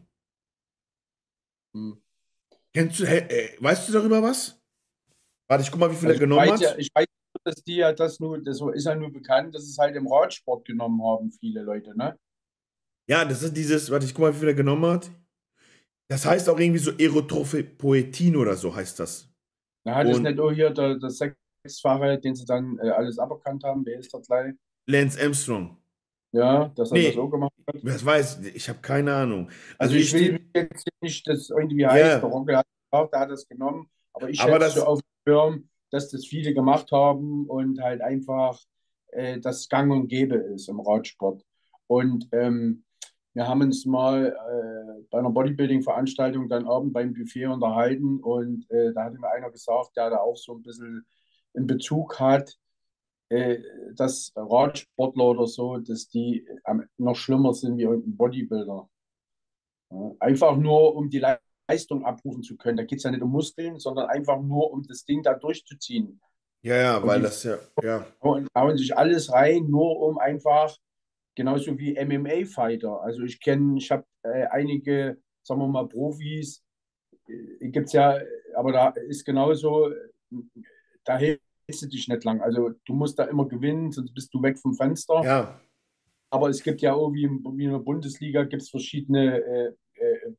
Hm. 1.75 2.01
Kennst 2.73 3.01
du, 3.01 3.07
hä, 3.07 3.27
äh, 3.29 3.57
weißt 3.59 3.89
du 3.89 3.93
darüber 3.93 4.23
was? 4.23 4.63
Warte, 5.49 5.65
ich 5.65 5.71
guck 5.73 5.81
mal, 5.81 5.91
wie 5.91 5.97
viel 5.97 6.09
Also 6.09 6.21
er 6.21 6.21
genommen 6.21 6.45
ich 6.45 6.53
hat. 6.53 6.61
weiß 6.61 6.67
ja, 6.71 6.79
ich 6.79 6.91
weiß, 6.95 7.07
dass 7.45 7.57
die 7.63 7.77
ja 7.77 7.93
das 7.93 8.21
nur, 8.21 8.39
das 8.43 8.61
ist 8.75 8.85
ja 8.87 8.95
nur 8.95 9.13
bekannt, 9.13 9.55
dass 9.55 9.65
es 9.65 9.79
halt 9.79 9.95
im 9.97 10.07
Radsport 10.11 10.65
genommen 10.67 11.03
haben, 11.03 11.31
viele 11.33 11.63
Leute, 11.63 11.97
ne? 11.97 12.19
Ja, 13.09 13.25
das 13.25 13.43
ist 13.43 13.55
dieses, 13.57 13.91
warte, 13.91 14.07
ich 14.07 14.15
guck 14.15 14.23
mal, 14.23 14.35
wie 14.35 14.39
viel 14.39 14.49
er 14.49 14.55
genommen 14.55 14.87
hat. 14.91 15.11
Das 16.11 16.25
heißt 16.27 16.49
auch 16.49 16.59
irgendwie 16.59 16.79
so 16.79 16.91
Erythropoetin 16.93 18.37
oder 18.37 18.57
so 18.57 18.75
heißt 18.75 18.99
das. 19.01 19.29
Da 19.87 19.95
hat 19.97 20.07
es 20.07 20.19
nicht 20.19 20.39
auch 20.41 20.51
hier 20.51 20.71
der, 20.71 20.97
der 20.97 21.11
Sechsfache, 21.11 22.19
den 22.19 22.35
sie 22.35 22.45
dann 22.47 22.79
äh, 22.79 22.91
alles 22.91 23.19
aberkannt 23.19 23.65
haben, 23.65 23.85
wer 23.85 23.99
ist 23.99 24.13
der 24.13 24.21
gleich? 24.21 24.55
Lance 24.89 25.21
Armstrong. 25.23 25.77
Ja, 26.33 26.69
dass 26.69 26.91
er 26.91 26.99
Nee. 26.99 27.09
das 27.09 27.19
auch 27.19 27.29
gemacht 27.31 27.53
hat. 27.67 27.77
Das 27.83 28.05
weiß 28.05 28.41
ich, 28.41 28.55
ich 28.57 28.69
habe 28.69 28.81
keine 28.81 29.15
Ahnung. 29.15 29.49
Also 29.79 29.95
Also 29.95 29.97
ich 29.97 30.15
ich 30.15 30.33
will 30.33 30.51
jetzt 30.55 30.87
nicht, 31.01 31.27
dass 31.29 31.51
irgendwie 31.51 31.87
heißt, 31.87 32.05
Ja. 32.05 32.19
der 32.21 32.33
Onkel 32.33 32.57
hat 32.57 32.67
der 33.13 33.21
hat 33.21 33.31
das 33.31 33.47
genommen, 33.49 33.89
aber 34.13 34.29
ich 34.31 34.41
Aber 34.41 34.53
schätze 34.53 34.65
das- 34.67 34.75
so 34.75 34.85
auf 34.85 35.01
dem 35.01 35.33
Schirm, 35.33 35.69
dass 35.95 36.11
das 36.11 36.27
viele 36.27 36.55
gemacht 36.55 36.91
haben 36.91 37.47
und 37.47 37.81
halt 37.81 38.03
einfach 38.03 38.59
äh, 39.13 39.39
das 39.39 39.69
Gang 39.69 39.93
und 39.93 40.09
Gäbe 40.09 40.35
ist 40.35 40.69
im 40.69 40.81
Radsport. 40.81 41.45
Und 41.87 42.29
ähm, 42.33 42.85
wir 43.33 43.47
haben 43.47 43.63
uns 43.63 43.87
mal 43.87 44.27
äh, 44.27 45.05
bei 45.11 45.21
einer 45.21 45.31
Bodybuilding-Veranstaltung 45.31 46.49
dann 46.49 46.67
abend 46.67 46.93
beim 46.93 47.13
Buffet 47.15 47.47
unterhalten 47.47 48.21
und 48.21 48.69
äh, 48.71 48.93
da 48.93 49.05
hatte 49.05 49.19
mir 49.21 49.31
einer 49.31 49.51
gesagt, 49.53 49.97
der 49.97 50.11
da 50.11 50.19
auch 50.19 50.37
so 50.37 50.55
ein 50.55 50.63
bisschen 50.63 51.07
einen 51.55 51.69
Bezug 51.69 52.19
hat, 52.19 52.57
äh, 53.29 53.59
dass 53.97 54.33
Radsportler 54.37 55.25
oder 55.25 55.47
so, 55.47 55.79
dass 55.79 56.09
die 56.09 56.47
am- 56.65 56.87
noch 56.99 57.17
schlimmer 57.17 57.55
sind 57.55 57.79
wie 57.79 57.87
ein 57.87 58.17
Bodybuilder. 58.17 58.89
Ja, 59.91 60.13
einfach 60.21 60.57
nur, 60.57 60.97
um 60.97 61.09
die 61.11 61.21
Leistung 61.69 62.05
abrufen 62.05 62.43
zu 62.43 62.57
können. 62.57 62.77
Da 62.77 62.85
geht 62.85 62.99
es 62.99 63.05
ja 63.05 63.11
nicht 63.11 63.23
um 63.23 63.31
Muskeln, 63.31 63.79
sondern 63.79 64.09
einfach 64.09 64.41
nur, 64.41 64.71
um 64.73 64.83
das 64.83 65.05
Ding 65.05 65.23
da 65.23 65.35
durchzuziehen. 65.35 66.21
Ja, 66.63 66.77
ja, 66.77 66.97
Und 66.99 67.07
weil 67.09 67.23
das 67.23 67.43
ja, 67.45 67.59
ja. 67.83 68.07
Und 68.21 68.49
hauen 68.57 68.77
sich 68.79 68.97
alles 68.97 69.31
rein, 69.33 69.67
nur 69.69 70.01
um 70.01 70.19
einfach, 70.19 70.77
genauso 71.35 71.79
wie 71.79 71.97
MMA-Fighter. 71.97 73.03
Also 73.03 73.23
ich 73.23 73.41
kenne, 73.41 73.77
ich 73.79 73.91
habe 73.91 74.05
äh, 74.23 74.47
einige, 74.47 75.19
sagen 75.43 75.61
wir 75.61 75.69
mal, 75.69 75.89
Profis, 75.89 76.63
äh, 77.29 77.69
gibt 77.69 77.87
es 77.89 77.93
ja, 77.93 78.19
aber 78.55 78.73
da 78.73 78.89
ist 78.91 79.25
genauso, 79.25 79.91
da 81.05 81.19
hältst 81.19 81.43
du 81.83 81.87
dich 81.87 82.09
nicht 82.09 82.25
lang. 82.25 82.41
Also 82.41 82.71
du 82.87 82.95
musst 82.95 83.19
da 83.19 83.25
immer 83.25 83.47
gewinnen, 83.47 83.93
sonst 83.93 84.15
bist 84.15 84.33
du 84.33 84.43
weg 84.43 84.59
vom 84.59 84.75
Fenster. 84.75 85.23
Ja, 85.23 85.61
Aber 86.31 86.49
es 86.49 86.63
gibt 86.63 86.81
ja 86.83 86.95
auch 86.95 87.13
wie, 87.13 87.25
im- 87.25 87.45
wie 87.57 87.65
in 87.65 87.73
der 87.73 87.79
Bundesliga 87.79 88.45
gibt 88.45 88.63
es 88.63 88.71
verschiedene 88.71 89.39
äh, 89.39 89.73
äh, 89.97 90.35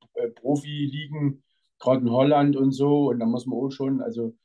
Profiligen, 0.45 1.43
gerade 1.79 2.01
in 2.01 2.11
Holland 2.11 2.55
und 2.55 2.71
so. 2.71 3.09
Und 3.09 3.19
da 3.19 3.25
muss 3.25 3.47
man 3.47 3.57
auch 3.57 3.71
schon, 3.71 4.01
also 4.01 4.35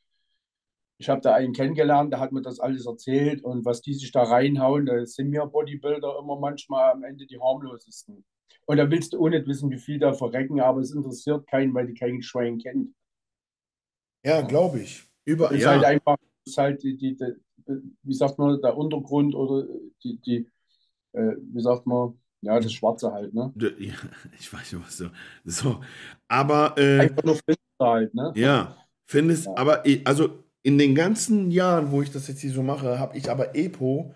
ich 0.98 1.08
habe 1.08 1.20
da 1.20 1.34
einen 1.34 1.52
kennengelernt, 1.52 2.12
der 2.12 2.20
hat 2.20 2.32
mir 2.32 2.42
das 2.42 2.58
alles 2.58 2.86
erzählt 2.86 3.42
und 3.44 3.64
was 3.64 3.82
die 3.82 3.94
sich 3.94 4.12
da 4.12 4.22
reinhauen, 4.22 4.86
da 4.86 5.04
sind 5.06 5.30
mir 5.30 5.46
Bodybuilder 5.46 6.18
immer 6.18 6.38
manchmal 6.38 6.92
am 6.92 7.04
Ende 7.04 7.26
die 7.26 7.38
harmlosesten. 7.38 8.24
Und 8.66 8.76
da 8.76 8.90
willst 8.90 9.12
du 9.12 9.20
auch 9.20 9.28
nicht 9.28 9.46
wissen, 9.46 9.70
wie 9.70 9.78
viel 9.78 9.98
da 9.98 10.12
verrecken, 10.12 10.60
aber 10.60 10.80
es 10.80 10.92
interessiert 10.92 11.46
keinen, 11.46 11.74
weil 11.74 11.86
die 11.86 11.94
kein 11.94 12.22
Schwein 12.22 12.58
kennt. 12.58 12.94
ja, 14.24 14.42
glaube 14.42 14.80
ich. 14.80 15.04
Über, 15.24 15.50
Ist 15.52 15.66
halt 15.66 15.82
ja, 15.82 15.88
einfach, 15.88 16.16
ist 16.44 16.56
halt 16.56 16.82
die, 16.82 16.96
die, 16.96 17.16
die, 17.16 17.34
wie 18.02 18.14
sagt 18.14 18.38
man, 18.38 18.60
der 18.60 18.76
Untergrund 18.76 19.34
oder 19.34 19.66
die, 20.02 20.18
die 20.20 20.46
äh, 21.12 21.36
wie 21.52 21.60
sagt 21.60 21.86
man, 21.86 22.18
ja, 22.42 22.58
das 22.58 22.72
Schwarze 22.72 23.12
halt, 23.12 23.34
ne? 23.34 23.52
Ja, 23.56 23.94
ich 24.38 24.52
weiß 24.52 24.72
nicht, 24.72 24.84
was 24.84 24.96
so. 24.96 25.10
So, 25.44 25.80
aber, 26.28 26.74
äh, 26.78 27.00
Einfach 27.00 27.24
nur 27.24 27.34
Filter 27.36 27.60
halt, 27.80 28.14
ne? 28.14 28.32
ja, 28.34 28.76
findest, 29.06 29.46
Ja. 29.46 29.54
aber, 29.56 29.84
also 30.04 30.44
in 30.62 30.78
den 30.78 30.94
ganzen 30.94 31.50
Jahren, 31.50 31.90
wo 31.90 32.02
ich 32.02 32.10
das 32.10 32.28
jetzt 32.28 32.40
hier 32.40 32.52
so 32.52 32.62
mache, 32.62 32.98
habe 32.98 33.16
ich 33.16 33.30
aber 33.30 33.54
Epo 33.56 34.14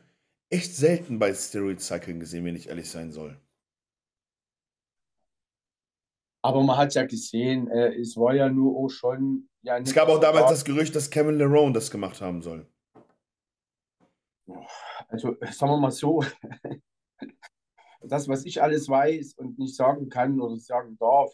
echt 0.50 0.74
selten 0.76 1.18
bei 1.18 1.32
Steroid 1.34 1.80
Cycling 1.80 2.20
gesehen, 2.20 2.44
wenn 2.44 2.56
ich 2.56 2.68
ehrlich 2.68 2.90
sein 2.90 3.12
soll. 3.12 3.36
Aber 6.42 6.62
man 6.62 6.76
hat 6.76 6.94
ja 6.94 7.06
gesehen, 7.06 7.68
äh, 7.68 7.94
es 7.94 8.16
war 8.18 8.34
ja 8.34 8.50
nur 8.50 8.76
auch 8.76 8.90
schon. 8.90 9.48
Ja, 9.62 9.78
Es 9.78 9.94
gab 9.94 10.08
auch 10.10 10.20
damals 10.20 10.50
das 10.50 10.64
Gerücht, 10.64 10.94
dass 10.94 11.08
Kevin 11.08 11.38
Lerone 11.38 11.72
das 11.72 11.90
gemacht 11.90 12.20
haben 12.20 12.42
soll. 12.42 12.66
Also, 15.08 15.36
sagen 15.40 15.72
wir 15.72 15.78
mal 15.78 15.90
so, 15.90 16.22
das, 18.08 18.28
was 18.28 18.44
ich 18.44 18.62
alles 18.62 18.88
weiß 18.88 19.34
und 19.34 19.58
nicht 19.58 19.74
sagen 19.76 20.08
kann 20.08 20.40
oder 20.40 20.56
sagen 20.58 20.96
darf, 20.98 21.32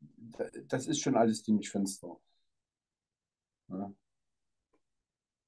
da- 0.00 0.50
das 0.68 0.86
ist 0.86 1.00
schon 1.00 1.16
alles 1.16 1.42
ziemlich 1.42 1.70
finster. 1.70 2.18
Ja. 3.68 3.92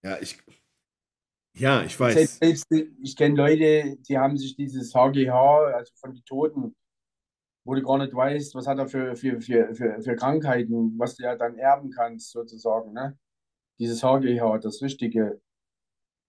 Ja, 0.02 0.18
ich. 0.20 0.38
Ja, 1.54 1.82
ich 1.82 1.92
Ich, 1.94 2.00
weiß. 2.00 2.38
selbst, 2.38 2.66
ich 2.70 3.16
kenne 3.16 3.34
Leute, 3.36 3.96
die 4.08 4.16
haben 4.16 4.36
sich 4.38 4.56
dieses 4.56 4.94
HGH, 4.94 5.74
also 5.74 5.92
von 5.96 6.14
den 6.14 6.24
Toten, 6.24 6.76
wo 7.64 7.74
du 7.74 7.82
gar 7.82 7.98
nicht 7.98 8.14
weißt, 8.14 8.54
was 8.54 8.66
hat 8.66 8.78
er 8.78 8.88
für, 8.88 9.16
für, 9.16 9.40
für, 9.40 9.74
für, 9.74 10.00
für 10.02 10.16
Krankheiten, 10.16 10.98
was 10.98 11.16
du 11.16 11.24
ja 11.24 11.36
dann 11.36 11.56
erben 11.58 11.90
kannst, 11.90 12.30
sozusagen. 12.32 12.92
Ne? 12.92 13.18
Dieses 13.78 14.02
HGH, 14.02 14.58
das 14.58 14.82
Richtige, 14.82 15.40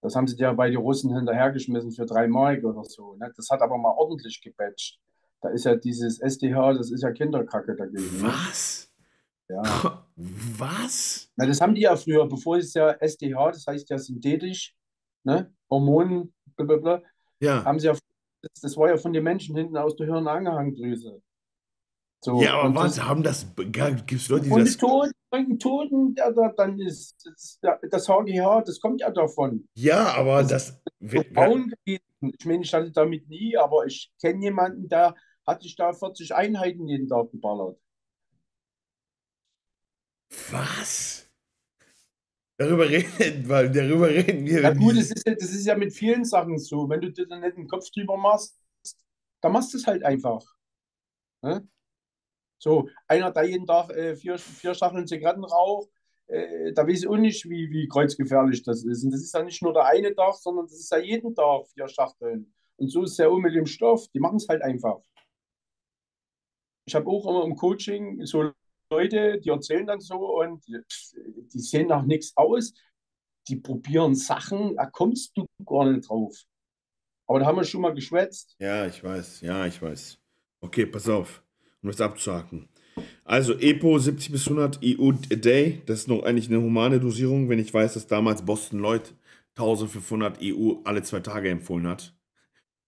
das 0.01 0.15
haben 0.15 0.27
sie 0.27 0.35
dir 0.35 0.53
bei 0.53 0.69
den 0.69 0.79
Russen 0.79 1.15
hinterhergeschmissen 1.15 1.91
für 1.91 2.05
drei 2.05 2.27
Mark 2.27 2.63
oder 2.63 2.83
so. 2.83 3.15
Ne? 3.15 3.31
Das 3.35 3.49
hat 3.49 3.61
aber 3.61 3.77
mal 3.77 3.93
ordentlich 3.95 4.41
gebatcht. 4.41 4.99
Da 5.41 5.49
ist 5.49 5.65
ja 5.65 5.75
dieses 5.75 6.19
SDH, 6.19 6.73
das 6.73 6.91
ist 6.91 7.03
ja 7.03 7.11
Kinderkacke 7.11 7.75
dagegen. 7.75 8.17
Ne? 8.17 8.23
Was? 8.23 8.91
Ja. 9.49 10.05
Was? 10.57 11.31
Na, 11.35 11.45
das 11.45 11.59
haben 11.61 11.75
die 11.75 11.81
ja 11.81 11.95
früher, 11.95 12.27
bevor 12.27 12.57
es 12.57 12.73
ja 12.73 12.91
SDH, 12.91 13.51
das 13.51 13.65
heißt 13.67 13.89
ja 13.89 13.97
synthetisch, 13.97 14.75
ne? 15.23 15.51
Hormonen, 15.69 16.33
blablabla, 16.55 17.01
Ja. 17.39 17.63
haben 17.65 17.79
sie 17.79 17.87
ja, 17.87 17.93
das, 17.93 18.61
das 18.61 18.77
war 18.77 18.89
ja 18.89 18.97
von 18.97 19.13
den 19.13 19.23
Menschen 19.23 19.55
hinten 19.55 19.77
aus 19.77 19.95
der 19.95 20.07
Hirnanhangdrüse. 20.07 21.21
So, 22.23 22.41
Ja, 22.41 22.53
aber 22.61 22.75
was? 22.75 22.95
das, 22.95 23.05
Haben 23.05 23.23
das. 23.23 23.45
Gibt 23.55 24.11
es 24.11 24.29
Leute, 24.29 24.45
die 24.45 24.49
und 24.51 24.59
das. 24.65 24.77
Toten, 24.77 25.11
die 25.49 25.57
Toten, 25.57 26.15
dann 26.57 26.79
ist 26.79 27.15
das, 27.25 27.59
das 27.89 28.07
HGH, 28.09 28.61
das 28.61 28.79
kommt 28.79 29.01
ja 29.01 29.09
davon. 29.11 29.67
Ja, 29.75 30.13
aber 30.13 30.43
Das 30.43 30.51
das. 30.51 30.81
braun 31.33 31.73
gewesen. 31.85 32.03
Ich 32.39 32.45
meine, 32.45 32.61
ich 32.63 32.73
hatte 32.73 32.91
damit 32.91 33.27
nie, 33.29 33.57
aber 33.57 33.85
ich 33.85 34.11
kenne 34.21 34.43
jemanden, 34.43 34.87
der 34.87 35.15
hat 35.47 35.63
sich 35.63 35.75
da 35.75 35.93
40 35.93 36.35
Einheiten 36.35 36.87
jeden 36.87 37.07
Tag 37.07 37.31
geballert. 37.31 37.77
Was? 40.51 41.27
Darüber 42.57 42.87
reden, 42.89 43.49
weil 43.49 43.71
darüber 43.71 44.09
reden 44.09 44.45
wir. 44.45 44.61
Ja 44.61 44.73
gut, 44.73 44.95
das 44.97 45.11
ist 45.11 45.27
ja, 45.27 45.33
das 45.35 45.49
ist 45.51 45.65
ja 45.65 45.75
mit 45.75 45.93
vielen 45.93 46.25
Sachen 46.25 46.57
so. 46.59 46.87
Wenn 46.89 47.01
du 47.01 47.11
dir 47.11 47.27
dann 47.27 47.41
nicht 47.41 47.57
den 47.57 47.67
Kopf 47.67 47.89
drüber 47.91 48.17
machst, 48.17 48.59
dann 49.41 49.51
machst 49.53 49.73
du 49.73 49.77
es 49.77 49.87
halt 49.87 50.03
einfach. 50.03 50.43
Ne? 51.43 51.67
So, 52.61 52.89
einer, 53.07 53.31
der 53.31 53.45
jeden 53.45 53.65
Tag 53.65 53.89
äh, 53.89 54.15
vier, 54.15 54.37
vier 54.37 54.75
Schachteln 54.75 55.07
Zigaretten 55.07 55.43
raucht, 55.43 55.89
äh, 56.27 56.71
da 56.73 56.87
weiß 56.87 57.01
ich 57.01 57.07
auch 57.07 57.17
nicht, 57.17 57.49
wie, 57.49 57.71
wie 57.71 57.87
kreuzgefährlich 57.87 58.61
das 58.61 58.85
ist. 58.85 59.03
Und 59.03 59.11
das 59.11 59.21
ist 59.21 59.33
ja 59.33 59.41
nicht 59.41 59.63
nur 59.63 59.73
der 59.73 59.85
eine 59.85 60.13
Tag, 60.13 60.35
sondern 60.35 60.65
das 60.65 60.75
ist 60.75 60.91
ja 60.91 60.99
jeden 60.99 61.33
Tag 61.33 61.67
vier 61.73 61.87
Schachteln. 61.87 62.53
Und 62.77 62.89
so 62.89 63.03
ist 63.03 63.13
es 63.13 63.17
ja 63.17 63.29
auch 63.29 63.39
mit 63.39 63.55
dem 63.55 63.65
Stoff. 63.65 64.07
Die 64.09 64.19
machen 64.19 64.35
es 64.35 64.47
halt 64.47 64.61
einfach. 64.61 64.99
Ich 66.85 66.93
habe 66.93 67.09
auch 67.09 67.27
immer 67.27 67.45
im 67.45 67.55
Coaching 67.55 68.23
so 68.25 68.51
Leute, 68.91 69.39
die 69.39 69.49
erzählen 69.49 69.87
dann 69.87 69.99
so 69.99 70.39
und 70.39 70.65
die, 70.67 70.79
die 71.51 71.59
sehen 71.59 71.87
nach 71.87 72.03
nichts 72.03 72.31
aus. 72.37 72.73
Die 73.47 73.55
probieren 73.55 74.13
Sachen, 74.13 74.75
da 74.75 74.85
kommst 74.85 75.35
du 75.35 75.47
gar 75.65 75.91
nicht 75.91 76.07
drauf. 76.07 76.37
Aber 77.27 77.39
da 77.39 77.45
haben 77.47 77.57
wir 77.57 77.63
schon 77.63 77.81
mal 77.81 77.93
geschwätzt. 77.93 78.55
Ja, 78.59 78.85
ich 78.85 79.03
weiß. 79.03 79.41
Ja, 79.41 79.65
ich 79.65 79.81
weiß. 79.81 80.19
Okay, 80.59 80.85
pass 80.85 81.09
auf, 81.09 81.43
um 81.81 81.89
das 81.89 82.01
abzuhaken. 82.01 82.67
Also 83.23 83.53
EPO 83.57 83.97
70 83.97 84.31
bis 84.31 84.47
100 84.47 84.79
EU 84.83 85.11
a 85.31 85.35
day, 85.35 85.81
das 85.85 85.99
ist 85.99 86.07
noch 86.07 86.23
eigentlich 86.23 86.49
eine 86.49 86.61
humane 86.61 86.99
Dosierung, 86.99 87.49
wenn 87.49 87.59
ich 87.59 87.73
weiß, 87.73 87.93
dass 87.93 88.07
damals 88.07 88.43
Boston 88.43 88.79
Lloyd 88.79 89.13
1500 89.57 90.39
EU 90.41 90.75
alle 90.83 91.01
zwei 91.03 91.19
Tage 91.21 91.49
empfohlen 91.49 91.87
hat. 91.87 92.13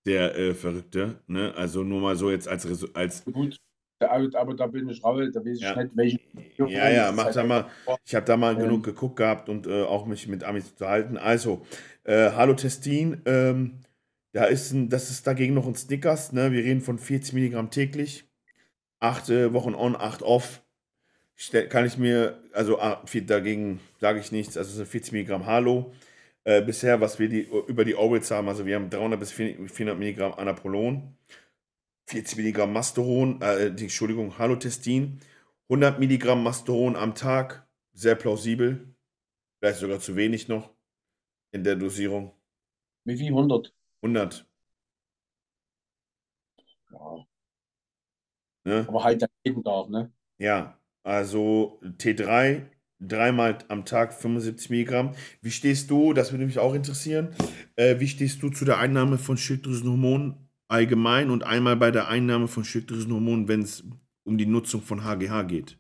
Der 0.05 0.37
äh, 0.37 0.53
Verrückte, 0.53 1.21
ne? 1.27 1.53
Also 1.55 1.83
nur 1.83 2.01
mal 2.01 2.17
so 2.17 2.29
jetzt 2.29 2.49
als, 2.49 2.67
als 2.93 3.23
Gut, 3.23 3.57
aber 4.01 4.53
da 4.53 4.67
bin 4.67 4.89
ich 4.89 5.01
raus, 5.01 5.21
da 5.33 5.39
weiß 5.39 5.57
ich 5.57 5.61
Ja. 5.61 5.81
nicht, 5.81 5.95
welche. 5.95 6.19
Ja, 6.57 6.89
ja, 6.89 7.07
Das 7.07 7.15
mach 7.15 7.31
da 7.31 7.43
mal. 7.45 7.67
Ich 8.05 8.13
habe 8.13 8.25
da 8.25 8.35
mal 8.35 8.55
Ähm. 8.55 8.59
genug 8.63 8.83
geguckt 8.83 9.15
gehabt 9.15 9.47
und 9.47 9.65
äh, 9.65 9.83
auch 9.83 10.05
mich 10.05 10.27
mit 10.27 10.43
Amis 10.43 10.71
unterhalten. 10.71 11.17
Also, 11.17 11.65
äh, 12.03 12.31
Hallo 12.31 12.53
Testin, 12.53 13.21
ähm, 13.25 13.79
da 14.33 14.43
ist 14.43 14.73
ein, 14.73 14.89
das 14.89 15.09
ist 15.09 15.25
dagegen 15.25 15.53
noch 15.53 15.67
ein 15.67 15.75
Snickers, 15.75 16.33
ne? 16.33 16.51
Wir 16.51 16.65
reden 16.65 16.81
von 16.81 16.99
40 16.99 17.33
Milligramm 17.33 17.69
täglich. 17.69 18.25
Acht 19.03 19.29
äh, 19.29 19.51
Wochen 19.53 19.75
on, 19.75 19.97
acht 19.97 20.21
off. 20.23 20.63
Kann 21.69 21.85
ich 21.85 21.97
mir, 21.97 22.41
also 22.53 22.79
ah, 22.79 23.03
dagegen 23.25 23.81
sage 23.99 24.21
ich 24.21 24.31
nichts, 24.31 24.55
also 24.55 24.69
es 24.69 24.77
sind 24.77 24.87
40 24.87 25.11
Milligramm 25.11 25.45
Halo. 25.45 25.91
Äh, 26.45 26.61
bisher, 26.61 27.01
was 27.01 27.19
wir 27.19 27.27
die, 27.27 27.41
über 27.67 27.83
die 27.83 27.95
Orals 27.95 28.31
haben, 28.31 28.47
also 28.47 28.65
wir 28.65 28.77
haben 28.77 28.89
300 28.89 29.19
bis 29.19 29.33
400 29.33 29.99
Milligramm 29.99 30.33
Anapolon, 30.35 31.17
40 32.07 32.37
Milligramm 32.37 32.71
Masteron, 32.71 33.41
äh, 33.41 33.73
die, 33.73 33.83
Entschuldigung, 33.83 34.37
Halotestin, 34.37 35.19
100 35.67 35.99
Milligramm 35.99 36.41
Masteron 36.41 36.95
am 36.95 37.13
Tag, 37.13 37.67
sehr 37.91 38.15
plausibel, 38.15 38.95
vielleicht 39.59 39.79
sogar 39.79 39.99
zu 39.99 40.15
wenig 40.15 40.47
noch 40.47 40.69
in 41.51 41.65
der 41.65 41.75
Dosierung. 41.75 42.31
Wie 43.03 43.17
viel 43.17 43.27
100? 43.27 43.73
100, 44.01 44.47
Ja, 46.91 47.25
ne? 48.65 48.87
aber 48.87 49.03
halt 49.03 49.21
dann 49.21 49.29
jeden 49.45 49.63
Tag, 49.63 49.89
ne? 49.89 50.11
Ja, 50.39 50.77
also 51.03 51.79
T3, 51.97 52.69
dreimal 52.99 53.57
am 53.67 53.85
Tag 53.85 54.13
75 54.13 54.69
Milligramm. 54.69 55.11
Wie 55.41 55.51
stehst 55.51 55.89
du, 55.91 56.13
das 56.13 56.31
würde 56.31 56.45
mich 56.45 56.59
auch 56.59 56.73
interessieren, 56.73 57.35
äh, 57.75 57.99
wie 57.99 58.07
stehst 58.07 58.41
du 58.43 58.49
zu 58.49 58.65
der 58.65 58.79
Einnahme 58.79 59.17
von 59.17 59.37
Schilddrüsenhormonen 59.37 60.35
allgemein 60.67 61.29
und 61.29 61.43
einmal 61.43 61.75
bei 61.77 61.91
der 61.91 62.07
Einnahme 62.07 62.47
von 62.47 62.63
Schilddrüsenhormonen, 62.63 63.47
wenn 63.47 63.61
es 63.61 63.83
um 64.23 64.37
die 64.37 64.45
Nutzung 64.45 64.81
von 64.81 65.03
HGH 65.03 65.43
geht? 65.43 65.77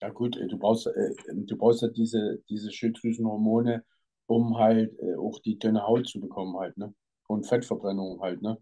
Ja 0.00 0.10
gut, 0.10 0.36
äh, 0.36 0.48
du 0.48 0.58
brauchst, 0.58 0.86
äh, 0.86 1.14
du 1.28 1.56
brauchst 1.56 1.82
ja 1.82 1.88
diese, 1.88 2.42
diese 2.48 2.70
Schilddrüsenhormone, 2.72 3.84
um 4.26 4.58
halt 4.58 4.98
äh, 5.00 5.14
auch 5.16 5.38
die 5.40 5.58
dünne 5.58 5.86
Haut 5.86 6.08
zu 6.08 6.20
bekommen 6.20 6.56
halt, 6.58 6.76
ne? 6.76 6.94
Und 7.28 7.46
Fettverbrennung 7.46 8.20
halt, 8.20 8.42
ne? 8.42 8.58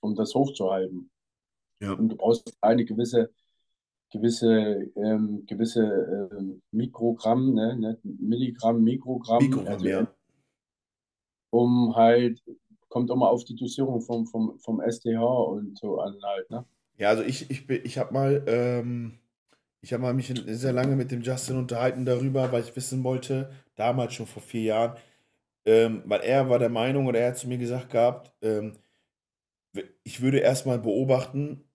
Um 0.00 0.14
das 0.14 0.34
hochzuhalten. 0.34 1.10
Ja. 1.80 1.92
Und 1.92 2.10
du 2.10 2.16
brauchst 2.16 2.56
eine 2.60 2.84
gewisse, 2.84 3.30
gewisse, 4.10 4.90
ähm, 4.96 5.44
gewisse 5.46 6.30
ähm, 6.32 6.62
Mikrogramm, 6.70 7.54
ne? 7.54 7.76
ne? 7.76 7.98
Milligramm, 8.02 8.82
Mikrogramm, 8.82 9.42
Mikrogramm, 9.42 9.74
also, 9.74 9.86
ja. 9.86 10.14
um 11.50 11.94
halt, 11.94 12.42
kommt 12.88 13.10
immer 13.10 13.28
auf 13.28 13.44
die 13.44 13.54
Dosierung 13.54 14.00
vom, 14.00 14.26
vom, 14.26 14.58
vom 14.58 14.80
STH 14.80 15.18
und 15.18 15.78
so 15.78 16.00
an 16.00 16.18
halt, 16.22 16.50
ne? 16.50 16.64
Ja, 16.96 17.10
also 17.10 17.22
ich, 17.22 17.48
ich, 17.48 17.68
ich 17.70 17.96
habe 17.96 18.12
mal, 18.12 18.42
ähm, 18.48 19.20
ich 19.80 19.92
habe 19.92 20.02
mal 20.02 20.14
mich 20.14 20.34
sehr 20.46 20.72
lange 20.72 20.96
mit 20.96 21.12
dem 21.12 21.22
Justin 21.22 21.56
unterhalten 21.56 22.04
darüber, 22.04 22.50
weil 22.50 22.62
ich 22.62 22.74
wissen 22.74 23.04
wollte, 23.04 23.52
damals 23.76 24.14
schon 24.14 24.26
vor 24.26 24.42
vier 24.42 24.62
Jahren, 24.62 24.96
ähm, 25.64 26.02
weil 26.06 26.22
er 26.22 26.48
war 26.48 26.58
der 26.58 26.70
Meinung 26.70 27.06
oder 27.06 27.20
er 27.20 27.28
hat 27.28 27.38
zu 27.38 27.46
mir 27.46 27.58
gesagt 27.58 27.90
gehabt, 27.90 28.32
ähm, 28.42 28.78
ich 30.02 30.20
würde 30.20 30.38
erstmal 30.38 30.78
beobachten, 30.80 31.67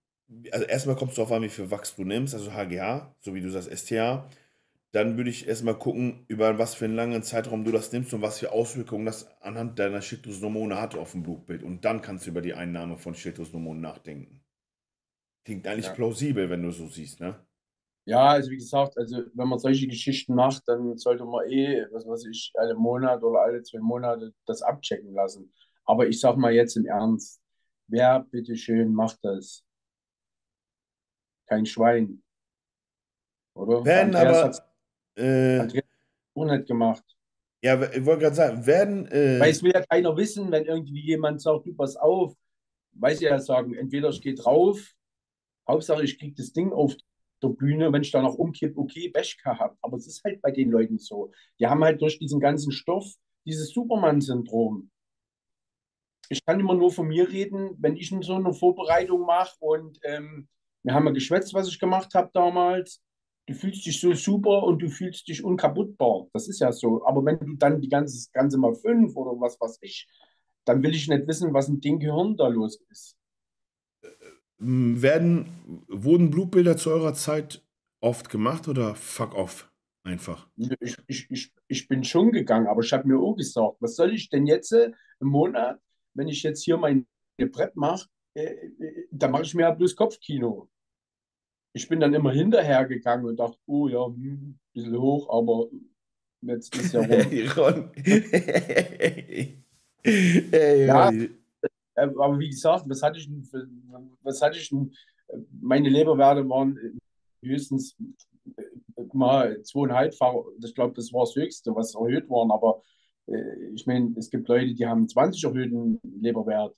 also 0.52 0.66
erstmal 0.66 0.96
kommst 0.96 1.18
du 1.18 1.24
auf 1.24 1.32
an, 1.32 1.44
wie 1.44 1.50
viel 1.50 1.72
Wachs 1.72 1.96
du 1.96 2.04
nimmst, 2.04 2.34
also 2.34 2.54
HGH, 2.54 3.16
so 3.22 3.34
wie 3.36 3.42
du 3.42 3.50
sagst, 3.52 3.70
STH. 3.70 4.28
Dann 4.92 5.18
würde 5.18 5.30
ich 5.32 5.48
erstmal 5.48 5.78
gucken, 5.78 6.26
über 6.28 6.60
was 6.60 6.76
für 6.76 6.86
einen 6.86 6.96
langen 6.96 7.24
Zeitraum 7.24 7.64
du 7.66 7.72
das 7.72 7.92
nimmst 7.92 8.14
und 8.14 8.22
was 8.22 8.40
für 8.40 8.52
Auswirkungen 8.52 9.06
das 9.06 9.28
anhand 9.42 9.80
deiner 9.80 10.02
Schilddrüsenhormone 10.02 10.80
hat 10.80 10.96
auf 10.96 11.12
dem 11.14 11.24
Blutbild. 11.24 11.64
Und 11.64 11.86
dann 11.86 12.02
kannst 12.02 12.26
du 12.28 12.32
über 12.32 12.42
die 12.42 12.54
Einnahme 12.54 12.98
von 12.98 13.16
Schilddrüsenhormonen 13.16 13.82
nachdenken. 13.82 14.42
Klingt 15.46 15.66
eigentlich 15.68 15.86
Ja. 15.86 15.94
plausibel, 15.94 16.50
wenn 16.50 16.64
du 16.64 16.72
so 16.72 16.90
siehst, 16.90 17.22
ne? 17.22 17.40
Ja, 18.06 18.28
also 18.32 18.52
wie 18.52 18.58
gesagt, 18.58 18.98
also 18.98 19.24
wenn 19.34 19.48
man 19.48 19.60
solche 19.60 19.88
Geschichten 19.88 20.36
macht, 20.36 20.64
dann 20.68 20.98
sollte 20.98 21.24
man 21.26 21.50
eh, 21.50 21.86
was 21.92 22.06
weiß 22.06 22.26
ich, 22.26 22.52
alle 22.56 22.76
Monat 22.76 23.24
oder 23.24 23.42
alle 23.42 23.64
zwei 23.64 23.80
Monate 23.80 24.34
das 24.46 24.62
abchecken 24.62 25.14
lassen. 25.14 25.54
Aber 25.86 26.08
ich 26.08 26.20
sag 26.20 26.36
mal 26.38 26.52
jetzt 26.54 26.76
im 26.76 26.86
Ernst, 26.86 27.42
wer 27.88 28.20
bitteschön 28.30 28.94
macht 28.94 29.20
das? 29.24 29.64
Kein 31.54 31.68
Schwein. 31.68 32.24
Oder? 33.54 33.86
Werden 33.86 34.16
Andreas 34.16 34.60
aber, 35.16 35.24
äh, 35.24 35.60
Andreas 35.60 36.66
gemacht. 36.66 37.04
ja, 37.62 37.80
ich 37.92 38.04
wollte 38.04 38.24
gerade 38.24 38.36
sagen, 38.36 38.66
werden, 38.66 39.06
äh, 39.12 39.40
Weil 39.40 39.52
es 39.52 39.62
will 39.62 39.72
ja 39.72 39.86
keiner 39.86 40.18
wissen, 40.18 40.52
wenn 40.52 40.66
irgendwie 40.66 41.02
jemand 41.02 41.44
sagt, 41.44 41.68
du 41.68 41.76
pass 41.76 41.96
auf, 41.96 42.34
weiß 42.94 43.20
ja 43.22 43.38
sagen, 43.38 43.76
entweder 43.76 44.10
ich 44.10 44.20
gehe 44.22 44.34
drauf, 44.34 44.80
Hauptsache 45.70 46.04
ich 46.04 46.18
kriege 46.18 46.34
das 46.36 46.54
Ding 46.54 46.74
auf 46.74 46.96
der 47.44 47.50
Bühne, 47.50 47.94
wenn 47.94 48.02
ich 48.02 48.10
da 48.10 48.24
noch 48.24 48.34
umkipp, 48.34 48.76
okay, 48.76 49.10
Bechka 49.10 49.60
habe. 49.60 49.78
Aber 49.84 49.98
es 49.98 50.08
ist 50.08 50.24
halt 50.24 50.42
bei 50.42 50.50
den 50.50 50.72
Leuten 50.72 50.98
so. 50.98 51.32
Die 51.60 51.68
haben 51.68 51.84
halt 51.84 52.02
durch 52.02 52.18
diesen 52.18 52.40
ganzen 52.40 52.72
Stoff 52.72 53.06
dieses 53.46 53.70
Superman-Syndrom. 53.70 54.90
Ich 56.30 56.44
kann 56.44 56.60
immer 56.60 56.74
nur 56.74 56.92
von 56.92 57.08
mir 57.08 57.30
reden, 57.30 57.76
wenn 57.78 57.96
ich 57.96 58.12
so 58.22 58.34
eine 58.34 58.54
Vorbereitung 58.54 59.28
mache 59.28 59.56
und 59.60 60.00
ähm, 60.02 60.48
wir 60.84 60.94
haben 60.94 61.06
ja 61.08 61.12
geschwätzt, 61.12 61.54
was 61.54 61.68
ich 61.68 61.80
gemacht 61.80 62.14
habe 62.16 62.30
damals. 62.34 63.02
Du 63.48 63.54
fühlst 63.54 63.86
dich 63.86 64.00
so 64.00 64.14
super 64.14 64.64
und 64.64 64.82
du 64.82 64.90
fühlst 64.90 65.28
dich 65.28 65.44
unkaputtbar. 65.44 66.28
Das 66.34 66.48
ist 66.48 66.60
ja 66.60 66.72
so. 66.72 67.06
Aber 67.06 67.26
wenn 67.26 67.40
du 67.40 67.56
dann 67.58 67.82
die 67.82 67.90
ganze, 67.90 68.16
das 68.18 68.32
Ganze 68.32 68.58
mal 68.58 68.76
fünf 68.76 69.16
oder 69.16 69.32
was 69.40 69.60
weiß 69.60 69.80
ich, 69.82 70.08
dann 70.66 70.82
will 70.84 70.96
ich 70.96 71.08
nicht 71.10 71.28
wissen, 71.28 71.54
was 71.54 71.70
in 71.70 71.82
dem 71.82 72.00
Gehirn 72.00 72.38
da 72.38 72.48
los 72.48 72.80
ist. 72.90 73.18
m, 74.60 75.02
werden, 75.02 75.84
wurden 75.88 76.30
Blutbilder 76.32 76.78
zu 76.78 76.92
eurer 76.92 77.14
Zeit 77.14 77.64
oft 78.02 78.30
gemacht 78.30 78.68
oder 78.68 78.96
fuck 78.96 79.36
off? 79.36 79.72
Einfach. 80.04 80.48
Ich, 80.56 80.98
ich, 81.08 81.32
ich, 81.32 81.54
ich 81.68 81.88
bin 81.88 82.04
schon 82.04 82.32
gegangen, 82.32 82.68
aber 82.68 82.82
ich 82.84 82.94
habe 82.94 83.08
mir 83.08 83.20
auch 83.20 83.36
gesagt, 83.36 83.78
was 83.80 83.96
soll 83.96 84.14
ich 84.14 84.30
denn 84.30 84.46
jetzt 84.46 84.72
äh, 84.72 84.92
im 85.20 85.28
Monat, 85.28 85.80
wenn 86.14 86.28
ich 86.28 86.44
jetzt 86.44 86.64
hier 86.64 86.78
mein 86.78 87.08
Brett 87.38 87.76
mache, 87.76 88.08
äh, 88.36 88.68
äh, 88.80 89.08
da 89.12 89.28
mache 89.28 89.44
ich 89.44 89.54
mir 89.54 89.64
ja 89.64 89.72
bloß 89.72 89.96
Kopfkino. 89.96 90.70
Ich 91.74 91.88
bin 91.88 92.00
dann 92.00 92.14
immer 92.14 92.32
hinterher 92.32 92.86
gegangen 92.86 93.26
und 93.26 93.38
dachte, 93.38 93.58
oh 93.66 93.88
ja, 93.88 94.06
hm, 94.06 94.16
ein 94.16 94.60
bisschen 94.74 95.00
hoch, 95.00 95.30
aber 95.30 95.70
jetzt 96.42 96.76
ist 96.76 96.94
ja 96.94 97.02
rum. 97.58 97.92
ja, 100.04 101.12
äh, 101.12 101.30
aber 101.96 102.40
wie 102.40 102.50
gesagt, 102.50 102.86
was 102.88 103.04
hatte 103.04 103.20
ich 103.20 103.28
denn 103.28 103.44
für, 103.44 103.68
was 104.22 104.42
hatte 104.42 104.58
ich 104.58 104.70
denn, 104.70 104.94
meine 105.62 105.90
Leberwerte 105.90 106.48
waren 106.50 107.00
höchstens 107.44 107.96
mal 109.14 109.62
zweieinhalbfach, 109.64 110.34
ich 110.64 110.76
glaube, 110.76 110.94
das 110.96 111.14
war 111.14 111.22
das 111.22 111.36
Höchste, 111.36 111.76
was 111.76 111.96
erhöht 111.96 112.30
worden, 112.30 112.52
aber 112.52 112.82
ich 113.74 113.86
meine, 113.86 114.14
es 114.18 114.30
gibt 114.30 114.50
Leute, 114.50 114.74
die 114.74 114.86
haben 114.86 115.08
20 115.08 115.46
erhöhten 115.46 116.02
Leberwert 116.20 116.76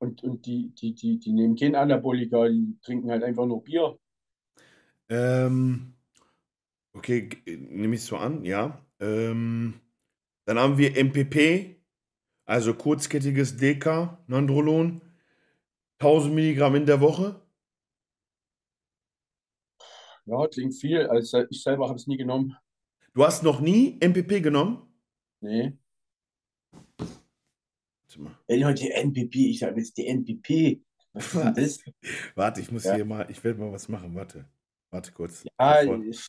und, 0.00 0.22
und 0.24 0.46
die, 0.46 0.74
die, 0.74 0.94
die, 0.94 1.18
die 1.18 1.32
nehmen 1.32 1.56
kein 1.56 1.74
Anabolika, 1.74 2.48
die 2.48 2.78
trinken 2.82 3.10
halt 3.10 3.22
einfach 3.22 3.46
nur 3.46 3.62
Bier. 3.62 3.98
Ähm, 5.08 5.94
okay, 6.92 7.28
nehme 7.46 7.94
ich 7.94 8.02
so 8.02 8.16
an, 8.16 8.44
ja. 8.44 8.84
Ähm, 8.98 9.80
dann 10.46 10.58
haben 10.58 10.78
wir 10.78 10.96
MPP, 10.96 11.76
also 12.46 12.74
kurzkettiges 12.74 13.58
DK, 13.58 14.18
Nandrolon, 14.26 15.02
1000 15.98 16.34
Milligramm 16.34 16.76
in 16.76 16.86
der 16.86 17.00
Woche. 17.00 17.42
Ja, 20.24 20.46
klingt 20.48 20.74
viel. 20.74 21.06
Also 21.08 21.44
ich 21.50 21.62
selber 21.62 21.88
habe 21.88 21.96
es 21.96 22.06
nie 22.06 22.16
genommen. 22.16 22.56
Du 23.12 23.24
hast 23.24 23.42
noch 23.42 23.60
nie 23.60 23.98
MPP 24.00 24.40
genommen? 24.40 24.86
Nee. 25.40 25.76
Ey, 28.46 28.62
heute 28.62 28.82
die 28.82 28.90
NPP, 28.90 29.50
ich 29.50 29.58
sage 29.60 29.78
jetzt 29.80 29.96
die 29.96 30.06
NPP. 30.06 30.82
Was 31.12 31.58
ist 31.58 31.86
das? 31.86 31.94
Warte, 32.34 32.60
ich 32.60 32.70
muss 32.70 32.84
ja. 32.84 32.94
hier 32.94 33.04
mal, 33.04 33.30
ich 33.30 33.42
werde 33.42 33.60
mal 33.60 33.72
was 33.72 33.88
machen. 33.88 34.14
Warte. 34.14 34.48
Warte 34.90 35.12
kurz. 35.12 35.44
Ja, 35.58 35.82
ich... 35.82 36.26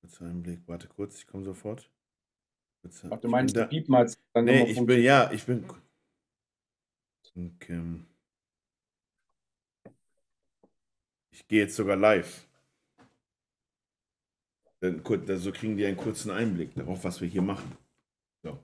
Kurz 0.00 0.22
einen 0.22 0.42
Blick. 0.42 0.60
Warte 0.66 0.88
kurz, 0.88 1.18
ich 1.18 1.26
komme 1.26 1.44
sofort. 1.44 1.90
Ach, 3.10 3.18
du 3.18 3.28
meinst, 3.28 3.54
da... 3.54 3.66
Piepen 3.66 3.94
hat 3.94 4.16
dann 4.32 4.46
Nee, 4.46 4.70
ich 4.70 4.86
bin, 4.86 5.02
ja, 5.02 5.30
ich 5.30 5.44
bin. 5.44 5.64
Okay. 7.36 8.00
Ich 11.30 11.46
gehe 11.46 11.60
jetzt 11.60 11.76
sogar 11.76 11.96
live. 11.96 12.48
Dann, 14.80 15.02
so 15.36 15.52
kriegen 15.52 15.76
die 15.76 15.84
einen 15.84 15.96
kurzen 15.96 16.30
Einblick 16.30 16.74
darauf, 16.74 17.04
was 17.04 17.20
wir 17.20 17.28
hier 17.28 17.42
machen. 17.42 17.76
So, 18.42 18.58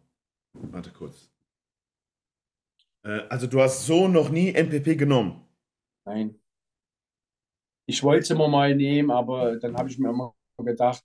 warte 0.55 0.91
kurz. 0.91 1.31
Äh, 3.03 3.21
also 3.29 3.47
du 3.47 3.61
hast 3.61 3.87
so 3.87 4.09
noch 4.09 4.31
nie 4.31 4.53
MPP 4.53 4.99
genommen? 4.99 5.47
Nein. 6.07 6.41
Ich 7.89 8.03
wollte 8.03 8.23
es 8.23 8.31
immer 8.31 8.49
mal 8.49 8.75
nehmen, 8.75 9.11
aber 9.11 9.57
dann 9.57 9.77
habe 9.77 9.89
ich 9.89 9.99
mir 9.99 10.09
immer 10.09 10.35
gedacht, 10.59 11.05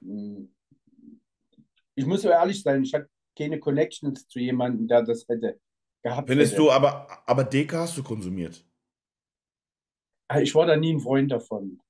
hm, 0.00 0.52
ich 1.94 2.06
muss 2.06 2.22
so 2.22 2.28
ehrlich 2.28 2.62
sein, 2.62 2.82
ich 2.82 2.94
hatte 2.94 3.10
keine 3.36 3.60
Connections 3.60 4.26
zu 4.28 4.38
jemandem, 4.38 4.88
der 4.88 5.02
das 5.02 5.26
hätte 5.28 5.60
gehabt. 6.02 6.28
Findest 6.28 6.52
hätte. 6.52 6.62
du, 6.62 6.70
aber, 6.70 7.06
aber 7.28 7.44
DK 7.44 7.72
hast 7.74 7.96
du 7.96 8.02
konsumiert? 8.02 8.64
Ah, 10.28 10.40
ich 10.40 10.54
war 10.54 10.66
da 10.66 10.76
nie 10.76 10.94
ein 10.94 11.00
Freund 11.00 11.30
davon. 11.30 11.80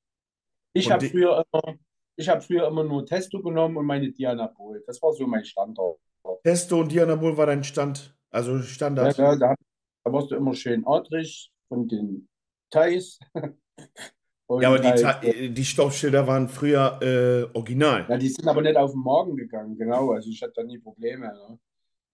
Ich 0.78 0.90
habe 0.90 1.06
früher, 1.06 1.44
immer, 1.52 1.78
hab 2.26 2.44
früher 2.44 2.66
immer 2.68 2.84
nur 2.84 3.04
Testo 3.04 3.42
genommen 3.42 3.76
und 3.76 3.86
meine 3.86 4.10
Dianabol. 4.10 4.82
Das 4.86 5.02
war 5.02 5.12
so 5.12 5.26
mein 5.26 5.44
Standort. 5.44 6.00
Testo 6.42 6.80
und 6.80 6.92
Dianabol 6.92 7.36
war 7.36 7.46
dein 7.46 7.64
Stand, 7.64 8.16
also 8.30 8.60
Standard. 8.60 9.16
Ja, 9.16 9.36
da, 9.36 9.54
da 10.04 10.12
warst 10.12 10.30
du 10.30 10.36
immer 10.36 10.54
schön 10.54 10.86
adrig 10.86 11.50
von 11.68 11.88
den 11.88 12.28
Thais. 12.70 13.18
ja, 13.34 14.68
aber 14.68 14.78
die, 14.78 14.88
halt, 14.88 15.24
äh, 15.24 15.48
die 15.48 15.64
Stoffschilder 15.64 16.26
waren 16.26 16.48
früher 16.48 16.98
äh, 17.02 17.56
original. 17.56 18.06
Ja, 18.08 18.16
die 18.16 18.28
sind 18.28 18.46
aber 18.46 18.62
nicht 18.62 18.76
auf 18.76 18.92
den 18.92 19.00
Morgen 19.00 19.36
gegangen, 19.36 19.76
genau. 19.76 20.12
Also 20.12 20.30
ich 20.30 20.42
hatte 20.42 20.54
da 20.56 20.62
nie 20.64 20.78
Probleme. 20.78 21.26
Ne? 21.26 21.58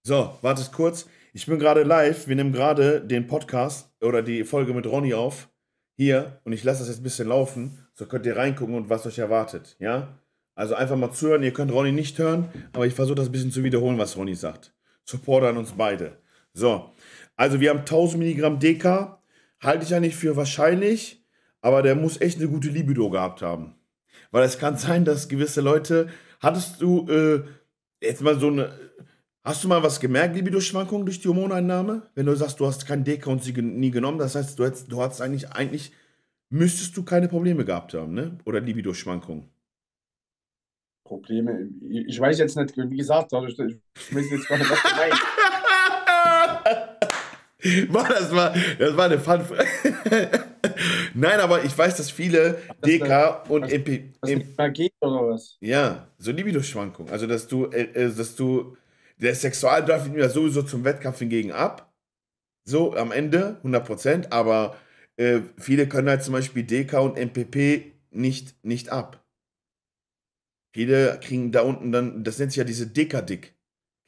So, 0.02 0.30
wartet 0.42 0.72
kurz. 0.72 1.08
Ich 1.32 1.46
bin 1.46 1.58
gerade 1.58 1.82
live. 1.82 2.28
Wir 2.28 2.36
nehmen 2.36 2.52
gerade 2.52 3.00
den 3.04 3.26
Podcast 3.26 3.92
oder 4.00 4.22
die 4.22 4.44
Folge 4.44 4.72
mit 4.72 4.86
Ronny 4.86 5.14
auf 5.14 5.48
hier 5.97 6.40
und 6.45 6.53
ich 6.53 6.64
lasse 6.64 6.80
das 6.80 6.88
jetzt 6.88 7.01
ein 7.01 7.05
bisschen 7.05 7.28
laufen, 7.28 7.78
so 7.95 8.07
könnt 8.07 8.26
ihr 8.26 8.36
reingucken 8.36 8.74
und 8.74 8.90
was 8.90 9.07
euch 9.07 9.18
erwartet, 9.18 9.76
ja? 9.78 10.18
Also 10.57 10.74
einfach 10.74 10.97
mal 10.97 11.12
zuhören, 11.12 11.42
ihr 11.42 11.53
könnt 11.53 11.72
Ronny 11.72 11.92
nicht 11.92 12.18
hören, 12.18 12.49
aber 12.72 12.86
ich 12.86 12.95
versuche 12.95 13.16
das 13.16 13.26
ein 13.26 13.32
bisschen 13.32 13.51
zu 13.51 13.64
wiederholen, 13.64 13.99
was 13.99 14.16
Ronny 14.16 14.34
sagt. 14.34 14.72
Supporter 15.05 15.49
an 15.49 15.57
uns 15.57 15.72
beide. 15.72 16.18
So, 16.53 16.92
also 17.36 17.61
wir 17.61 17.70
haben 17.70 17.80
1000 17.80 18.20
Milligramm 18.20 18.61
DK, 18.61 19.18
halte 19.61 19.84
ich 19.84 19.90
ja 19.90 19.99
nicht 19.99 20.14
für 20.16 20.36
wahrscheinlich, 20.36 21.24
aber 21.61 21.82
der 21.82 21.97
muss 21.97 22.20
echt 22.20 22.38
eine 22.38 22.49
gute 22.49 22.68
Libido 22.68 23.11
gehabt 23.11 23.42
haben. 23.42 23.74
Weil 24.30 24.45
es 24.45 24.59
kann 24.59 24.76
sein, 24.76 25.05
dass 25.05 25.28
gewisse 25.28 25.61
Leute, 25.61 26.09
hattest 26.40 26.80
du 26.80 27.09
äh, 27.09 27.42
jetzt 28.01 28.22
mal 28.22 28.38
so 28.38 28.49
eine, 28.49 28.72
Hast 29.47 29.62
du 29.62 29.68
mal 29.68 29.82
was 29.82 30.01
gemerkt, 30.01 30.34
Libido-Schwankungen 30.36 31.05
durch 31.05 31.20
die 31.20 31.28
Hormoneinnahme? 31.28 32.01
Wenn 32.14 32.24
du 32.24 32.34
sagst, 32.34 32.59
du 32.61 32.66
hast 32.66 32.86
kein 32.86 33.05
Deka 33.05 33.28
und 33.28 33.45
sie 33.45 33.53
nie 33.53 33.90
genommen, 33.90 34.16
das 34.18 34.34
heißt, 34.36 34.59
du, 34.59 34.64
hättest, 34.64 34.90
du 34.90 35.03
hast 35.03 35.20
eigentlich, 35.20 35.51
eigentlich, 35.51 35.92
müsstest 36.49 36.97
du 36.97 37.03
keine 37.03 37.28
Probleme 37.28 37.66
gehabt 37.66 37.92
haben, 37.92 38.14
ne? 38.14 38.38
Oder 38.47 38.61
Libido-Schwankungen? 38.61 39.51
Probleme? 41.05 41.68
Ich 41.90 42.18
weiß 42.18 42.38
jetzt 42.38 42.57
nicht, 42.57 42.74
wie 42.74 42.97
gesagt, 42.97 43.34
ich, 43.34 43.59
ich 43.59 44.14
weiß 44.14 44.30
jetzt 44.30 44.49
gar 44.49 44.57
nicht, 44.57 44.70
was 44.70 44.82
du 44.82 44.88
meinst. 44.97 45.22
das 48.09 48.34
war, 48.34 48.55
das 48.78 48.97
war 48.97 49.05
eine 49.05 49.18
Fun. 49.18 49.42
Nein, 51.14 51.40
aber 51.40 51.62
ich 51.62 51.76
weiß, 51.76 51.99
dass 51.99 52.11
viele 52.11 52.62
DK 52.82 53.45
und 53.51 53.70
MP. 53.70 54.14
Was 54.57 54.72
geht 54.72 54.95
oder 55.01 55.28
was? 55.28 55.59
Ja, 55.61 56.09
so 56.16 56.32
Libido-Schwankungen. 56.32 57.12
Also, 57.12 57.26
dass 57.26 57.47
du, 57.47 57.66
äh, 57.66 57.82
äh 57.92 58.11
dass 58.11 58.34
du 58.36 58.74
der 59.16 59.34
Sexualdrive 59.34 60.04
nimmt 60.04 60.18
ja 60.18 60.28
sowieso 60.28 60.62
zum 60.62 60.84
Wettkampf 60.84 61.18
hingegen 61.18 61.52
ab. 61.52 61.92
So 62.66 62.94
am 62.94 63.12
Ende, 63.12 63.60
100%. 63.62 64.30
Aber 64.30 64.76
äh, 65.16 65.40
viele 65.58 65.88
können 65.88 66.08
halt 66.08 66.22
zum 66.22 66.32
Beispiel 66.32 66.64
DK 66.64 66.94
und 67.00 67.18
MPP 67.18 67.92
nicht, 68.10 68.56
nicht 68.64 68.90
ab. 68.90 69.24
Viele 70.74 71.20
kriegen 71.20 71.52
da 71.52 71.62
unten 71.62 71.92
dann, 71.92 72.24
das 72.24 72.38
nennt 72.38 72.50
sich 72.50 72.58
ja 72.58 72.64
diese 72.64 72.88
DK-Dick. 72.88 73.54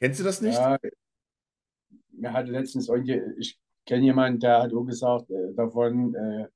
Kennst 0.01 0.19
du 0.19 0.23
das 0.23 0.41
nicht? 0.41 0.57
Ja, 0.57 0.77
mir 2.11 2.33
hatte 2.33 2.51
letztens, 2.51 2.89
ich 3.37 3.57
kenne 3.85 4.03
jemanden, 4.03 4.39
der 4.39 4.63
hat 4.63 4.73
auch 4.73 4.83
gesagt, 4.83 5.29
äh, 5.29 5.53
davon 5.53 6.13
äh, 6.13 6.47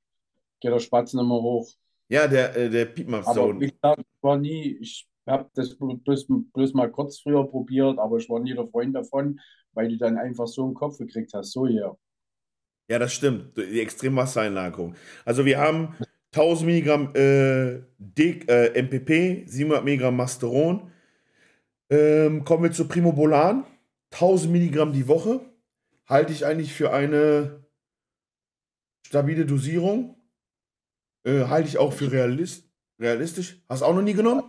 geht 0.60 0.74
der 0.74 0.80
Spatzen 0.80 1.20
immer 1.20 1.42
hoch. 1.42 1.72
Ja, 2.10 2.28
der, 2.28 2.56
äh, 2.58 2.70
der 2.70 2.86
Piepmaps. 2.86 3.28
Aber 3.28 3.58
wie 3.60 3.72
gesagt, 3.72 4.04
war 4.20 4.38
nie, 4.38 4.78
ich 4.82 5.08
habe 5.32 5.50
das 5.56 5.76
bloß, 5.76 6.28
bloß 6.54 6.74
mal 6.74 6.92
kurz 6.92 7.20
früher 7.20 7.46
probiert, 7.48 7.98
aber 7.98 8.18
ich 8.18 8.30
war 8.30 8.40
nie 8.40 8.54
der 8.54 8.68
Freund 8.68 8.96
davon, 8.96 9.40
weil 9.74 9.90
du 9.90 9.98
dann 9.98 10.18
einfach 10.18 10.48
so 10.48 10.64
einen 10.64 10.74
Kopf 10.74 10.98
gekriegt 10.98 11.34
hast. 11.34 11.52
So 11.52 11.66
hier. 11.66 11.98
Ja, 12.90 13.00
das 13.00 13.14
stimmt. 13.14 13.58
Die 13.58 13.82
Extremwassereinlagerung. 13.82 14.96
Also 15.26 15.46
wir 15.46 15.60
haben 15.60 15.96
1000 16.34 16.66
Milligramm 16.66 17.16
äh, 17.16 17.82
D, 17.98 18.42
äh, 18.48 18.82
MPP, 18.82 19.48
700 19.48 19.84
Milligramm 19.84 20.16
Masteron. 20.16 20.92
Ähm, 21.90 22.44
kommen 22.44 22.64
wir 22.64 22.72
zu 22.72 22.88
Primobolan. 22.88 23.66
1000 24.12 24.52
Milligramm 24.52 24.94
die 24.94 25.08
Woche. 25.08 25.42
Halte 26.06 26.34
ich 26.34 26.46
eigentlich 26.46 26.74
für 26.74 26.92
eine 26.92 27.66
stabile 29.06 29.46
Dosierung. 29.46 30.18
Äh, 31.24 31.46
halte 31.46 31.70
ich 31.70 31.78
auch 31.78 31.94
für 31.94 32.12
realist, 32.12 32.70
realistisch. 33.00 33.62
Hast 33.70 33.82
du 33.82 33.86
auch 33.86 33.96
noch 33.96 34.02
nie 34.02 34.14
genommen? 34.14 34.44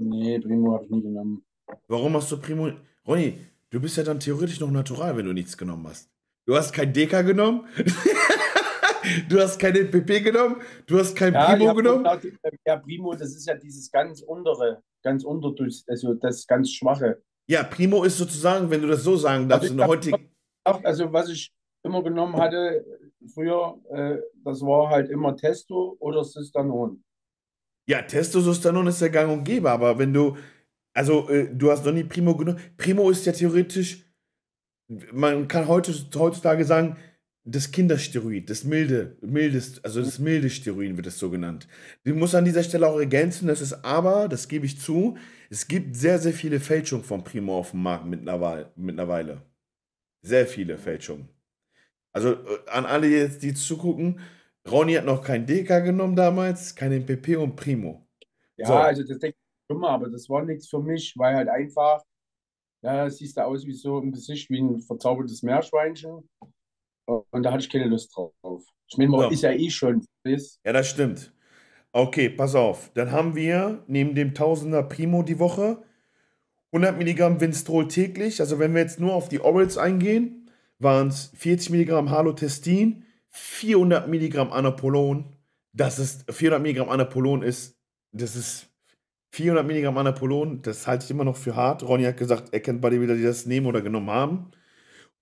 Nee, 0.00 0.38
Primo 0.38 0.74
habe 0.74 0.84
ich 0.84 0.90
nie 0.90 1.02
genommen. 1.02 1.44
Warum 1.88 2.14
hast 2.14 2.30
du 2.30 2.36
Primo? 2.36 2.70
Ronny, 3.06 3.36
du 3.70 3.80
bist 3.80 3.96
ja 3.96 4.04
dann 4.04 4.20
theoretisch 4.20 4.60
noch 4.60 4.70
natural, 4.70 5.16
wenn 5.16 5.26
du 5.26 5.32
nichts 5.32 5.58
genommen 5.58 5.88
hast. 5.88 6.08
Du 6.46 6.54
hast 6.56 6.72
kein 6.72 6.92
Deka 6.92 7.22
genommen. 7.22 7.66
du 9.28 9.40
hast 9.40 9.58
kein 9.58 9.74
NPP 9.74 10.22
genommen. 10.22 10.62
Du 10.86 11.00
hast 11.00 11.16
kein 11.16 11.34
ja, 11.34 11.46
Primo 11.46 11.74
genommen. 11.74 12.06
ja, 12.64 12.76
Primo, 12.76 13.12
das 13.14 13.34
ist 13.34 13.48
ja 13.48 13.56
dieses 13.56 13.90
ganz 13.90 14.22
untere, 14.22 14.82
ganz 15.02 15.24
unterdurch, 15.24 15.82
also 15.88 16.14
das 16.14 16.46
ganz 16.46 16.70
schwache. 16.70 17.20
Ja, 17.48 17.64
Primo 17.64 18.04
ist 18.04 18.18
sozusagen, 18.18 18.70
wenn 18.70 18.82
du 18.82 18.88
das 18.88 19.02
so 19.02 19.16
sagen 19.16 19.48
darfst, 19.48 19.64
also 19.64 19.74
in 19.74 19.78
der 19.78 19.86
heutigen. 19.88 20.30
Also, 20.64 21.12
was 21.12 21.28
ich 21.28 21.52
immer 21.82 22.04
genommen 22.04 22.36
hatte 22.36 22.84
früher, 23.34 23.80
äh, 23.90 24.18
das 24.44 24.60
war 24.60 24.90
halt 24.90 25.10
immer 25.10 25.34
Testo 25.34 25.96
oder 25.98 26.22
Cystanon. 26.22 27.02
Ja, 27.88 28.02
Testosteron 28.02 28.86
ist 28.86 29.00
ja 29.00 29.08
gang 29.08 29.32
und 29.32 29.44
gäbe, 29.44 29.70
aber 29.70 29.98
wenn 29.98 30.12
du, 30.12 30.36
also 30.92 31.28
äh, 31.30 31.48
du 31.50 31.70
hast 31.70 31.86
noch 31.86 31.92
nie 31.92 32.04
Primo 32.04 32.36
genommen. 32.36 32.60
Primo 32.76 33.08
ist 33.08 33.24
ja 33.24 33.32
theoretisch, 33.32 34.04
man 35.12 35.48
kann 35.48 35.68
heute, 35.68 35.94
heutzutage 36.14 36.66
sagen, 36.66 36.98
das 37.44 37.70
Kindersteroid, 37.70 38.50
das 38.50 38.64
milde, 38.64 39.16
mildes, 39.22 39.82
also 39.82 40.02
das 40.02 40.18
milde 40.18 40.50
Steroid 40.50 40.98
wird 40.98 41.06
es 41.06 41.18
so 41.18 41.30
genannt. 41.30 41.66
Ich 42.04 42.12
muss 42.12 42.34
an 42.34 42.44
dieser 42.44 42.62
Stelle 42.62 42.86
auch 42.86 42.98
ergänzen, 42.98 43.48
das 43.48 43.62
ist 43.62 43.72
aber, 43.84 44.28
das 44.28 44.48
gebe 44.48 44.66
ich 44.66 44.78
zu, 44.78 45.16
es 45.48 45.66
gibt 45.66 45.96
sehr, 45.96 46.18
sehr 46.18 46.34
viele 46.34 46.60
Fälschungen 46.60 47.06
von 47.06 47.24
Primo 47.24 47.58
auf 47.58 47.70
dem 47.70 47.82
Markt 47.82 48.04
mittlerweile. 48.04 49.40
Sehr 50.20 50.46
viele 50.46 50.76
Fälschungen. 50.76 51.30
Also 52.12 52.32
äh, 52.34 52.70
an 52.70 52.84
alle 52.84 53.08
jetzt, 53.08 53.42
die 53.42 53.54
zugucken, 53.54 54.20
Ronny 54.70 54.94
hat 54.94 55.04
noch 55.04 55.22
kein 55.22 55.46
DK 55.46 55.80
genommen 55.84 56.16
damals, 56.16 56.74
kein 56.74 56.92
MPP 56.92 57.36
und 57.36 57.56
Primo. 57.56 58.06
Ja, 58.56 58.66
so. 58.66 58.74
also 58.74 59.02
das 59.02 59.18
denke 59.18 59.36
ich 59.38 59.74
immer, 59.74 59.90
aber 59.90 60.08
das 60.08 60.28
war 60.28 60.44
nichts 60.44 60.68
für 60.68 60.80
mich, 60.80 61.14
weil 61.16 61.34
halt 61.34 61.48
einfach, 61.48 62.02
ja, 62.82 63.08
siehst 63.08 63.36
du 63.36 63.44
aus 63.44 63.64
wie 63.64 63.72
so 63.72 63.98
im 63.98 64.12
Gesicht 64.12 64.50
wie 64.50 64.60
ein 64.60 64.80
verzaubertes 64.80 65.42
Meerschweinchen. 65.42 66.28
Und 67.06 67.42
da 67.42 67.52
hatte 67.52 67.64
ich 67.64 67.70
keine 67.70 67.86
Lust 67.86 68.14
drauf. 68.14 68.32
Ich 68.86 68.98
meine, 68.98 69.10
man 69.10 69.20
ja. 69.22 69.30
ist 69.30 69.42
ja 69.42 69.52
eh 69.52 69.70
schon. 69.70 70.04
Ist. 70.24 70.60
Ja, 70.64 70.72
das 70.72 70.88
stimmt. 70.88 71.32
Okay, 71.92 72.28
pass 72.28 72.54
auf. 72.54 72.90
Dann 72.94 73.12
haben 73.12 73.34
wir 73.34 73.82
neben 73.86 74.14
dem 74.14 74.34
Tausender 74.34 74.82
Primo 74.82 75.22
die 75.22 75.38
Woche 75.38 75.82
100 76.72 76.98
Milligramm 76.98 77.40
Winstrol 77.40 77.88
täglich. 77.88 78.40
Also 78.40 78.58
wenn 78.58 78.74
wir 78.74 78.82
jetzt 78.82 79.00
nur 79.00 79.14
auf 79.14 79.28
die 79.28 79.40
Orals 79.40 79.78
eingehen, 79.78 80.50
waren 80.78 81.08
es 81.08 81.32
40 81.34 81.70
Milligramm 81.70 82.10
Halotestin, 82.10 83.04
400 83.30 84.08
Milligramm 84.08 84.52
Anapolon. 84.52 85.36
Das 85.72 85.98
ist 85.98 86.30
400 86.32 86.62
Milligramm 86.62 86.88
Anapolon 86.88 87.42
ist, 87.42 87.78
das 88.12 88.36
ist 88.36 88.68
400 89.32 89.66
Milligramm 89.66 89.98
Anapolon. 89.98 90.62
Das 90.62 90.86
halte 90.86 91.04
ich 91.04 91.10
immer 91.10 91.24
noch 91.24 91.36
für 91.36 91.54
hart. 91.56 91.82
Ronny 91.82 92.04
hat 92.04 92.16
gesagt, 92.16 92.52
er 92.52 92.60
kennt 92.60 92.82
wieder, 92.82 93.14
die 93.14 93.22
das 93.22 93.46
nehmen 93.46 93.66
oder 93.66 93.82
genommen 93.82 94.10
haben. 94.10 94.50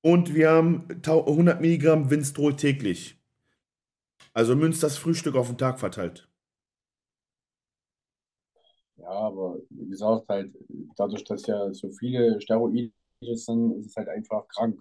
Und 0.03 0.35
wir 0.35 0.51
haben 0.51 0.87
100 1.05 1.61
Milligramm 1.61 2.11
Winstrol 2.11 2.55
täglich. 2.55 3.21
Also 4.33 4.55
Münz 4.55 4.81
das 4.81 4.99
Frühstück 4.99 5.35
auf 5.35 5.49
den 5.49 5.59
Tag 5.59 5.81
verteilt. 5.81 6.29
Ja, 8.97 9.09
aber 9.09 9.59
wie 9.71 9.89
gesagt, 9.89 10.29
halt, 10.29 10.55
dadurch, 10.97 11.25
dass 11.25 11.47
ja 11.47 11.73
so 11.73 11.91
viele 11.91 12.41
Steroide 12.41 12.93
sind, 13.21 13.79
ist 13.79 13.87
es 13.87 13.97
halt 13.97 14.09
einfach 14.09 14.47
krank. 14.49 14.81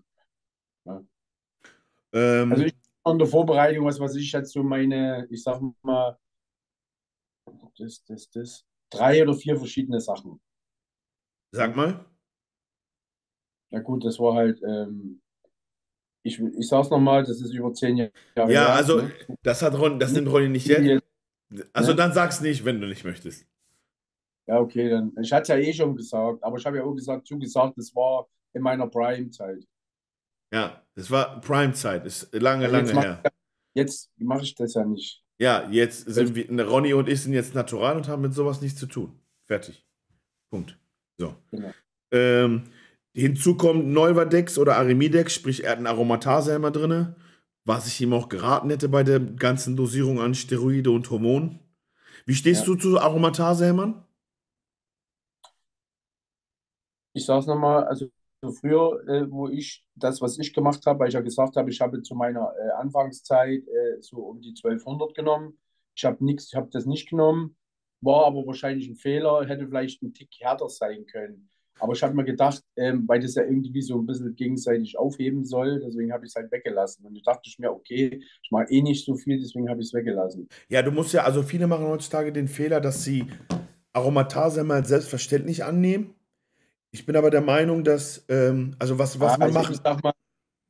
Ja. 0.86 1.04
Ähm, 2.14 2.52
also 2.52 2.64
ich 2.64 2.76
in 3.06 3.20
der 3.20 3.28
Vorbereitung, 3.28 3.86
was 3.86 4.00
weiß 4.00 4.16
ich 4.16 4.32
jetzt 4.32 4.52
so 4.52 4.64
meine, 4.64 5.28
ich 5.30 5.44
sag 5.44 5.62
mal, 5.84 6.18
das, 7.78 8.04
das, 8.06 8.30
das, 8.30 8.66
drei 8.90 9.22
oder 9.22 9.36
vier 9.36 9.58
verschiedene 9.58 10.00
Sachen. 10.00 10.40
Sag 11.52 11.76
mal. 11.76 12.06
Ja 13.72 13.80
gut, 13.80 14.06
das 14.06 14.20
war 14.20 14.36
halt, 14.36 14.62
ähm, 14.64 15.22
ich, 16.24 16.40
ich 16.40 16.68
sag's 16.68 16.90
nochmal, 16.90 17.24
das 17.24 17.42
ist 17.42 17.54
über 17.54 17.74
zehn 17.74 17.98
Jahre 17.98 18.12
Ja, 18.36 18.46
her, 18.48 18.74
also 18.74 19.02
ne? 19.02 19.12
das 19.44 19.62
hat 19.62 19.78
Ron, 19.78 20.00
das 20.00 20.14
nimmt 20.14 20.30
Ronny 20.30 20.50
nicht 20.50 20.68
jetzt. 20.68 21.04
Also 21.74 21.92
ne? 21.92 21.96
dann 21.98 22.14
sag's 22.14 22.42
nicht, 22.42 22.66
wenn 22.66 22.82
du 22.82 22.88
nicht 22.88 23.04
möchtest. 23.04 23.46
Ja, 24.48 24.60
okay, 24.60 24.90
dann. 24.90 25.16
Ich 25.22 25.32
hatte 25.32 25.54
ja 25.54 25.60
eh 25.60 25.74
schon 25.74 25.96
gesagt, 25.96 26.44
aber 26.44 26.58
ich 26.58 26.66
habe 26.66 26.78
ja 26.78 26.84
auch 26.84 26.94
gesagt, 26.94 27.28
zugesagt, 27.28 27.78
das 27.78 27.94
war 27.96 28.28
in 28.54 28.62
meiner 28.62 28.88
Prime-Zeit. 28.88 29.66
Ja, 30.56 30.82
das 30.96 31.12
war 31.12 31.42
Prime-Zeit, 31.42 32.06
ist 32.06 32.34
lange, 32.34 32.68
lange 32.68 32.94
mach, 32.94 33.04
her. 33.04 33.24
Jetzt 33.74 34.10
mache 34.18 34.44
ich 34.44 34.56
das 34.56 34.74
ja 34.74 34.86
nicht. 34.86 35.22
Ja, 35.38 35.68
jetzt 35.70 36.10
sind 36.10 36.34
wir, 36.34 36.66
Ronny 36.66 36.94
und 36.94 37.10
ich 37.10 37.24
sind 37.24 37.34
jetzt 37.34 37.54
natural 37.54 37.98
und 37.98 38.08
haben 38.08 38.22
mit 38.22 38.34
sowas 38.34 38.62
nichts 38.62 38.80
zu 38.80 38.86
tun. 38.86 39.20
Fertig. 39.44 39.86
Punkt. 40.50 40.80
So. 41.18 41.36
Genau. 41.52 41.74
Ähm, 42.12 42.64
Hinzu 43.14 43.58
kommt 43.58 43.86
Neuvadex 43.88 44.58
oder 44.58 44.78
Arimidex, 44.78 45.34
sprich 45.34 45.66
er 45.66 45.72
hat 45.72 45.78
einen 45.78 45.88
Aromatase 45.88 46.56
immer 46.56 46.72
drin, 46.72 47.16
was 47.66 47.88
ich 47.88 48.00
ihm 48.00 48.14
auch 48.14 48.30
geraten 48.30 48.70
hätte 48.70 48.88
bei 48.88 49.04
der 49.04 49.20
ganzen 49.20 49.76
Dosierung 49.76 50.22
an 50.22 50.36
Steroide 50.36 50.92
und 50.92 51.10
Hormonen. 51.10 51.60
Wie 52.26 52.34
stehst 52.34 52.62
ja. 52.62 52.68
du 52.68 52.76
zu 52.76 52.98
Aromatase, 52.98 53.66
Hermann? 53.66 54.06
Ich 57.12 57.26
sag's 57.26 57.46
nochmal, 57.46 57.84
also 57.84 58.10
früher, 58.52 59.02
äh, 59.08 59.32
wo 59.32 59.48
ich 59.48 59.86
das, 59.96 60.22
was 60.22 60.38
ich 60.40 60.54
gemacht 60.54 60.86
habe, 60.86 61.00
weil 61.00 61.08
ich 61.10 61.14
ja 61.14 61.22
gesagt 61.22 61.56
habe, 61.56 61.70
ich 61.70 61.82
habe 61.82 62.02
zu 62.02 62.16
meiner 62.16 62.54
äh, 62.58 62.72
Anfangszeit 62.82 63.68
äh, 63.68 64.02
so 64.02 64.18
um 64.18 64.42
die 64.42 64.50
1200 64.50 65.16
genommen. 65.16 65.58
Ich 65.96 66.06
habe 66.06 66.24
nichts, 66.24 66.48
ich 66.48 66.56
habe 66.56 66.70
das 66.72 66.86
nicht 66.86 67.10
genommen, 67.10 67.56
war 68.02 68.26
aber 68.26 68.46
wahrscheinlich 68.46 68.88
ein 68.90 68.96
Fehler, 68.96 69.46
hätte 69.48 69.68
vielleicht 69.68 70.02
ein 70.04 70.14
Tick 70.14 70.30
härter 70.40 70.70
sein 70.70 71.06
können. 71.06 71.50
Aber 71.80 71.94
ich 71.94 72.02
habe 72.04 72.14
mir 72.14 72.24
gedacht, 72.24 72.64
ähm, 72.78 73.08
weil 73.08 73.20
das 73.20 73.36
ja 73.36 73.44
irgendwie 73.44 73.82
so 73.82 74.00
ein 74.00 74.06
bisschen 74.06 74.34
gegenseitig 74.36 74.98
aufheben 74.98 75.44
soll, 75.44 75.82
deswegen 75.86 76.14
habe 76.14 76.26
ich 76.26 76.32
es 76.32 76.36
halt 76.36 76.52
weggelassen. 76.52 77.06
Und 77.06 77.16
ich 77.16 77.24
dachte 77.24 77.42
ich 77.46 77.60
mir, 77.60 77.72
okay, 77.72 78.22
ich 78.42 78.52
mache 78.52 78.70
eh 78.70 78.82
nicht 78.82 79.06
so 79.06 79.16
viel, 79.16 79.40
deswegen 79.40 79.70
habe 79.70 79.82
ich 79.82 79.88
es 79.88 79.94
weggelassen. 79.94 80.48
Ja, 80.70 80.82
du 80.82 80.92
musst 80.92 81.14
ja, 81.14 81.24
also 81.24 81.44
viele 81.44 81.68
machen 81.68 81.86
heutzutage 81.88 82.32
den 82.32 82.48
Fehler, 82.48 82.80
dass 82.80 83.04
sie 83.04 83.26
Aromatase 83.92 84.64
mal 84.64 84.86
selbstverständlich 84.86 85.64
annehmen. 85.64 86.15
Ich 86.96 87.06
bin 87.06 87.18
aber 87.18 87.30
der 87.30 87.42
Meinung, 87.42 87.84
dass, 87.84 88.24
ähm, 88.30 88.74
also 88.80 88.98
was, 88.98 89.20
was 89.20 89.34
ja, 89.34 89.38
man 89.38 89.48
also 89.48 89.60
macht. 89.60 89.72
Ich 89.74 89.82
sag, 89.84 90.02
mal, 90.02 90.14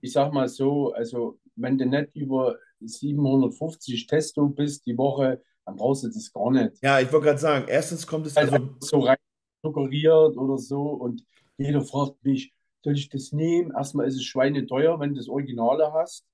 ich 0.01 0.11
sag 0.11 0.33
mal 0.33 0.49
so, 0.49 0.91
also 0.93 1.37
wenn 1.55 1.77
du 1.77 1.85
nicht 1.85 2.15
über 2.15 2.57
750 2.79 4.07
Testo 4.07 4.49
bist 4.49 4.87
die 4.87 4.97
Woche, 4.97 5.43
dann 5.67 5.75
brauchst 5.75 6.03
du 6.03 6.07
das 6.07 6.33
gar 6.33 6.49
nicht. 6.49 6.81
Ja, 6.81 6.99
ich 6.99 7.13
wollte 7.13 7.27
gerade 7.27 7.37
sagen, 7.37 7.65
erstens 7.67 8.07
kommt 8.07 8.25
es 8.25 8.35
also, 8.35 8.55
also 8.55 8.75
so 8.79 8.99
rein 9.01 9.17
suggeriert 9.63 10.35
oder 10.35 10.57
so 10.57 10.81
und 10.93 11.23
jeder 11.57 11.81
fragt 11.81 12.25
mich, 12.25 12.55
soll 12.83 12.93
ich 12.93 13.07
das 13.09 13.31
nehmen? 13.31 13.71
Erstmal 13.77 14.07
ist 14.07 14.15
es 14.15 14.23
schweineteuer, 14.23 14.99
wenn 14.99 15.11
du 15.11 15.17
das 15.17 15.29
Originale 15.29 15.93
hast. 15.93 16.25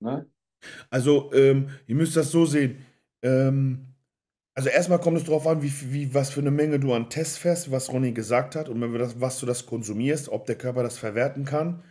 Ne? 0.00 0.30
Also, 0.90 1.32
ähm, 1.32 1.70
ihr 1.86 1.94
müsst 1.94 2.14
das 2.14 2.30
so 2.30 2.44
sehen. 2.44 2.84
Ähm, 3.22 3.87
also 4.58 4.70
erstmal 4.70 4.98
kommt 4.98 5.16
es 5.18 5.22
darauf 5.22 5.46
an, 5.46 5.62
wie, 5.62 5.72
wie, 5.92 6.12
was 6.12 6.30
für 6.30 6.40
eine 6.40 6.50
Menge 6.50 6.80
du 6.80 6.92
an 6.92 7.08
Tests 7.10 7.38
fährst, 7.38 7.70
was 7.70 7.92
Ronny 7.92 8.10
gesagt 8.10 8.56
hat 8.56 8.68
und 8.68 8.80
wenn 8.80 8.90
wir 8.90 8.98
das, 8.98 9.20
was 9.20 9.38
du 9.38 9.46
das 9.46 9.66
konsumierst, 9.66 10.30
ob 10.30 10.46
der 10.46 10.58
Körper 10.58 10.82
das 10.82 10.98
verwerten 10.98 11.44
kann. 11.44 11.84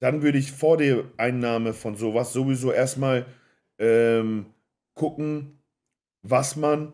Dann 0.00 0.20
würde 0.20 0.36
ich 0.38 0.50
vor 0.50 0.78
der 0.78 1.04
Einnahme 1.16 1.74
von 1.74 1.94
sowas 1.94 2.32
sowieso 2.32 2.72
erstmal 2.72 3.24
ähm, 3.78 4.46
gucken, 4.94 5.62
was 6.22 6.56
man 6.56 6.92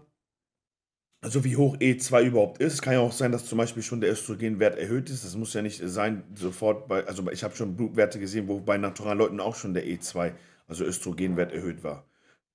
also 1.23 1.43
wie 1.43 1.57
hoch 1.57 1.79
E2 1.79 2.25
überhaupt 2.25 2.61
ist. 2.61 2.83
Kann 2.83 2.93
ja 2.93 3.01
auch 3.01 3.13
sein, 3.13 3.33
dass 3.33 3.47
zum 3.47 3.57
Beispiel 3.57 3.83
schon 3.83 4.03
der 4.03 4.13
Östrogenwert 4.13 4.77
erhöht 4.77 5.09
ist. 5.09 5.25
Das 5.25 5.35
muss 5.37 5.55
ja 5.55 5.63
nicht 5.63 5.81
sein, 5.83 6.23
sofort 6.35 6.87
bei, 6.87 7.03
also 7.07 7.27
ich 7.31 7.43
habe 7.43 7.57
schon 7.57 7.79
Blutwerte 7.79 8.19
gesehen, 8.19 8.47
wo 8.47 8.61
bei 8.61 8.77
naturalen 8.77 9.21
Leuten 9.21 9.41
auch 9.41 9.55
schon 9.55 9.73
der 9.73 9.87
E2, 9.87 10.33
also 10.69 10.85
Östrogenwert 10.85 11.51
erhöht 11.51 11.83
war. 11.83 12.05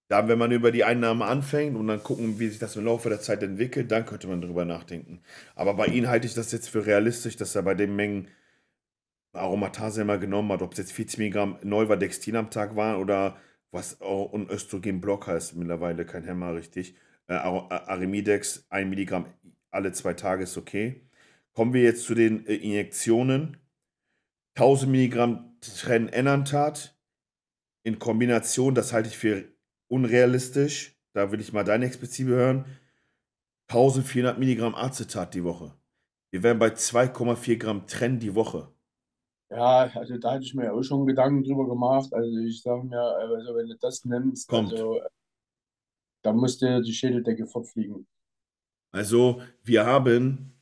Da, 0.10 0.28
wenn 0.28 0.40
man 0.40 0.52
über 0.52 0.72
die 0.72 0.84
Einnahme 0.84 1.26
anfängt 1.26 1.78
und 1.78 1.88
dann 1.88 2.04
gucken, 2.04 2.40
wie 2.40 2.48
sich 2.50 2.60
das 2.60 2.76
im 2.76 2.86
Laufe 2.86 3.10
der 3.10 3.22
Zeit 3.22 3.44
entwickelt, 3.44 3.92
dann 3.92 4.06
könnte 4.06 4.28
man 4.28 4.42
darüber 4.42 4.66
nachdenken. 4.66 5.22
Aber 5.56 5.76
bei 5.76 5.86
Ihnen 5.86 6.10
halte 6.10 6.26
ich 6.28 6.34
das 6.34 6.52
jetzt 6.52 6.70
für 6.70 6.86
realistisch, 6.86 7.38
dass 7.38 7.56
er 7.56 7.62
bei 7.62 7.76
den 7.76 7.96
Mengen 7.96 8.28
Aromatase 9.34 10.02
immer 10.02 10.18
genommen 10.18 10.52
hat, 10.52 10.64
ob 10.64 10.72
es 10.74 10.80
jetzt 10.80 10.94
40 10.94 11.20
Milligramm 11.20 11.60
Neuvadextin 11.64 12.36
am 12.36 12.50
Tag 12.50 12.76
waren 12.76 13.00
oder 13.00 13.38
was 13.72 14.02
auch 14.02 14.34
ein 14.34 14.50
Östrogenblock 14.50 15.28
heißt, 15.28 15.56
mittlerweile 15.56 16.06
kein 16.06 16.24
Hämmer 16.24 16.56
richtig 16.56 16.96
äh, 17.28 17.34
Arimidex, 17.34 18.66
1 18.70 18.90
Milligramm 18.90 19.26
alle 19.72 19.92
zwei 19.92 20.14
Tage 20.14 20.44
ist 20.44 20.58
okay. 20.58 21.02
Kommen 21.54 21.74
wir 21.74 21.84
jetzt 21.84 22.04
zu 22.06 22.16
den 22.16 22.46
äh, 22.48 22.56
Injektionen. 22.56 23.58
1000 24.56 24.92
Milligramm 24.92 25.58
Trenenantat 25.62 26.98
in 27.84 28.00
Kombination, 28.00 28.76
das 28.76 28.94
halte 28.94 29.10
ich 29.10 29.18
für 29.18 29.46
unrealistisch. 29.90 30.96
Da 31.14 31.32
will 31.32 31.42
ich 31.42 31.52
mal 31.52 31.64
deine 31.64 31.86
Expertise 31.86 32.30
hören. 32.30 32.66
1400 33.68 34.40
Milligramm 34.40 34.76
Acetat 34.76 35.34
die 35.34 35.44
Woche. 35.44 35.74
Wir 36.32 36.44
wären 36.44 36.60
bei 36.60 36.70
2,4 36.70 37.58
Gramm 37.58 37.88
Tren 37.88 38.20
die 38.20 38.34
Woche. 38.34 38.72
Ja, 39.52 39.90
also 39.96 40.18
da 40.18 40.34
hatte 40.34 40.44
ich 40.44 40.54
mir 40.54 40.72
auch 40.72 40.84
schon 40.84 41.08
Gedanken 41.08 41.44
drüber 41.44 41.68
gemacht. 41.68 42.14
Also 42.14 42.38
ich 42.38 42.62
sage 42.62 42.84
mir, 42.84 43.00
also 43.00 43.56
wenn 43.56 43.68
du 43.68 43.78
das 43.78 44.06
nimmst, 44.06 44.48
Kommt. 44.48 44.72
also 44.72 45.02
da 46.24 46.34
musste 46.34 46.82
die 46.82 46.94
Schädeldecke 46.94 47.48
verfliegen. 47.48 48.08
Also 48.92 49.42
wir 49.64 49.86
haben, 49.86 50.54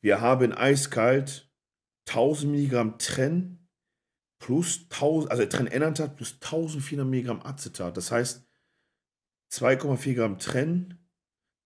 wir 0.00 0.20
haben 0.20 0.52
eiskalt 0.52 1.50
1000 2.06 2.52
Milligramm 2.52 2.98
Tren 2.98 3.68
plus 4.38 4.86
1000, 4.90 5.30
also 5.30 5.44
Trenenantat 5.46 6.16
plus 6.16 6.34
1400 6.34 7.06
Milligramm 7.06 7.42
Acetat. 7.42 7.96
Das 7.96 8.10
heißt 8.10 8.47
2,4 9.52 10.14
Gramm 10.14 10.38
Tren. 10.38 10.98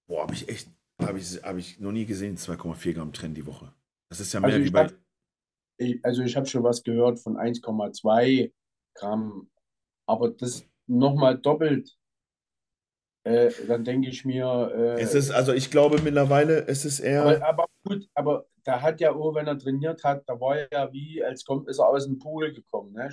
Boah, 0.06 0.22
habe 0.22 0.34
ich 0.34 0.48
echt, 0.48 0.68
habe 1.00 1.18
ich, 1.18 1.42
hab 1.42 1.56
ich 1.56 1.80
noch 1.80 1.92
nie 1.92 2.06
gesehen, 2.06 2.36
2,4 2.36 2.94
Gramm 2.94 3.12
Tren 3.12 3.34
die 3.34 3.46
Woche. 3.46 3.72
Das 4.08 4.20
ist 4.20 4.32
ja 4.32 4.40
mehr 4.40 4.54
also 4.54 4.64
wie 4.64 4.70
bei. 4.70 4.84
Hab, 4.84 4.92
ich, 5.78 6.04
also 6.04 6.22
ich 6.22 6.36
habe 6.36 6.46
schon 6.46 6.62
was 6.62 6.82
gehört 6.82 7.18
von 7.18 7.36
1,2 7.36 8.52
Gramm, 8.94 9.50
aber 10.06 10.30
das 10.30 10.64
nochmal 10.86 11.38
doppelt 11.38 11.96
äh, 13.24 13.50
dann 13.68 13.84
denke 13.84 14.08
ich 14.08 14.24
mir. 14.24 14.72
Äh, 14.74 15.00
es 15.00 15.14
ist, 15.14 15.30
also 15.30 15.52
ich 15.52 15.70
glaube 15.70 16.00
mittlerweile, 16.02 16.66
es 16.66 16.84
ist 16.84 17.00
eher. 17.00 17.22
Aber, 17.22 17.46
aber, 17.46 17.66
gut, 17.84 18.08
aber 18.14 18.46
da 18.64 18.80
hat 18.80 19.00
ja 19.00 19.12
auch, 19.12 19.34
wenn 19.34 19.46
er 19.46 19.58
trainiert 19.58 20.02
hat, 20.02 20.24
da 20.26 20.40
war 20.40 20.58
er 20.58 20.68
ja 20.72 20.92
wie, 20.92 21.22
als 21.22 21.44
kommt, 21.44 21.68
ist 21.68 21.78
er 21.78 21.88
aus 21.88 22.06
dem 22.06 22.18
Pool 22.18 22.52
gekommen. 22.52 22.92
Ne? 22.92 23.10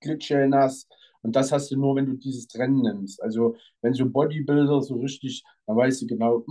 klitschnass. 0.00 0.86
Und 1.22 1.36
das 1.36 1.52
hast 1.52 1.70
du 1.70 1.76
nur, 1.76 1.96
wenn 1.96 2.06
du 2.06 2.14
dieses 2.14 2.46
Trennen 2.48 2.82
nimmst. 2.82 3.22
Also, 3.22 3.56
wenn 3.82 3.94
so 3.94 4.08
Bodybuilder 4.08 4.82
so 4.82 4.96
richtig, 4.96 5.44
dann 5.66 5.76
weißt 5.76 6.02
du 6.02 6.06
genau, 6.06 6.44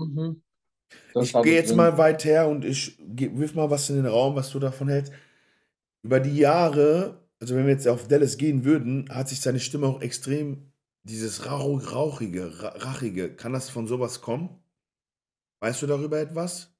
das 1.13 1.31
Ich 1.31 1.41
gehe 1.41 1.55
jetzt 1.55 1.69
drin. 1.69 1.77
mal 1.77 1.97
weit 1.97 2.25
her 2.25 2.47
und 2.47 2.63
ich 2.65 2.97
wirf 2.99 3.55
mal 3.55 3.69
was 3.69 3.89
in 3.89 3.97
den 3.97 4.05
Raum, 4.05 4.35
was 4.35 4.51
du 4.51 4.59
davon 4.59 4.87
hältst. 4.89 5.11
Über 6.03 6.19
die 6.19 6.37
Jahre, 6.37 7.21
also 7.39 7.55
wenn 7.55 7.65
wir 7.65 7.73
jetzt 7.73 7.87
auf 7.87 8.07
Dallas 8.07 8.37
gehen 8.37 8.65
würden, 8.65 9.09
hat 9.11 9.29
sich 9.29 9.41
seine 9.41 9.59
Stimme 9.59 9.87
auch 9.87 10.01
extrem, 10.01 10.71
dieses 11.03 11.47
rauch, 11.51 11.93
rauchige, 11.93 12.61
ra- 12.63 12.75
rachige, 12.77 13.35
kann 13.35 13.53
das 13.53 13.69
von 13.69 13.87
sowas 13.87 14.21
kommen? 14.21 14.49
Weißt 15.59 15.83
du 15.83 15.87
darüber 15.87 16.19
etwas? 16.19 16.75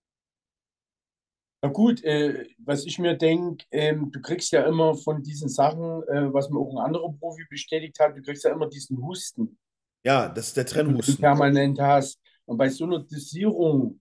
Na 1.67 1.73
gut, 1.73 2.01
äh, 2.05 2.47
was 2.59 2.85
ich 2.85 2.97
mir 2.97 3.17
denke, 3.17 3.65
ähm, 3.71 4.09
du 4.09 4.21
kriegst 4.21 4.53
ja 4.53 4.63
immer 4.63 4.95
von 4.95 5.21
diesen 5.21 5.49
Sachen, 5.49 6.01
äh, 6.07 6.33
was 6.33 6.49
mir 6.49 6.57
auch 6.59 6.71
ein 6.77 6.85
anderer 6.85 7.11
Profi 7.19 7.43
bestätigt 7.49 7.99
hat, 7.99 8.15
du 8.15 8.21
kriegst 8.21 8.45
ja 8.45 8.51
immer 8.53 8.69
diesen 8.69 9.01
Husten, 9.01 9.57
Ja, 10.05 10.29
das 10.29 10.47
ist 10.47 10.57
der 10.57 10.63
den 10.63 10.71
du 10.71 10.83
Trennhusten. 10.85 11.17
permanent 11.17 11.77
hast. 11.81 12.21
Und 12.45 12.57
bei 12.57 12.69
so 12.69 12.85
einer 12.85 12.99
Dosierung, 12.99 13.99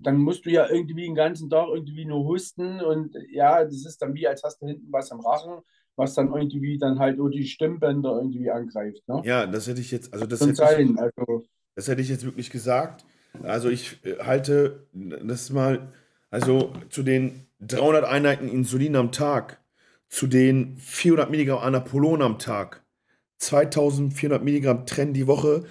dann 0.00 0.18
musst 0.18 0.44
du 0.44 0.50
ja 0.50 0.68
irgendwie 0.68 1.04
den 1.04 1.14
ganzen 1.14 1.48
Tag 1.48 1.68
irgendwie 1.72 2.04
nur 2.04 2.24
husten 2.24 2.80
und 2.80 3.14
ja, 3.30 3.64
das 3.64 3.86
ist 3.86 4.02
dann 4.02 4.14
wie, 4.14 4.26
als 4.26 4.42
hast 4.42 4.60
du 4.60 4.66
hinten 4.66 4.92
was 4.92 5.12
am 5.12 5.20
Rachen, 5.20 5.60
was 5.94 6.14
dann 6.14 6.32
irgendwie 6.34 6.76
dann 6.76 6.98
halt 6.98 7.18
nur 7.18 7.30
die 7.30 7.46
Stimmbänder 7.46 8.16
irgendwie 8.16 8.50
angreift, 8.50 9.06
ne? 9.06 9.22
Ja, 9.24 9.46
das 9.46 9.68
hätte 9.68 9.80
ich 9.80 9.92
jetzt, 9.92 10.12
also 10.12 10.26
das 10.26 10.40
Kann 10.40 10.50
hätte 10.50 10.82
ich, 10.82 10.98
also 10.98 11.44
das 11.76 11.88
hätte 11.88 12.02
ich 12.02 12.08
jetzt 12.08 12.24
wirklich 12.24 12.50
gesagt. 12.50 13.04
Also 13.42 13.68
ich 13.68 14.04
äh, 14.04 14.18
halte 14.22 14.86
das 14.92 15.50
mal, 15.50 15.92
also 16.30 16.72
zu 16.90 17.02
den 17.02 17.46
300 17.60 18.04
Einheiten 18.04 18.48
Insulin 18.48 18.96
am 18.96 19.12
Tag, 19.12 19.60
zu 20.08 20.26
den 20.26 20.76
400 20.78 21.30
Milligramm 21.30 21.60
Anapolon 21.60 22.22
am 22.22 22.38
Tag, 22.38 22.84
2400 23.38 24.42
Milligramm 24.42 24.86
Tren 24.86 25.12
die 25.12 25.26
Woche. 25.26 25.64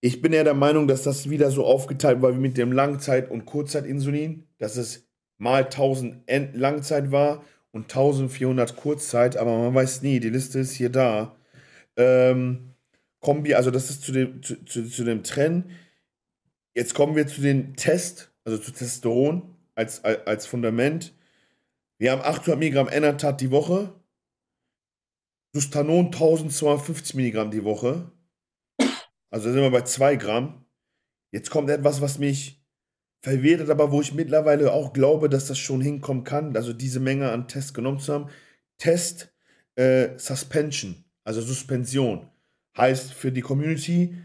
Ich 0.00 0.22
bin 0.22 0.32
ja 0.32 0.44
der 0.44 0.54
Meinung, 0.54 0.88
dass 0.88 1.02
das 1.02 1.30
wieder 1.30 1.50
so 1.50 1.64
aufgeteilt 1.64 2.22
war 2.22 2.34
wie 2.34 2.40
mit 2.40 2.56
dem 2.56 2.72
Langzeit- 2.72 3.30
und 3.30 3.46
Kurzzeitinsulin, 3.46 4.44
dass 4.58 4.76
es 4.76 5.08
mal 5.38 5.64
1000 5.64 6.22
End 6.26 6.56
Langzeit 6.56 7.10
war 7.10 7.44
und 7.72 7.84
1400 7.84 8.76
Kurzzeit, 8.76 9.36
aber 9.36 9.56
man 9.58 9.74
weiß 9.74 10.02
nie, 10.02 10.20
die 10.20 10.30
Liste 10.30 10.60
ist 10.60 10.72
hier 10.72 10.90
da. 10.90 11.36
Ähm, 11.96 12.74
Kombi, 13.20 13.54
also 13.54 13.70
das 13.70 13.90
ist 13.90 14.02
zu 14.02 14.12
dem, 14.12 14.42
zu, 14.42 14.64
zu, 14.64 14.88
zu 14.88 15.04
dem 15.04 15.22
Trend. 15.22 15.66
Jetzt 16.74 16.94
kommen 16.94 17.16
wir 17.16 17.26
zu 17.26 17.40
den 17.40 17.74
Test, 17.74 18.30
also 18.44 18.58
zu 18.58 18.70
Testosteron 18.70 19.55
als, 19.76 20.02
als, 20.04 20.26
als 20.26 20.46
Fundament. 20.46 21.14
Wir 21.98 22.10
haben 22.10 22.22
800 22.22 22.58
Milligramm 22.58 22.88
Enatat 22.88 23.40
die 23.40 23.52
Woche, 23.52 23.94
Sustanon 25.54 26.06
1250 26.06 27.14
Milligramm 27.14 27.50
die 27.50 27.64
Woche. 27.64 28.10
Also 29.30 29.50
sind 29.50 29.62
wir 29.62 29.70
bei 29.70 29.82
2 29.82 30.16
Gramm. 30.16 30.66
Jetzt 31.32 31.50
kommt 31.50 31.70
etwas, 31.70 32.00
was 32.00 32.18
mich 32.18 32.62
verwirrt, 33.22 33.68
aber 33.70 33.90
wo 33.90 34.00
ich 34.00 34.12
mittlerweile 34.12 34.72
auch 34.72 34.92
glaube, 34.92 35.28
dass 35.28 35.46
das 35.46 35.58
schon 35.58 35.80
hinkommen 35.80 36.24
kann, 36.24 36.54
also 36.56 36.72
diese 36.72 37.00
Menge 37.00 37.30
an 37.30 37.48
Test 37.48 37.74
genommen 37.74 37.98
zu 37.98 38.12
haben. 38.12 38.30
Test 38.78 39.34
äh, 39.76 40.10
Suspension, 40.18 41.04
also 41.24 41.40
Suspension, 41.40 42.30
heißt 42.76 43.12
für 43.12 43.32
die 43.32 43.40
Community, 43.40 44.16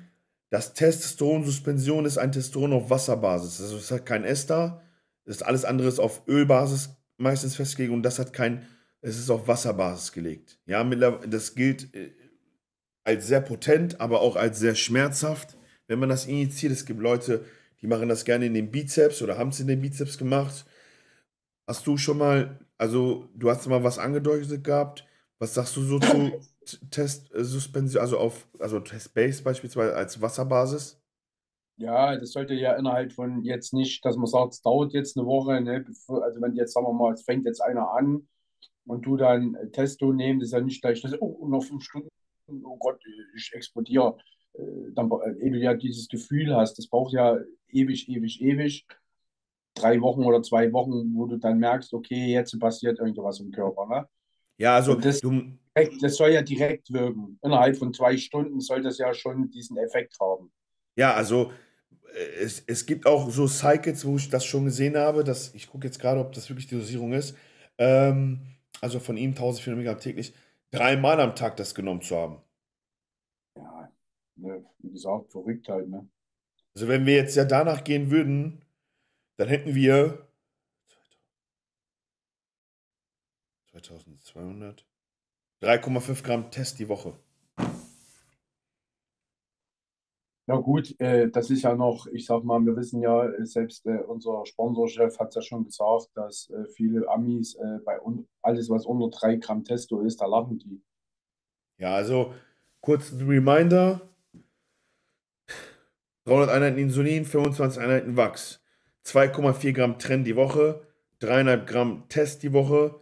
das 0.49 0.73
Testosteron-Suspension 0.73 2.05
ist 2.05 2.17
ein 2.17 2.33
Testosteron 2.33 2.73
auf 2.73 2.89
Wasserbasis. 2.89 3.61
Also 3.61 3.77
es 3.77 3.89
hat 3.89 4.05
kein 4.05 4.25
Ester, 4.25 4.81
ist 5.25 5.43
alles 5.43 5.65
andere 5.65 5.87
ist 5.87 5.99
auf 5.99 6.27
Ölbasis 6.27 6.89
meistens 7.17 7.55
festgelegt 7.55 7.93
und 7.93 8.03
das 8.03 8.19
hat 8.19 8.33
kein, 8.33 8.65
es 9.01 9.17
ist 9.17 9.29
auf 9.29 9.47
Wasserbasis 9.47 10.11
gelegt. 10.11 10.59
Ja, 10.65 10.83
mittlerweile, 10.83 11.27
das 11.29 11.55
gilt 11.55 11.93
äh, 11.95 12.11
als 13.03 13.27
sehr 13.27 13.41
potent, 13.41 13.99
aber 13.99 14.21
auch 14.21 14.35
als 14.35 14.59
sehr 14.59 14.75
schmerzhaft, 14.75 15.57
wenn 15.87 15.99
man 15.99 16.09
das 16.09 16.25
injiziert. 16.25 16.71
Es 16.71 16.85
gibt 16.85 16.99
Leute, 16.99 17.45
die 17.81 17.87
machen 17.87 18.09
das 18.09 18.25
gerne 18.25 18.45
in 18.45 18.53
den 18.53 18.71
Bizeps 18.71 19.21
oder 19.21 19.37
haben 19.37 19.49
es 19.49 19.59
in 19.59 19.67
den 19.67 19.81
Bizeps 19.81 20.17
gemacht. 20.17 20.65
Hast 21.67 21.85
du 21.87 21.97
schon 21.97 22.17
mal, 22.17 22.59
also 22.77 23.29
du 23.35 23.49
hast 23.49 23.67
mal 23.67 23.83
was 23.83 23.97
angedeutet 23.97 24.63
gehabt. 24.63 25.05
Was 25.39 25.55
sagst 25.55 25.75
du 25.75 25.83
so 25.83 25.99
zu 25.99 26.39
Testsuspension, 26.91 28.01
also 28.01 28.19
auf, 28.19 28.47
also 28.59 28.79
Test-Base 28.79 29.41
beispielsweise 29.41 29.95
als 29.95 30.21
Wasserbasis? 30.21 31.00
Ja, 31.77 32.15
das 32.17 32.31
sollte 32.31 32.53
ja 32.53 32.73
innerhalb 32.75 33.11
von 33.11 33.43
jetzt 33.43 33.73
nicht, 33.73 34.05
dass 34.05 34.15
man 34.15 34.27
sagt, 34.27 34.53
es 34.53 34.61
dauert 34.61 34.93
jetzt 34.93 35.17
eine 35.17 35.25
Woche, 35.25 35.59
ne, 35.61 35.83
also 36.07 36.41
wenn 36.41 36.55
jetzt, 36.55 36.73
sagen 36.73 36.85
wir 36.85 36.93
mal, 36.93 37.13
es 37.13 37.23
fängt 37.23 37.45
jetzt 37.45 37.61
einer 37.61 37.91
an 37.91 38.27
und 38.85 39.05
du 39.05 39.17
dann 39.17 39.57
Testo 39.71 40.13
nehmen, 40.13 40.39
das 40.39 40.49
ist 40.49 40.53
ja 40.53 40.61
nicht 40.61 40.81
gleich, 40.81 41.01
das, 41.01 41.19
oh, 41.19 41.47
noch 41.47 41.63
fünf 41.63 41.83
Stunden, 41.83 42.09
oh 42.63 42.77
Gott, 42.77 42.99
ich 43.35 43.51
explodiere. 43.53 44.17
Äh, 44.53 44.91
Dann, 44.93 45.09
äh, 45.11 45.43
ehe 45.43 45.51
du 45.51 45.59
ja 45.59 45.73
dieses 45.73 46.07
Gefühl 46.07 46.55
hast, 46.55 46.77
das 46.77 46.87
braucht 46.87 47.13
ja 47.13 47.37
ewig, 47.69 48.09
ewig, 48.09 48.41
ewig. 48.41 48.85
Drei 49.73 50.01
Wochen 50.01 50.25
oder 50.25 50.43
zwei 50.43 50.71
Wochen, 50.73 51.15
wo 51.15 51.25
du 51.27 51.37
dann 51.37 51.57
merkst, 51.57 51.93
okay, 51.93 52.27
jetzt 52.27 52.59
passiert 52.59 52.99
irgendwas 52.99 53.39
im 53.39 53.51
Körper, 53.51 53.85
ne? 53.87 54.07
Ja, 54.57 54.75
also 54.75 54.91
Und 54.93 55.05
das, 55.05 55.21
du, 55.21 55.41
das 56.01 56.17
soll 56.17 56.31
ja 56.31 56.41
direkt 56.41 56.91
wirken. 56.91 57.39
Innerhalb 57.41 57.77
von 57.77 57.93
zwei 57.93 58.17
Stunden 58.17 58.59
soll 58.59 58.81
das 58.81 58.97
ja 58.97 59.13
schon 59.13 59.49
diesen 59.49 59.77
Effekt 59.77 60.17
haben. 60.19 60.51
Ja, 60.95 61.13
also 61.13 61.51
äh, 62.13 62.43
es, 62.43 62.63
es 62.67 62.85
gibt 62.85 63.05
auch 63.05 63.29
so 63.29 63.47
Cycles, 63.47 64.05
wo 64.05 64.17
ich 64.17 64.29
das 64.29 64.45
schon 64.45 64.65
gesehen 64.65 64.97
habe, 64.97 65.23
dass, 65.23 65.53
ich 65.55 65.69
gucke 65.69 65.87
jetzt 65.87 65.99
gerade, 65.99 66.19
ob 66.21 66.33
das 66.33 66.49
wirklich 66.49 66.67
die 66.67 66.75
Dosierung 66.75 67.13
ist, 67.13 67.35
ähm, 67.77 68.41
also 68.81 68.99
von 68.99 69.17
ihm 69.17 69.31
1400 69.31 69.77
Milligramm 69.77 69.99
täglich, 69.99 70.33
dreimal 70.71 71.19
am 71.19 71.35
Tag 71.35 71.57
das 71.57 71.75
genommen 71.75 72.01
zu 72.01 72.15
haben. 72.15 72.41
Ja, 73.55 73.91
ne, 74.35 74.65
wie 74.79 74.91
gesagt, 74.91 75.31
verrückt 75.31 75.67
halt, 75.67 75.89
ne? 75.89 76.07
Also 76.73 76.87
wenn 76.87 77.05
wir 77.05 77.15
jetzt 77.15 77.35
ja 77.35 77.43
danach 77.43 77.83
gehen 77.83 78.11
würden, 78.11 78.63
dann 79.37 79.49
hätten 79.49 79.75
wir 79.75 80.27
2200, 83.71 84.85
3,5 85.61 86.23
Gramm 86.23 86.51
Test 86.51 86.79
die 86.79 86.89
Woche. 86.89 87.17
Ja 90.51 90.57
gut, 90.57 90.99
äh, 90.99 91.29
das 91.29 91.49
ist 91.49 91.61
ja 91.61 91.73
noch, 91.75 92.07
ich 92.07 92.25
sag 92.25 92.43
mal, 92.43 92.59
wir 92.65 92.75
wissen 92.75 93.01
ja, 93.01 93.25
äh, 93.25 93.45
selbst 93.45 93.85
äh, 93.85 93.99
unser 94.05 94.45
Sponsorchef 94.45 95.17
hat 95.17 95.29
es 95.29 95.35
ja 95.35 95.41
schon 95.41 95.63
gesagt, 95.63 96.09
dass 96.13 96.49
äh, 96.49 96.65
viele 96.75 97.07
Amis 97.07 97.55
äh, 97.55 97.79
bei 97.85 97.97
alles, 98.41 98.69
was 98.69 98.85
unter 98.85 99.17
3 99.17 99.37
Gramm 99.37 99.63
Testo 99.63 100.01
ist, 100.01 100.19
da 100.19 100.25
lachen 100.25 100.59
die. 100.59 100.81
Ja, 101.77 101.95
also 101.95 102.33
kurz 102.81 103.13
ein 103.13 103.25
Reminder: 103.25 104.01
300 106.25 106.49
Einheiten 106.49 106.79
Insulin, 106.79 107.23
25 107.23 107.81
Einheiten 107.81 108.17
Wachs, 108.17 108.61
2,4 109.05 109.71
Gramm 109.71 109.99
Tren 109.99 110.25
die 110.25 110.35
Woche, 110.35 110.85
3,5 111.21 111.65
Gramm 111.65 112.09
Test 112.09 112.43
die 112.43 112.51
Woche, 112.51 112.99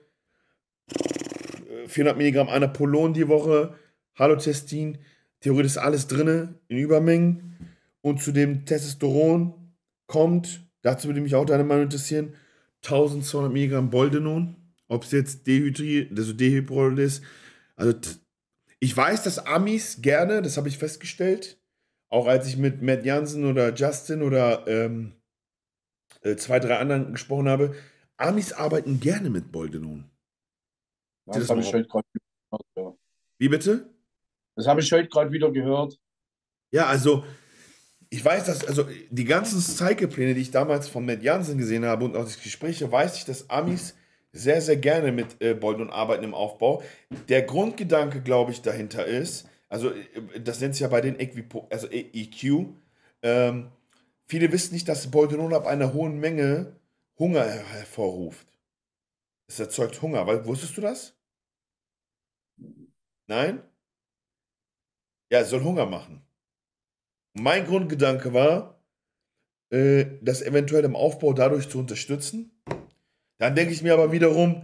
400 1.87 2.15
Milligramm 2.15 2.47
Anapolon 2.47 3.15
die 3.15 3.27
Woche, 3.27 3.73
Halotestin, 4.13 4.99
theoretisch 5.41 5.73
ist 5.73 5.77
alles 5.77 6.07
drin 6.07 6.55
in 6.67 6.77
Übermengen. 6.77 7.57
Und 8.01 8.21
zu 8.21 8.31
dem 8.31 8.65
Testosteron 8.65 9.73
kommt, 10.07 10.61
dazu 10.81 11.07
würde 11.07 11.21
mich 11.21 11.35
auch 11.35 11.45
deine 11.45 11.63
Meinung 11.63 11.83
interessieren, 11.83 12.33
1200 12.83 13.51
Milligramm 13.51 13.89
Boldenon, 13.89 14.55
ob 14.87 15.03
es 15.03 15.11
jetzt 15.11 15.47
dehydriert, 15.47 16.17
also 16.17 16.33
Dehydrol 16.33 16.97
ist. 16.99 17.23
Also 17.75 17.93
ich 18.79 18.95
weiß, 18.95 19.23
dass 19.23 19.45
Amis 19.45 20.01
gerne, 20.01 20.41
das 20.41 20.57
habe 20.57 20.69
ich 20.69 20.77
festgestellt, 20.77 21.61
auch 22.09 22.27
als 22.27 22.47
ich 22.47 22.57
mit 22.57 22.81
Matt 22.81 23.05
Jansen 23.05 23.45
oder 23.45 23.73
Justin 23.73 24.21
oder 24.21 24.65
ähm, 24.67 25.13
äh, 26.21 26.35
zwei, 26.37 26.59
drei 26.59 26.77
anderen 26.77 27.11
gesprochen 27.11 27.49
habe, 27.49 27.75
Amis 28.17 28.53
arbeiten 28.53 28.99
gerne 28.99 29.29
mit 29.29 29.51
Boldenon. 29.51 30.09
Ja, 31.27 31.33
Das 31.33 31.47
das. 31.47 31.71
Ja. 32.75 32.93
Wie 33.37 33.49
bitte? 33.49 33.89
Das 34.59 34.67
habe 34.67 34.81
ich 34.81 34.91
heute 34.91 35.07
gerade 35.07 35.31
wieder 35.31 35.49
gehört. 35.51 35.97
Ja, 36.71 36.87
also 36.87 37.23
ich 38.09 38.23
weiß, 38.23 38.45
dass, 38.45 38.65
also 38.65 38.85
die 39.09 39.23
ganzen 39.23 39.61
Cycle-Pläne, 39.61 40.33
die 40.33 40.41
ich 40.41 40.51
damals 40.51 40.89
von 40.89 41.05
Matt 41.05 41.23
Jansen 41.23 41.57
gesehen 41.57 41.85
habe 41.85 42.03
und 42.03 42.17
auch 42.17 42.27
die 42.27 42.43
Gespräche, 42.43 42.91
weiß 42.91 43.15
ich, 43.15 43.23
dass 43.23 43.49
Amis 43.49 43.95
sehr, 44.33 44.61
sehr 44.61 44.75
gerne 44.75 45.13
mit 45.13 45.41
äh, 45.41 45.53
Bolden 45.53 45.89
arbeiten 45.89 46.25
im 46.25 46.33
Aufbau. 46.33 46.83
Der 47.29 47.43
Grundgedanke, 47.43 48.21
glaube 48.21 48.51
ich, 48.51 48.61
dahinter 48.61 49.05
ist, 49.05 49.47
also 49.69 49.91
äh, 49.91 50.41
das 50.41 50.59
nennt 50.59 50.73
sich 50.73 50.81
ja 50.81 50.89
bei 50.89 50.99
den 50.99 51.17
Equipo, 51.17 51.65
also 51.71 51.87
E- 51.89 52.09
EQ, 52.13 52.65
ähm, 53.21 53.69
viele 54.27 54.51
wissen 54.51 54.73
nicht, 54.73 54.89
dass 54.89 55.09
Boldenon 55.09 55.53
ab 55.53 55.67
einer 55.67 55.93
hohen 55.93 56.19
Menge 56.19 56.75
Hunger 57.17 57.45
her- 57.45 57.65
hervorruft. 57.65 58.45
Es 59.47 59.57
erzeugt 59.57 60.01
Hunger, 60.01 60.27
wusstest 60.45 60.75
du 60.75 60.81
das? 60.81 61.15
Nein? 63.27 63.68
Ja, 65.31 65.41
es 65.41 65.49
soll 65.49 65.63
Hunger 65.63 65.85
machen. 65.85 66.21
Mein 67.33 67.65
Grundgedanke 67.65 68.33
war, 68.33 68.83
äh, 69.71 70.05
das 70.21 70.41
eventuell 70.41 70.83
im 70.83 70.95
Aufbau 70.95 71.33
dadurch 71.33 71.69
zu 71.69 71.79
unterstützen. 71.79 72.51
Dann 73.37 73.55
denke 73.55 73.73
ich 73.73 73.83
mir 73.83 73.93
aber 73.93 74.11
wiederum, 74.11 74.63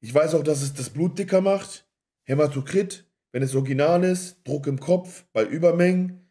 ich 0.00 0.14
weiß 0.14 0.34
auch, 0.34 0.44
dass 0.44 0.62
es 0.62 0.72
das 0.72 0.90
Blut 0.90 1.18
dicker 1.18 1.40
macht. 1.40 1.86
Hämatokrit, 2.24 3.04
wenn 3.32 3.42
es 3.42 3.54
original 3.54 4.04
ist, 4.04 4.46
Druck 4.46 4.66
im 4.66 4.78
Kopf 4.78 5.24
bei 5.32 5.44
Übermengen. 5.44 6.30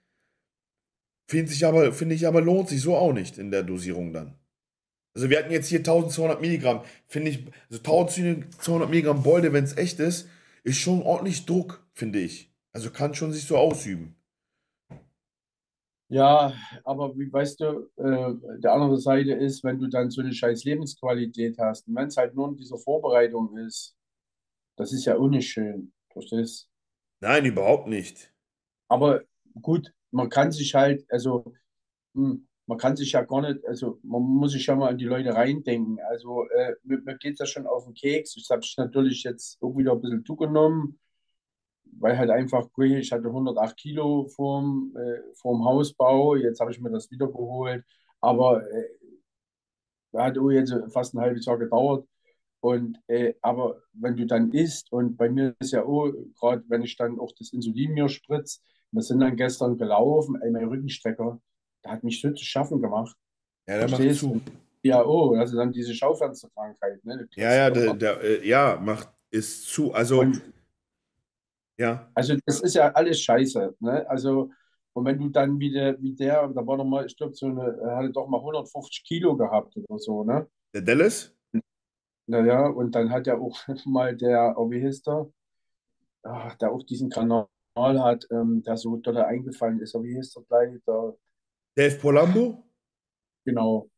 Finde 1.27 1.51
ich, 1.51 1.65
aber, 1.65 1.93
find 1.93 2.11
ich 2.11 2.25
aber 2.25 2.41
lohnt 2.41 2.69
sich 2.69 2.81
so 2.81 2.95
auch 2.95 3.13
nicht 3.13 3.37
in 3.37 3.51
der 3.51 3.63
Dosierung 3.63 4.13
dann. 4.13 4.35
Also 5.13 5.29
wir 5.29 5.37
hatten 5.37 5.51
jetzt 5.51 5.67
hier 5.67 5.79
1200 5.79 6.41
Milligramm. 6.41 6.81
Finde 7.05 7.31
ich, 7.31 7.45
also 7.69 7.79
1200 7.79 8.89
Milligramm 8.89 9.21
Bolde, 9.21 9.53
wenn 9.53 9.63
es 9.63 9.77
echt 9.77 9.99
ist, 9.99 10.27
ist 10.63 10.79
schon 10.79 11.01
ordentlich 11.01 11.45
Druck, 11.45 11.85
finde 11.93 12.19
ich. 12.19 12.48
Also 12.71 12.91
kann 12.91 13.13
schon 13.13 13.33
sich 13.33 13.45
so 13.45 13.57
ausüben. 13.57 14.15
Ja, 16.11 16.53
aber 16.83 17.15
wie 17.17 17.31
weißt 17.31 17.59
du, 17.59 17.89
äh, 17.97 18.59
der 18.59 18.73
andere 18.73 18.97
Seite 18.97 19.33
ist, 19.33 19.63
wenn 19.63 19.79
du 19.79 19.87
dann 19.87 20.09
so 20.09 20.21
eine 20.21 20.33
scheiß 20.33 20.63
Lebensqualität 20.63 21.57
hast 21.59 21.87
und 21.87 21.95
wenn 21.95 22.07
es 22.07 22.17
halt 22.17 22.33
nur 22.33 22.49
in 22.49 22.57
dieser 22.57 22.79
Vorbereitung 22.79 23.55
ist, 23.57 23.95
das 24.75 24.91
ist 24.91 25.05
ja 25.05 25.17
auch 25.17 25.27
nicht 25.27 25.49
schön. 25.51 25.93
Verstehst? 26.11 26.67
Nein, 27.19 27.45
überhaupt 27.45 27.87
nicht. 27.87 28.33
Aber 28.87 29.21
gut, 29.61 29.93
man 30.09 30.29
kann 30.29 30.51
sich 30.51 30.73
halt, 30.73 31.05
also 31.11 31.53
hm, 32.15 32.47
man 32.65 32.77
kann 32.77 32.95
sich 32.95 33.11
ja 33.11 33.21
gar 33.23 33.41
nicht, 33.41 33.63
also 33.67 33.99
man 34.03 34.21
muss 34.23 34.53
sich 34.53 34.65
ja 34.65 34.75
mal 34.75 34.89
an 34.89 34.97
die 34.97 35.05
Leute 35.05 35.33
reindenken. 35.35 35.99
Also 36.09 36.47
äh, 36.49 36.73
mir, 36.83 36.99
mir 37.01 37.17
geht 37.17 37.33
es 37.33 37.39
ja 37.39 37.45
schon 37.45 37.67
auf 37.67 37.85
den 37.85 37.93
Keks. 37.93 38.35
Ich 38.35 38.49
habe 38.49 38.65
natürlich 38.77 39.23
jetzt 39.23 39.61
auch 39.61 39.75
wieder 39.77 39.91
ein 39.91 40.01
bisschen 40.01 40.25
zugenommen 40.25 40.99
weil 41.99 42.17
halt 42.17 42.29
einfach, 42.29 42.67
ich 42.77 43.11
hatte 43.11 43.27
108 43.27 43.77
Kilo 43.77 44.27
vorm, 44.27 44.95
äh, 44.95 45.21
vorm 45.35 45.65
Hausbau, 45.65 46.35
jetzt 46.35 46.59
habe 46.59 46.71
ich 46.71 46.79
mir 46.79 46.91
das 46.91 47.09
wieder 47.11 47.27
geholt, 47.27 47.83
aber 48.21 48.63
äh, 48.71 48.89
hat 50.15 50.37
auch 50.37 50.49
jetzt 50.49 50.73
fast 50.91 51.13
ein 51.13 51.21
halbes 51.21 51.45
Jahr 51.45 51.57
gedauert. 51.57 52.07
Und, 52.61 52.99
äh, 53.07 53.35
aber 53.41 53.81
wenn 53.93 54.17
du 54.17 54.25
dann 54.25 54.51
isst, 54.51 54.91
und 54.91 55.15
bei 55.15 55.29
mir 55.29 55.55
ist 55.59 55.71
ja 55.71 55.83
auch, 55.83 56.11
gerade 56.39 56.63
wenn 56.67 56.83
ich 56.83 56.97
dann 56.97 57.19
auch 57.19 57.31
das 57.37 57.53
Insulin 57.53 57.93
mir 57.93 58.09
spritze, 58.09 58.59
wir 58.91 59.01
sind 59.01 59.19
dann 59.19 59.35
gestern 59.35 59.77
gelaufen, 59.77 60.37
ey, 60.41 60.51
mein 60.51 60.67
Rückenstrecker, 60.67 61.39
der 61.83 61.91
hat 61.91 62.03
mich 62.03 62.19
so 62.19 62.31
zu 62.31 62.43
schaffen 62.43 62.81
gemacht. 62.81 63.15
Ja, 63.67 63.77
der 63.77 63.89
macht 63.89 64.15
zu. 64.15 64.41
Ja, 64.81 65.05
oh, 65.05 65.35
also 65.35 65.57
dann 65.57 65.71
diese 65.71 65.93
Schaufensterkrankheit. 65.93 67.03
Ne? 67.05 67.27
Ja, 67.35 67.53
ja, 67.53 67.69
der, 67.69 67.93
der, 67.93 68.21
äh, 68.21 68.47
ja, 68.47 68.79
macht, 68.81 69.09
ist 69.29 69.67
zu. 69.67 69.93
Also, 69.93 70.21
und, 70.21 70.41
ja. 71.79 72.11
Also 72.13 72.35
das 72.45 72.59
ist 72.61 72.75
ja 72.75 72.91
alles 72.91 73.21
scheiße. 73.21 73.75
Ne? 73.79 74.09
Also, 74.09 74.51
und 74.93 75.05
wenn 75.05 75.17
du 75.17 75.29
dann 75.29 75.59
wieder, 75.59 75.99
wie 76.01 76.13
der, 76.13 76.47
da 76.49 76.67
war 76.67 76.77
noch 76.77 76.85
mal, 76.85 77.05
ich 77.05 77.15
glaube, 77.15 77.33
so 77.33 77.47
eine, 77.47 77.77
er 77.81 77.97
hatte 77.97 78.11
doch 78.11 78.27
mal 78.27 78.39
150 78.39 79.03
Kilo 79.03 79.35
gehabt 79.35 79.75
oder 79.77 79.97
so, 79.97 80.23
ne? 80.23 80.47
Der 80.73 80.81
Dallas? 80.81 81.33
Naja, 82.27 82.67
und 82.67 82.93
dann 82.93 83.09
hat 83.09 83.27
er 83.27 83.39
auch 83.41 83.57
mal 83.85 84.15
der, 84.15 84.55
oh, 84.57 84.69
wie 84.69 84.81
hieß 84.81 85.03
der? 85.03 85.31
Ach, 86.23 86.55
der 86.55 86.71
auch 86.71 86.83
diesen 86.83 87.09
Kanal 87.09 87.47
hat, 87.75 88.27
ähm, 88.29 88.61
der 88.61 88.75
so 88.75 88.97
doll 88.97 89.17
eingefallen 89.17 89.79
ist, 89.79 89.95
oh, 89.95 90.03
wie 90.03 90.15
hieß 90.15 90.33
der 90.33 90.43
gleich? 90.43 90.79
Der, 90.85 91.15
Dave 91.75 91.95
Polambo? 91.95 92.63
Genau. 93.45 93.89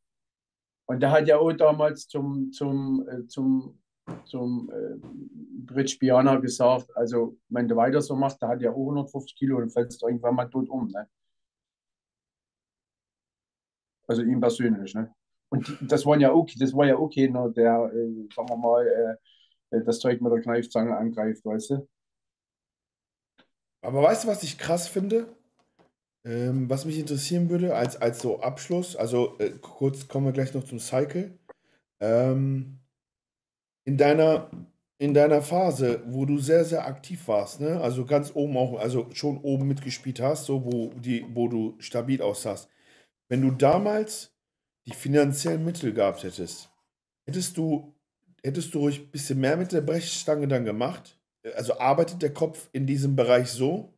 Und 0.86 1.00
der 1.00 1.12
hat 1.12 1.28
ja 1.28 1.40
auch 1.40 1.52
damals 1.52 2.08
zum, 2.08 2.52
zum, 2.52 3.08
äh, 3.10 3.26
zum 3.28 3.81
zum 4.26 4.72
äh, 4.72 4.98
Bridge 5.66 5.98
Piana 6.00 6.38
gesagt, 6.38 6.96
also 6.96 7.38
wenn 7.50 7.68
du 7.68 7.76
weiter 7.76 8.02
so 8.02 8.16
machst, 8.16 8.42
der 8.42 8.50
hat 8.50 8.62
ja 8.62 8.72
auch 8.72 8.78
150 8.78 9.36
Kilo, 9.36 9.60
dann 9.60 9.70
fällst 9.70 10.04
irgendwann 10.04 10.36
mal 10.36 10.50
tot 10.50 10.70
um. 10.70 10.88
Ne? 10.88 11.08
Also 14.08 14.24
ihm 14.24 14.42
persönlich. 14.42 14.94
Ne? 14.94 15.14
Und 15.50 15.78
das 15.82 16.06
war 16.06 16.18
ja 16.18 16.34
okay, 16.34 16.56
das 16.60 16.74
war 16.74 16.86
ja 16.86 16.98
okay, 16.98 17.30
ne, 17.30 17.52
der, 17.56 17.92
äh, 17.94 18.28
sagen 18.34 18.50
wir 18.50 18.58
mal, 18.58 18.88
äh, 18.88 19.78
äh, 19.78 19.84
das 19.84 20.00
Zeug 20.00 20.22
mit 20.22 20.32
der 20.32 20.42
Kneifzange 20.42 20.96
angreift, 20.96 21.46
weißt 21.46 21.72
du? 21.72 21.88
Aber 23.82 24.04
weißt 24.04 24.24
du, 24.24 24.28
was 24.28 24.44
ich 24.44 24.58
krass 24.58 24.88
finde? 24.88 25.36
Ähm, 26.24 26.70
was 26.70 26.86
mich 26.86 27.00
interessieren 27.00 27.50
würde, 27.50 27.76
als, 27.76 27.98
als 27.98 28.22
so 28.22 28.42
Abschluss, 28.42 28.96
also 28.96 29.38
äh, 29.40 29.52
kurz 29.60 30.08
kommen 30.08 30.28
wir 30.28 30.34
gleich 30.34 30.54
noch 30.54 30.64
zum 30.64 30.80
Cycle. 30.80 31.40
Ähm, 32.00 32.81
in 33.86 33.98
deiner, 33.98 34.50
in 34.98 35.14
deiner 35.14 35.42
Phase, 35.42 36.04
wo 36.06 36.26
du 36.26 36.38
sehr, 36.38 36.66
sehr 36.66 36.86
aktiv 36.86 37.28
warst, 37.28 37.60
ne? 37.62 37.82
Also 37.82 38.06
ganz 38.06 38.32
oben 38.36 38.58
auch, 38.58 38.80
also 38.80 39.08
schon 39.14 39.40
oben 39.40 39.68
mitgespielt 39.68 40.20
hast, 40.20 40.46
so 40.46 40.64
wo, 40.66 40.90
die, 40.94 41.26
wo 41.34 41.48
du 41.48 41.76
stabil 41.80 42.22
aussahst. 42.22 42.70
Wenn 43.30 43.42
du 43.42 43.52
damals 43.52 44.36
die 44.86 44.94
finanziellen 44.94 45.64
Mittel 45.64 45.94
gehabt 45.94 46.24
hättest, 46.24 46.70
hättest 47.26 47.58
du, 47.58 47.96
hättest 48.44 48.74
du 48.74 48.80
ruhig 48.80 49.00
ein 49.00 49.12
bisschen 49.12 49.40
mehr 49.40 49.58
mit 49.58 49.72
der 49.72 49.82
Brechstange 49.82 50.48
dann 50.48 50.66
gemacht? 50.66 51.20
Also 51.56 51.80
arbeitet 51.80 52.22
der 52.22 52.34
Kopf 52.34 52.70
in 52.72 52.86
diesem 52.86 53.16
Bereich 53.16 53.50
so? 53.50 53.94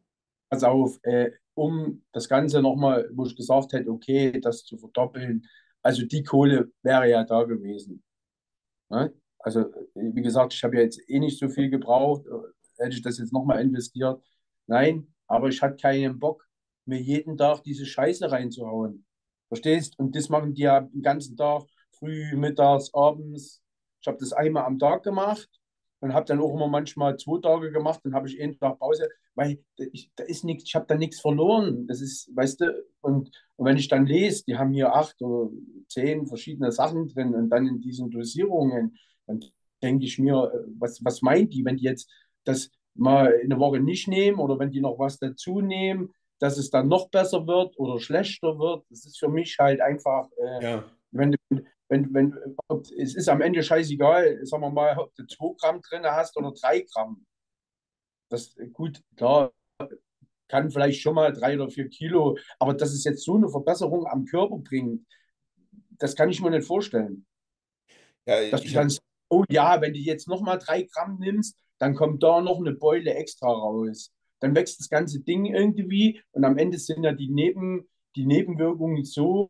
Pass 0.50 0.64
auf, 0.64 1.00
äh, 1.04 1.32
um 1.56 2.04
das 2.12 2.30
Ganze 2.30 2.62
nochmal, 2.62 3.10
wo 3.14 3.26
ich 3.26 3.36
gesagt 3.36 3.74
hätte, 3.74 3.90
okay, 3.90 4.40
das 4.40 4.64
zu 4.64 4.78
verdoppeln, 4.78 5.46
also 5.82 6.06
die 6.06 6.24
Kohle 6.24 6.72
wäre 6.82 7.10
ja 7.10 7.24
da 7.24 7.44
gewesen. 7.44 8.04
Ne? 8.90 9.14
Also, 9.44 9.66
wie 9.94 10.22
gesagt, 10.22 10.54
ich 10.54 10.64
habe 10.64 10.78
ja 10.78 10.84
jetzt 10.84 11.02
eh 11.10 11.20
nicht 11.20 11.38
so 11.38 11.50
viel 11.50 11.70
gebraucht. 11.70 12.26
Hätte 12.78 12.96
ich 12.96 13.02
das 13.02 13.18
jetzt 13.20 13.34
nochmal 13.34 13.62
investiert? 13.62 14.24
Nein, 14.68 15.14
aber 15.28 15.50
ich 15.50 15.62
hatte 15.62 15.76
keinen 15.76 16.18
Bock, 16.18 16.48
mir 16.86 17.00
jeden 17.00 17.38
Tag 17.38 17.62
diese 17.64 17.86
Scheiße 17.86 18.32
reinzuhauen. 18.32 19.06
Verstehst? 19.50 20.00
Und 20.00 20.16
das 20.16 20.30
machen 20.30 20.54
die 20.54 20.64
ja 20.64 20.82
den 20.82 21.02
ganzen 21.02 21.36
Tag, 21.36 21.64
früh, 21.92 22.36
mittags, 22.36 22.94
abends. 22.94 23.62
Ich 24.02 24.08
habe 24.08 24.18
das 24.18 24.34
einmal 24.34 24.66
am 24.66 24.80
Tag 24.80 25.04
gemacht 25.04 25.50
und 26.00 26.14
habe 26.14 26.26
dann 26.26 26.42
auch 26.42 26.54
immer 26.54 26.68
manchmal 26.68 27.18
zwei 27.18 27.40
Tage 27.40 27.72
gemacht, 27.72 28.02
dann 28.04 28.14
habe 28.14 28.28
ich 28.28 28.42
einen 28.42 28.58
Tag 28.58 28.80
Pause, 28.80 29.08
weil 29.36 29.64
ich, 29.78 30.12
da 30.16 30.24
ist 30.24 30.44
nichts, 30.44 30.66
ich 30.66 30.76
habe 30.76 30.86
da 30.88 30.96
nichts 30.96 31.22
verloren. 31.22 31.88
Das 31.88 32.02
ist, 32.02 32.30
weißt 32.36 32.62
du, 32.62 32.84
und, 33.02 33.32
und 33.56 33.66
wenn 33.66 33.78
ich 33.78 33.88
dann 33.88 34.06
lese, 34.06 34.44
die 34.46 34.58
haben 34.58 34.74
hier 34.74 34.94
acht 34.94 35.22
oder 35.22 35.50
zehn 35.88 36.28
verschiedene 36.28 36.72
Sachen 36.72 37.08
drin 37.08 37.34
und 37.34 37.50
dann 37.50 37.68
in 37.68 37.80
diesen 37.80 38.10
Dosierungen, 38.10 38.98
dann 39.26 39.44
denke 39.82 40.06
ich 40.06 40.20
mir, 40.20 40.52
äh, 40.54 40.72
was, 40.80 41.04
was 41.04 41.22
meint 41.22 41.54
die, 41.54 41.66
wenn 41.66 41.78
die 41.78 41.84
jetzt 41.84 42.10
das 42.44 42.72
mal 42.96 43.40
eine 43.44 43.60
Woche 43.60 43.80
nicht 43.80 44.08
nehmen 44.08 44.40
oder 44.40 44.60
wenn 44.60 44.72
die 44.72 44.82
noch 44.82 45.00
was 45.00 45.18
dazu 45.18 45.62
nehmen, 45.62 46.14
dass 46.40 46.58
es 46.58 46.70
dann 46.70 46.88
noch 46.88 47.10
besser 47.10 47.48
wird 47.48 47.78
oder 47.80 48.00
schlechter 48.00 48.60
wird. 48.60 48.86
Das 48.90 49.06
ist 49.06 49.20
für 49.20 49.30
mich 49.30 49.58
halt 49.60 49.82
einfach, 49.82 50.30
äh, 50.38 50.64
ja. 50.64 50.92
wenn, 51.12 51.36
wenn, 51.88 52.14
wenn, 52.14 52.38
ob, 52.68 52.86
es 52.98 53.16
ist 53.16 53.30
am 53.30 53.42
Ende 53.42 53.64
scheißegal, 53.64 54.46
sagen 54.46 54.64
wir 54.64 54.70
mal, 54.70 54.98
ob 54.98 55.16
du 55.16 55.26
2 55.26 55.56
Gramm 55.60 55.82
drin 55.82 56.04
hast 56.04 56.36
oder 56.38 56.52
3 56.52 56.82
Gramm. 56.82 57.26
Das, 58.30 58.56
gut, 58.74 59.02
klar, 59.16 59.54
kann 60.48 60.70
vielleicht 60.70 61.02
schon 61.02 61.16
mal 61.16 61.32
3 61.32 61.56
oder 61.56 61.70
4 61.70 61.90
Kilo, 61.90 62.38
aber 62.60 62.74
dass 62.74 62.94
es 62.94 63.04
jetzt 63.04 63.24
so 63.24 63.36
eine 63.36 63.50
Verbesserung 63.50 64.06
am 64.08 64.26
Körper 64.26 64.58
bringt, 64.58 65.06
das 65.92 66.16
kann 66.16 66.30
ich 66.30 66.42
mir 66.42 66.50
nicht 66.52 66.68
vorstellen. 66.68 67.26
Ja, 68.26 68.50
dass 68.50 68.64
ich, 68.64 68.74
dann 68.74 68.90
oh 69.34 69.44
ja, 69.50 69.82
wenn 69.82 69.94
du 69.94 70.00
jetzt 70.00 70.28
nochmal 70.28 70.60
drei 70.60 70.84
Gramm 70.84 71.18
nimmst, 71.20 71.58
dann 71.80 71.96
kommt 71.96 72.24
da 72.24 72.42
noch 72.42 72.60
eine 72.60 72.74
Beule 72.74 73.14
extra 73.14 73.48
raus. 73.48 74.12
Dann 74.40 74.56
wächst 74.56 74.80
das 74.80 74.90
ganze 74.90 75.22
Ding 75.22 75.46
irgendwie 75.46 76.22
und 76.32 76.44
am 76.44 76.58
Ende 76.58 76.78
sind 76.78 77.04
ja 77.04 77.14
die, 77.14 77.30
Neben, 77.30 77.88
die 78.16 78.26
Nebenwirkungen 78.26 79.04
so, 79.04 79.50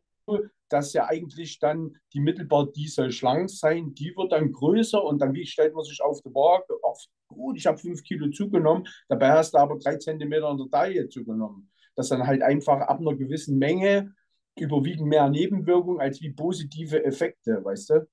dass 0.68 0.92
ja 0.92 1.06
eigentlich 1.06 1.58
dann 1.58 1.96
die 2.12 2.20
mittelbar, 2.20 2.72
die 2.72 2.88
soll 2.88 3.12
schlank 3.12 3.50
sein, 3.50 3.94
die 3.94 4.14
wird 4.16 4.32
dann 4.32 4.52
größer 4.52 5.02
und 5.04 5.20
dann 5.20 5.34
wie 5.34 5.46
stellt 5.46 5.74
man 5.74 5.84
sich 5.84 6.00
auf 6.02 6.20
die 6.22 6.34
Waage, 6.34 6.74
ach, 6.82 6.98
gut, 7.28 7.56
ich 7.56 7.66
habe 7.66 7.78
fünf 7.78 8.02
Kilo 8.02 8.30
zugenommen, 8.30 8.86
dabei 9.08 9.32
hast 9.32 9.52
du 9.52 9.58
aber 9.58 9.78
drei 9.78 9.96
Zentimeter 9.96 10.48
an 10.48 10.58
der 10.58 10.70
Taille 10.70 11.08
zugenommen. 11.08 11.70
Das 11.94 12.08
dann 12.08 12.26
halt 12.26 12.42
einfach 12.42 12.80
ab 12.80 13.00
einer 13.00 13.14
gewissen 13.14 13.58
Menge 13.58 14.14
überwiegen 14.56 15.06
mehr 15.06 15.28
Nebenwirkungen 15.28 16.00
als 16.00 16.20
wie 16.20 16.32
positive 16.32 17.04
Effekte, 17.04 17.64
weißt 17.64 17.90
du? 17.90 18.08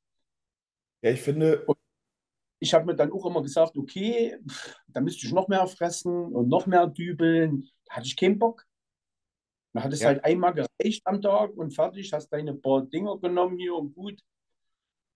Ja, 1.02 1.12
ich 1.12 1.22
finde. 1.22 1.66
Und 1.66 1.78
ich 2.60 2.74
habe 2.74 2.86
mir 2.86 2.96
dann 2.96 3.12
auch 3.12 3.26
immer 3.26 3.42
gesagt, 3.42 3.78
okay, 3.78 4.38
da 4.88 5.02
müsste 5.02 5.26
ich 5.26 5.34
noch 5.34 5.48
mehr 5.48 5.66
fressen 5.68 6.34
und 6.34 6.48
noch 6.48 6.68
mehr 6.68 6.88
dübeln. 6.88 7.68
Da 7.86 7.96
hatte 7.96 8.08
ich 8.08 8.16
keinen 8.16 8.38
Bock. 8.38 8.66
Dann 9.74 9.84
hat 9.84 9.94
es 9.94 10.02
ja. 10.02 10.08
halt 10.08 10.24
einmal 10.24 10.54
gereicht 10.54 11.02
am 11.06 11.22
Tag 11.22 11.54
und 11.56 11.74
fertig, 11.74 12.14
hast 12.14 12.30
deine 12.30 12.54
paar 12.54 12.86
Dinger 12.86 13.18
genommen 13.18 13.58
hier 13.58 13.76
und 13.76 13.96
gut. 13.96 14.20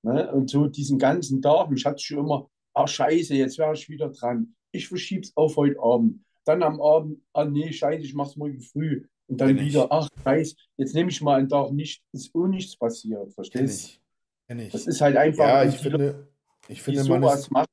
Ne? 0.01 0.31
Und 0.31 0.49
so 0.49 0.67
diesen 0.67 0.97
ganzen 0.97 1.41
Tag, 1.41 1.69
mich 1.69 1.85
hat 1.85 2.01
schon 2.01 2.19
immer, 2.19 2.49
ach 2.73 2.87
scheiße, 2.87 3.35
jetzt 3.35 3.57
wäre 3.57 3.73
ich 3.73 3.89
wieder 3.89 4.09
dran. 4.09 4.55
Ich 4.71 4.87
verschiebe 4.87 5.21
es 5.21 5.35
auf 5.35 5.57
heute 5.57 5.79
Abend. 5.79 6.23
Dann 6.45 6.63
am 6.63 6.81
Abend, 6.81 7.21
ah 7.33 7.45
nee, 7.45 7.71
scheiße, 7.71 8.03
ich 8.03 8.13
mache 8.13 8.29
es 8.29 8.35
morgen 8.37 8.61
früh. 8.61 9.05
Und 9.27 9.41
dann 9.41 9.55
Kenn 9.55 9.65
wieder, 9.65 9.85
ich. 9.85 9.91
ach 9.91 10.09
scheiße, 10.23 10.55
jetzt 10.77 10.95
nehme 10.95 11.09
ich 11.09 11.21
mal 11.21 11.39
einen 11.39 11.49
Tag 11.49 11.71
nicht, 11.71 12.03
ist 12.11 12.33
auch 12.33 12.47
nichts 12.47 12.77
passiert, 12.77 13.33
verstehst 13.33 13.95
du? 13.95 14.04
Kenn 14.47 14.59
ich. 14.59 14.71
Das 14.71 14.87
ist 14.87 15.01
halt 15.01 15.17
einfach. 15.17 15.47
Ja, 15.47 15.63
ich 15.63 15.77
finde, 15.77 16.27
ich 16.67 16.81
finde, 16.81 17.03
man 17.09 17.21
sowas 17.21 17.49
macht. 17.49 17.69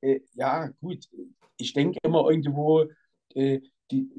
Äh, 0.00 0.20
ja, 0.34 0.68
gut. 0.80 1.08
Ich 1.56 1.72
denke 1.72 1.98
immer 2.02 2.28
irgendwo, 2.28 2.86
äh, 3.34 3.60
die, 3.90 4.10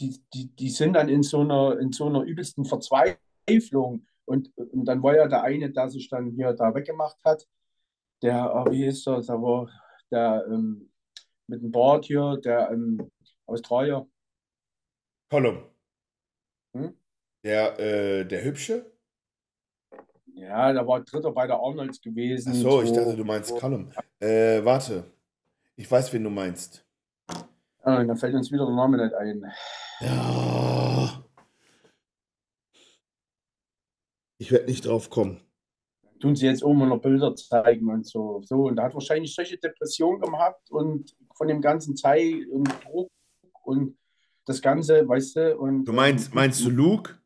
die, 0.00 0.22
die, 0.32 0.46
die 0.56 0.70
sind 0.70 0.94
dann 0.94 1.08
in 1.08 1.22
so 1.22 1.40
einer, 1.40 1.78
in 1.78 1.92
so 1.92 2.06
einer 2.06 2.22
übelsten 2.22 2.64
Verzweiflung. 2.64 4.06
Und, 4.24 4.56
und 4.56 4.84
dann 4.84 5.02
war 5.02 5.16
ja 5.16 5.28
der 5.28 5.42
eine, 5.42 5.70
der 5.70 5.90
sich 5.90 6.08
dann 6.08 6.30
hier 6.30 6.52
da 6.52 6.74
weggemacht 6.74 7.18
hat, 7.24 7.46
der, 8.22 8.54
oh, 8.54 8.70
wie 8.70 8.86
ist 8.86 9.06
das, 9.06 9.28
aber 9.28 9.68
der, 10.10 10.46
ähm, 10.48 10.90
mit 11.46 11.62
dem 11.62 11.72
Bart 11.72 12.06
hier, 12.06 12.38
der 12.42 12.70
ähm, 12.70 13.10
Australier. 13.46 14.08
Column. 15.30 15.64
Hm? 16.74 16.94
Der, 17.42 17.78
äh, 17.78 18.24
der 18.24 18.44
Hübsche? 18.44 18.92
Ja, 20.40 20.72
der 20.72 20.86
war 20.86 21.00
Dritter 21.00 21.32
bei 21.32 21.46
der 21.46 21.56
Arnolds 21.56 22.00
gewesen. 22.00 22.52
Ach 22.52 22.56
so, 22.56 22.82
ich 22.82 22.92
dachte, 22.92 23.14
du 23.14 23.24
meinst 23.24 23.54
Callum. 23.58 23.92
Äh, 24.18 24.64
warte. 24.64 25.04
Ich 25.76 25.90
weiß, 25.90 26.10
wen 26.14 26.24
du 26.24 26.30
meinst. 26.30 26.86
Ah, 27.82 28.02
dann 28.02 28.16
fällt 28.16 28.34
uns 28.34 28.50
wieder 28.50 28.64
der 28.64 28.74
Name 28.74 29.02
nicht 29.02 29.14
ein. 29.14 29.44
Ja. 30.00 31.24
Ich 34.38 34.50
werde 34.50 34.66
nicht 34.66 34.86
drauf 34.86 35.10
kommen. 35.10 35.42
Tun 36.20 36.34
sie 36.36 36.46
jetzt 36.46 36.64
oben 36.64 36.88
noch 36.88 37.00
Bilder 37.00 37.34
zeigen 37.36 37.90
und 37.90 38.06
so. 38.06 38.40
so. 38.42 38.64
Und 38.64 38.78
er 38.78 38.84
hat 38.84 38.94
wahrscheinlich 38.94 39.34
solche 39.34 39.58
Depressionen 39.58 40.22
gehabt 40.22 40.70
und 40.70 41.14
von 41.34 41.48
dem 41.48 41.60
ganzen 41.60 41.96
Zeit 41.96 42.46
und 42.50 42.68
Druck 42.84 43.10
und 43.64 43.98
das 44.46 44.62
Ganze, 44.62 45.06
weißt 45.06 45.36
du. 45.36 45.58
Und, 45.58 45.84
Du 45.84 45.92
meinst, 45.92 46.34
meinst 46.34 46.64
du 46.64 46.70
Luke? 46.70 47.19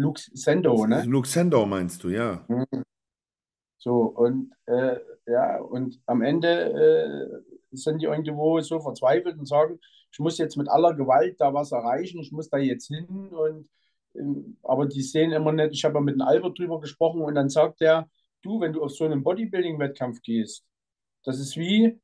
Luke 0.00 0.20
Sendo, 0.32 0.86
ne? 0.86 1.04
Luke 1.04 1.28
Sendor 1.28 1.66
meinst 1.66 2.02
du, 2.02 2.08
ja. 2.08 2.46
So, 3.76 4.02
und 4.02 4.52
äh, 4.66 4.96
ja, 5.26 5.60
und 5.60 6.00
am 6.06 6.22
Ende 6.22 7.42
äh, 7.72 7.76
sind 7.76 8.00
die 8.00 8.06
irgendwo 8.06 8.60
so 8.60 8.80
verzweifelt 8.80 9.38
und 9.38 9.46
sagen, 9.46 9.78
ich 10.12 10.18
muss 10.18 10.38
jetzt 10.38 10.56
mit 10.56 10.68
aller 10.68 10.94
Gewalt 10.94 11.40
da 11.40 11.52
was 11.54 11.72
erreichen, 11.72 12.20
ich 12.20 12.32
muss 12.32 12.48
da 12.48 12.58
jetzt 12.58 12.88
hin 12.88 13.06
und 13.28 13.68
ähm, 14.14 14.56
aber 14.62 14.86
die 14.86 15.02
sehen 15.02 15.32
immer 15.32 15.52
nicht, 15.52 15.72
ich 15.72 15.84
habe 15.84 15.94
ja 15.96 16.00
mit 16.00 16.14
dem 16.14 16.22
Albert 16.22 16.58
drüber 16.58 16.80
gesprochen 16.80 17.22
und 17.22 17.34
dann 17.34 17.48
sagt 17.48 17.80
er, 17.80 18.10
du, 18.42 18.60
wenn 18.60 18.72
du 18.72 18.82
auf 18.82 18.92
so 18.92 19.04
einen 19.04 19.22
Bodybuilding-Wettkampf 19.22 20.20
gehst, 20.22 20.64
das 21.24 21.38
ist 21.38 21.56
wie, 21.56 22.00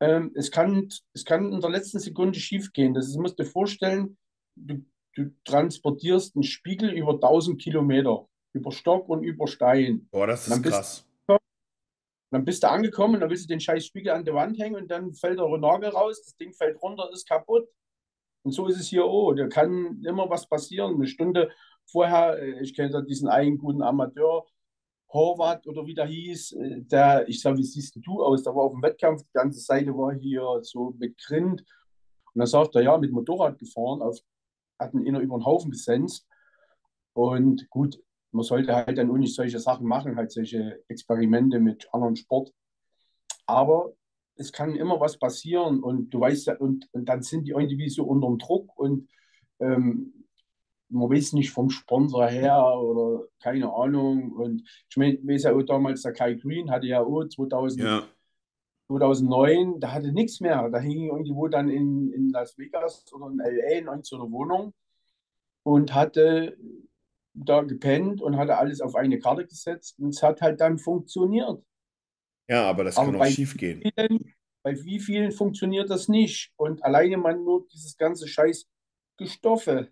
ähm, 0.00 0.30
es 0.34 0.50
kann, 0.50 0.88
es 1.12 1.24
kann 1.24 1.52
in 1.52 1.60
der 1.60 1.70
letzten 1.70 1.98
Sekunde 1.98 2.38
schief 2.38 2.72
gehen. 2.72 2.94
Das 2.94 3.08
ist, 3.08 3.16
musst 3.16 3.38
du 3.38 3.42
dir 3.42 3.50
vorstellen, 3.50 4.16
du, 4.54 4.84
du 5.16 5.30
transportierst 5.44 6.36
einen 6.36 6.44
Spiegel 6.44 6.90
über 6.90 7.14
1000 7.14 7.60
Kilometer, 7.60 8.28
über 8.52 8.70
Stock 8.70 9.08
und 9.08 9.22
über 9.22 9.46
Stein. 9.48 10.08
Boah, 10.10 10.26
das 10.26 10.46
ist 10.46 10.62
krass. 10.62 11.06
Dann 12.32 12.44
bist 12.44 12.62
du 12.62 12.68
angekommen, 12.68 13.20
dann 13.20 13.30
willst 13.30 13.44
du 13.44 13.48
den 13.48 13.60
scheiß 13.60 13.86
Spiegel 13.86 14.12
an 14.12 14.24
der 14.24 14.34
Wand 14.34 14.58
hängen 14.58 14.76
und 14.76 14.90
dann 14.90 15.14
fällt 15.14 15.38
der 15.38 15.58
Nagel 15.58 15.90
raus, 15.90 16.22
das 16.22 16.36
Ding 16.36 16.52
fällt 16.52 16.80
runter, 16.82 17.08
ist 17.12 17.28
kaputt. 17.28 17.68
Und 18.42 18.52
so 18.52 18.66
ist 18.66 18.78
es 18.78 18.88
hier 18.88 19.04
auch. 19.04 19.32
Da 19.32 19.46
kann 19.48 20.02
immer 20.04 20.28
was 20.28 20.48
passieren. 20.48 20.94
Eine 20.94 21.06
Stunde 21.06 21.50
vorher, 21.86 22.38
äh, 22.38 22.62
ich 22.62 22.74
kenne 22.74 22.90
da 22.90 23.00
diesen 23.00 23.28
einen 23.28 23.58
guten 23.58 23.82
Amateur, 23.82 24.44
Horvath 25.12 25.66
oder 25.66 25.86
wie 25.86 25.94
der 25.94 26.06
hieß, 26.06 26.52
äh, 26.52 26.80
der, 26.82 27.28
ich 27.28 27.40
sag, 27.40 27.56
wie 27.56 27.64
siehst 27.64 27.96
du 27.96 28.22
aus? 28.22 28.42
Der 28.42 28.54
war 28.54 28.64
auf 28.64 28.72
dem 28.72 28.82
Wettkampf, 28.82 29.22
die 29.22 29.32
ganze 29.32 29.60
Seite 29.60 29.90
war 29.96 30.12
hier 30.12 30.60
so 30.62 30.94
mit 30.98 31.16
Grind. 31.18 31.60
Und 32.34 32.38
dann 32.40 32.46
sagt 32.46 32.74
er, 32.74 32.82
ja, 32.82 32.98
mit 32.98 33.12
Motorrad 33.12 33.58
gefahren, 33.58 34.02
auf, 34.02 34.18
hat 34.78 34.94
ihn 34.94 35.16
über 35.16 35.38
den 35.38 35.44
Haufen 35.44 35.70
gesenzt. 35.70 36.26
Und 37.12 37.68
gut, 37.70 37.98
man 38.32 38.44
sollte 38.44 38.74
halt 38.74 38.98
dann 38.98 39.10
auch 39.10 39.16
nicht 39.16 39.34
solche 39.34 39.58
Sachen 39.58 39.86
machen, 39.86 40.16
halt 40.16 40.30
solche 40.30 40.82
Experimente 40.88 41.58
mit 41.58 41.88
anderen 41.92 42.16
Sport. 42.16 42.52
Aber 43.46 43.92
es 44.36 44.52
kann 44.52 44.74
immer 44.74 45.00
was 45.00 45.18
passieren 45.18 45.82
und 45.82 46.10
du 46.10 46.20
weißt 46.20 46.46
ja, 46.48 46.56
und, 46.56 46.88
und 46.92 47.08
dann 47.08 47.22
sind 47.22 47.44
die 47.44 47.52
irgendwie 47.52 47.88
so 47.88 48.04
unter 48.04 48.26
dem 48.26 48.38
Druck 48.38 48.76
und 48.78 49.08
ähm, 49.60 50.12
man 50.88 51.10
weiß 51.10 51.32
nicht 51.32 51.50
vom 51.50 51.70
Sponsor 51.70 52.28
her 52.28 52.78
oder 52.78 53.26
keine 53.40 53.72
Ahnung. 53.72 54.32
Und 54.32 54.62
ich 54.88 54.96
meine, 54.96 55.18
weiß 55.22 55.44
ja 55.44 55.54
auch 55.54 55.62
damals, 55.62 56.02
der 56.02 56.12
Kai 56.12 56.34
Green 56.34 56.70
hatte 56.70 56.86
ja 56.86 57.00
auch 57.00 57.24
2000, 57.24 57.82
Ja. 57.82 58.04
2009, 58.88 59.80
da 59.80 59.92
hatte 59.92 60.12
nichts 60.12 60.40
mehr. 60.40 60.68
Da 60.70 60.78
hing 60.78 61.08
irgendwo 61.08 61.48
dann 61.48 61.68
in, 61.68 62.12
in 62.12 62.30
Las 62.30 62.56
Vegas 62.56 63.04
oder 63.12 63.26
in 63.26 63.38
LA 63.38 63.78
in 63.78 63.86
irgendeiner 63.86 64.30
Wohnung 64.30 64.74
und 65.64 65.94
hatte 65.94 66.56
da 67.34 67.62
gepennt 67.62 68.22
und 68.22 68.36
hatte 68.36 68.56
alles 68.56 68.80
auf 68.80 68.94
eine 68.94 69.18
Karte 69.18 69.46
gesetzt 69.46 69.98
und 69.98 70.10
es 70.10 70.22
hat 70.22 70.40
halt 70.40 70.60
dann 70.60 70.78
funktioniert. 70.78 71.62
Ja, 72.48 72.68
aber 72.68 72.84
das 72.84 72.96
Aber 72.96 73.12
kann 73.12 73.20
auch 73.20 73.26
schief 73.26 73.56
gehen. 73.56 73.82
vielen, 73.82 74.34
bei 74.62 74.84
wie 74.84 75.00
vielen 75.00 75.32
funktioniert 75.32 75.90
das 75.90 76.08
nicht? 76.08 76.52
Und 76.56 76.82
alleine 76.84 77.16
man 77.16 77.44
nur 77.44 77.66
dieses 77.68 77.96
ganze 77.96 78.28
Scheiß 78.28 78.68
Gestoffe. 79.18 79.88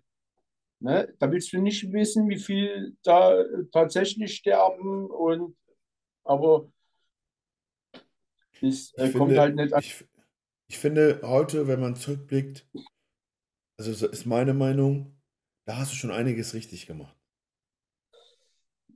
Ne? 0.79 1.13
Da 1.19 1.31
willst 1.31 1.51
du 1.51 1.59
nicht 1.59 1.91
wissen, 1.91 2.29
wie 2.29 2.37
viel 2.37 2.95
da 3.03 3.43
tatsächlich 3.71 4.35
sterben 4.35 5.09
und 5.09 5.55
aber 6.23 6.71
es 8.65 8.93
äh, 8.93 9.07
Ich 9.07 9.13
kommt 9.13 9.29
finde, 9.29 9.41
halt 9.41 9.55
nicht 9.55 9.73
an. 9.73 9.81
ich, 9.81 10.05
ich 10.67 10.77
finde 10.77 11.21
heute, 11.23 11.67
wenn 11.67 11.79
man 11.79 11.95
zurückblickt, 11.95 12.67
also 13.77 13.93
so 13.93 14.07
ist 14.07 14.25
meine 14.25 14.53
Meinung, 14.53 15.15
da 15.67 15.77
hast 15.77 15.91
du 15.91 15.95
schon 15.95 16.11
einiges 16.11 16.53
richtig 16.53 16.87
gemacht. 16.87 17.15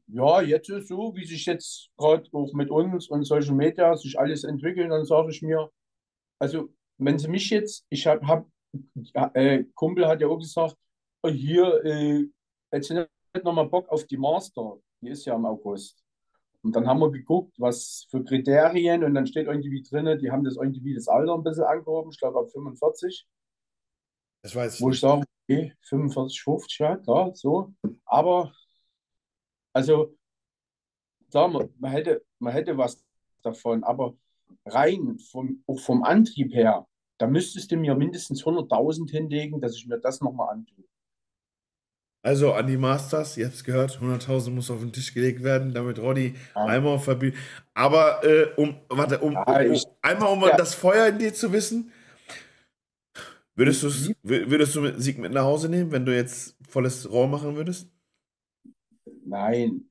Ja, 0.07 0.41
jetzt 0.41 0.70
ist 0.70 0.88
so, 0.88 1.15
wie 1.15 1.26
sich 1.26 1.45
jetzt 1.45 1.89
gerade 1.97 2.28
auch 2.34 2.51
mit 2.53 2.72
uns 2.72 3.09
und 3.09 3.26
Social 3.26 3.53
Media 3.53 3.95
sich 3.95 4.17
alles 4.17 4.43
entwickelt, 4.43 4.89
dann 4.89 5.05
sage 5.05 5.30
ich 5.30 5.41
mir, 5.43 5.70
also 6.39 6.70
wenn 6.97 7.20
sie 7.20 7.28
mich 7.28 7.49
jetzt, 7.51 7.86
ich 7.89 8.07
habe, 8.07 8.26
hab, 8.28 8.47
äh, 9.36 9.65
Kumpel 9.76 10.07
hat 10.07 10.22
ja 10.22 10.28
auch 10.28 10.39
gesagt, 10.39 10.76
oh, 11.24 11.30
hier, 11.30 11.84
äh, 11.86 12.26
jetzt 12.72 12.89
nicht 12.89 13.09
nochmal 13.43 13.70
Bock 13.70 13.88
auf 13.89 14.05
die 14.07 14.17
Master, 14.17 14.80
die 15.01 15.09
ist 15.09 15.26
ja 15.26 15.36
im 15.36 15.45
August. 15.45 15.99
Und 16.62 16.76
dann 16.76 16.88
haben 16.88 16.99
wir 16.99 17.12
geguckt, 17.12 17.53
was 17.57 18.05
für 18.10 18.24
Kriterien 18.24 19.03
und 19.03 19.14
dann 19.14 19.28
steht 19.28 19.47
irgendwie 19.47 19.82
drin, 19.82 20.20
die 20.20 20.30
haben 20.32 20.43
das 20.43 20.57
irgendwie 20.57 20.93
das 20.93 21.07
Alter 21.07 21.36
ein 21.36 21.43
bisschen 21.43 21.64
angehoben, 21.64 22.12
ich 22.12 22.20
glaube 22.20 22.39
ab 22.39 22.51
45. 22.51 23.28
Das 24.41 24.55
weiß 24.55 24.76
ich 24.76 24.82
Wo 24.82 24.89
ich 24.89 24.99
sage, 24.99 25.24
okay, 25.43 25.74
45, 25.84 26.41
50, 26.43 26.80
ja, 26.80 26.97
klar, 26.97 27.34
so. 27.34 27.74
Aber, 28.05 28.53
also, 29.74 30.16
klar, 31.32 31.47
man, 31.47 31.70
man 31.80 31.91
hätte, 31.91 32.26
man 32.39 32.53
hätte 32.53 32.78
was 32.78 33.01
davon, 33.41 33.84
aber 33.84 34.16
rein 34.66 35.18
vom, 35.20 35.64
auch 35.68 35.80
vom 35.80 36.03
Antrieb 36.03 36.53
her, 36.53 36.88
da 37.18 37.28
müsstest 37.28 37.72
du 37.72 37.78
mir 37.78 37.95
mindestens 37.95 38.43
100.000 38.43 39.10
hinlegen, 39.10 39.62
dass 39.62 39.76
ich 39.76 39.88
mir 39.88 39.99
das 39.99 40.22
nochmal 40.22 40.49
antue. 40.49 40.88
Also 42.22 42.51
an 42.53 42.67
die 42.67 42.76
Masters, 42.78 43.38
ihr 43.38 43.45
habt 43.45 43.55
es 43.55 43.63
gehört, 43.63 43.97
100.000 44.01 44.49
muss 44.51 44.70
auf 44.70 44.82
den 44.82 44.91
Tisch 44.91 45.13
gelegt 45.13 45.41
werden, 45.41 45.74
damit 45.74 45.99
Roddy 45.99 46.36
Ja. 46.53 46.65
einmal 46.65 46.99
verbieten. 46.99 47.38
Aber 47.74 48.22
um, 48.57 48.76
um, 48.89 48.97
warte, 48.97 49.20
um, 49.20 49.36
um, 49.38 49.38
einmal 50.01 50.34
um 50.34 50.41
ja. 50.41 50.57
das 50.57 50.74
Feuer 50.76 51.07
in 51.07 51.17
dir 51.20 51.34
zu 51.34 51.53
wissen, 51.53 51.91
würdest, 53.55 53.84
du's, 53.84 54.09
wür- 54.26 54.49
würdest 54.49 54.76
du 54.76 54.99
Sieg 54.99 55.17
mit 55.17 55.32
nach 55.32 55.43
Hause 55.43 55.70
nehmen, 55.70 55.91
wenn 55.91 56.05
du 56.05 56.13
jetzt 56.13 56.57
volles 56.67 57.09
Rohr 57.09 57.28
machen 57.30 57.55
würdest? 57.55 57.89
Nein, 59.26 59.89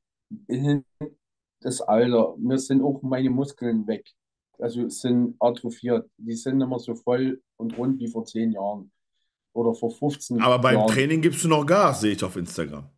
das 1.61 1.81
Alter, 1.81 2.37
mir 2.37 2.59
sind 2.59 2.83
auch 2.83 3.01
meine 3.03 3.31
Muskeln 3.31 3.87
weg. 3.87 4.13
Also 4.59 4.89
sind 4.89 5.37
atrophiert. 5.39 6.11
Die 6.19 6.35
sind 6.35 6.59
nicht 6.59 6.69
mehr 6.69 6.79
so 6.79 6.95
voll 6.95 7.41
und 7.57 7.79
rund 7.79 8.01
wie 8.01 8.09
vor 8.09 8.25
10 8.25 8.53
Jahren 8.53 8.91
oder 9.59 9.75
vor 9.75 9.91
15 9.91 10.41
Aber 10.41 10.59
beim 10.59 10.77
Jahren. 10.77 10.89
Training 10.89 11.21
gibst 11.21 11.43
du 11.45 11.49
noch 11.49 11.67
Gas, 11.67 12.01
sehe 12.01 12.13
ich 12.13 12.23
auf 12.23 12.37
Instagram. 12.37 12.89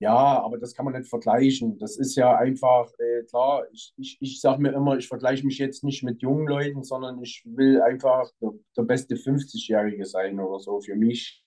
Ja, 0.00 0.42
aber 0.42 0.58
das 0.58 0.74
kann 0.74 0.84
man 0.84 0.94
nicht 0.94 1.08
vergleichen. 1.08 1.78
Das 1.78 1.96
ist 1.96 2.16
ja 2.16 2.36
einfach, 2.36 2.90
äh, 2.98 3.22
klar, 3.22 3.64
ich, 3.70 3.92
ich, 3.96 4.18
ich 4.20 4.40
sage 4.40 4.60
mir 4.60 4.72
immer, 4.72 4.96
ich 4.96 5.06
vergleiche 5.06 5.46
mich 5.46 5.58
jetzt 5.58 5.84
nicht 5.84 6.02
mit 6.02 6.22
jungen 6.22 6.48
Leuten, 6.48 6.82
sondern 6.82 7.22
ich 7.22 7.42
will 7.44 7.80
einfach 7.80 8.28
der, 8.40 8.50
der 8.76 8.82
beste 8.82 9.14
50-Jährige 9.14 10.04
sein 10.04 10.40
oder 10.40 10.58
so 10.58 10.80
für 10.80 10.96
mich. 10.96 11.44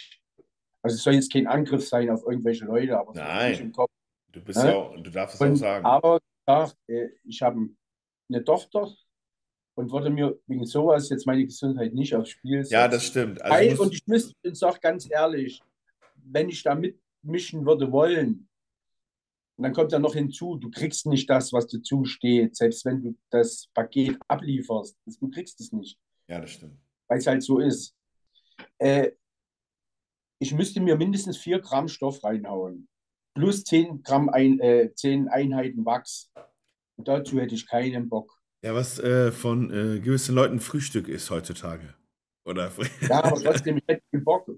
Also 0.82 0.96
es 0.96 1.04
soll 1.04 1.16
jetzt 1.16 1.34
kein 1.34 1.48
Angriff 1.48 1.86
sein 1.86 2.10
auf 2.10 2.24
irgendwelche 2.26 2.64
Leute, 2.66 2.98
aber 2.98 3.14
Nein. 3.14 3.60
im 3.60 3.72
Kopf. 3.74 3.92
Du 4.32 4.42
bist 4.42 4.64
Hä? 4.64 4.68
ja 4.70 4.76
auch, 4.76 4.96
du 4.96 5.10
darfst 5.10 5.42
es 5.42 5.42
auch 5.42 5.56
sagen. 5.56 5.86
aber 5.86 6.20
äh, 6.88 7.08
ich 7.26 7.42
habe 7.42 7.60
eine 8.30 8.44
Tochter 8.44 8.90
und 9.76 9.92
würde 9.92 10.10
mir 10.10 10.40
wegen 10.48 10.66
sowas 10.66 11.10
jetzt 11.10 11.28
meine 11.28 11.46
Gesundheit 11.46 11.94
nicht 11.94 12.16
aufs 12.16 12.30
Spiel 12.30 12.64
setzen. 12.64 12.74
Ja, 12.74 12.88
das 12.88 13.06
stimmt. 13.06 13.42
Also 13.42 13.84
und 13.84 13.94
ich 13.94 14.06
müsste 14.08 14.34
und 14.44 14.58
sage 14.58 14.80
ganz 14.82 15.10
ehrlich, 15.10 15.62
wenn 16.16 16.50
ich 16.50 16.64
da 16.64 16.76
mitmischen 16.76 17.66
würde 17.66 17.92
wollen, 17.92 18.48
und 19.58 19.64
dann 19.64 19.74
kommt 19.74 19.92
ja 19.94 20.00
noch 20.00 20.14
hinzu, 20.14 20.58
du 20.58 20.70
kriegst 20.70 21.06
nicht 21.06 21.30
das, 21.30 21.54
was 21.54 21.68
dir 21.68 21.82
zusteht, 21.82 22.56
selbst 22.58 22.84
wenn 22.84 23.02
du 23.02 23.16
das 23.30 23.70
Paket 23.74 24.18
ablieferst. 24.28 24.98
Du 25.06 25.30
kriegst 25.30 25.62
es 25.62 25.72
nicht, 25.72 25.98
ja, 26.28 26.42
das 26.42 26.52
stimmt. 26.52 26.78
weil 27.08 27.20
es 27.20 27.28
halt 27.28 27.42
so 27.42 27.60
ist. 27.60 27.96
Äh, 28.78 29.12
ich 30.40 30.54
müsste 30.54 30.82
mir 30.82 30.98
mindestens 30.98 31.38
4 31.38 31.60
Gramm 31.60 31.88
Stoff 31.88 32.22
reinhauen. 32.24 32.90
Plus 33.34 33.64
10 33.64 34.04
Gramm 34.04 34.30
ein, 34.30 34.60
äh, 34.60 34.94
10 34.94 35.30
Einheiten 35.30 35.86
Wachs. 35.86 36.32
Und 36.98 37.08
dazu 37.08 37.40
hätte 37.40 37.56
ich 37.56 37.66
keinen 37.66 38.10
Bock. 38.10 38.35
Ja, 38.66 38.74
was 38.74 38.98
äh, 38.98 39.32
von 39.32 39.70
äh, 39.70 40.00
gewissen 40.00 40.34
Leuten 40.34 40.60
Frühstück 40.60 41.08
ist 41.08 41.30
heutzutage. 41.30 41.94
Oder 42.46 42.72
Ja, 43.08 43.24
aber 43.24 43.40
trotzdem, 43.40 43.78
ich 43.78 43.84
hätte 43.88 44.02
Bock. 44.14 44.50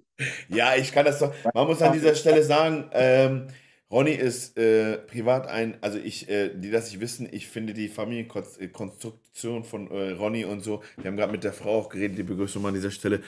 Ja, 0.47 0.77
ich 0.77 0.93
kann 0.93 1.03
das 1.03 1.19
doch. 1.19 1.33
Man 1.53 1.67
muss 1.67 1.81
an 1.81 1.91
dieser 1.91 2.15
Stelle 2.15 2.41
sagen, 2.41 2.89
ähm, 2.93 3.47
Ronny 3.91 4.11
ist 4.11 4.57
äh, 4.57 4.97
privat 4.99 5.47
ein, 5.47 5.77
also 5.81 5.97
ich, 5.97 6.29
äh, 6.29 6.53
die 6.55 6.71
das 6.71 6.89
nicht 6.89 7.01
wissen, 7.01 7.27
ich 7.29 7.49
finde 7.49 7.73
die 7.73 7.89
Familienkonstruktion 7.89 9.65
von 9.65 9.91
äh, 9.91 10.11
Ronny 10.11 10.45
und 10.45 10.61
so, 10.61 10.81
wir 10.95 11.07
haben 11.07 11.17
gerade 11.17 11.33
mit 11.33 11.43
der 11.43 11.51
Frau 11.51 11.79
auch 11.79 11.89
geredet, 11.89 12.17
die 12.17 12.23
Begrüßung 12.23 12.61
mal 12.61 12.69
an 12.69 12.75
dieser 12.75 12.91
Stelle, 12.91 13.21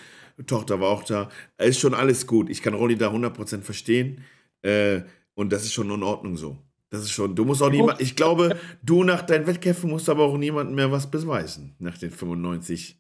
Tochter 0.48 0.80
war 0.80 0.92
auch 0.92 1.04
da, 1.04 1.30
ist 1.58 1.82
schon 1.82 1.94
alles 1.94 2.26
gut. 2.26 2.50
Ich 2.50 2.62
kann 2.62 2.74
Ronny 2.74 2.96
da 2.96 3.10
100% 3.10 3.64
verstehen 3.64 4.24
äh, 4.62 5.02
und 5.34 5.52
das 5.52 5.64
ist 5.64 5.74
schon 5.74 5.92
in 5.92 6.04
Ordnung 6.04 6.38
so. 6.38 6.58
Das 6.90 7.02
ist 7.02 7.12
schon, 7.12 7.36
du 7.36 7.46
musst 7.46 7.62
auch 7.62 7.70
niemand, 7.70 8.02
ich 8.02 8.16
glaube, 8.16 8.58
du 8.82 9.04
nach 9.04 9.22
deinen 9.22 9.46
Wettkämpfen 9.46 9.90
musst 9.90 10.10
aber 10.10 10.24
auch 10.24 10.38
niemandem 10.38 10.76
mehr 10.76 10.92
was 10.92 11.10
beweisen, 11.10 11.76
nach 11.80 11.98
den 11.98 12.10
95 12.10 13.00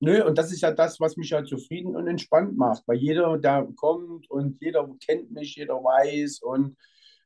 Nö, 0.00 0.22
und 0.24 0.36
das 0.36 0.52
ist 0.52 0.60
ja 0.60 0.72
das, 0.72 1.00
was 1.00 1.16
mich 1.16 1.30
ja 1.30 1.42
zufrieden 1.42 1.96
und 1.96 2.06
entspannt 2.06 2.56
macht, 2.56 2.82
weil 2.86 2.98
jeder 2.98 3.38
da 3.38 3.66
kommt 3.76 4.30
und 4.30 4.60
jeder 4.60 4.86
kennt 5.04 5.30
mich, 5.30 5.56
jeder 5.56 5.76
weiß 5.76 6.40
und, 6.42 6.76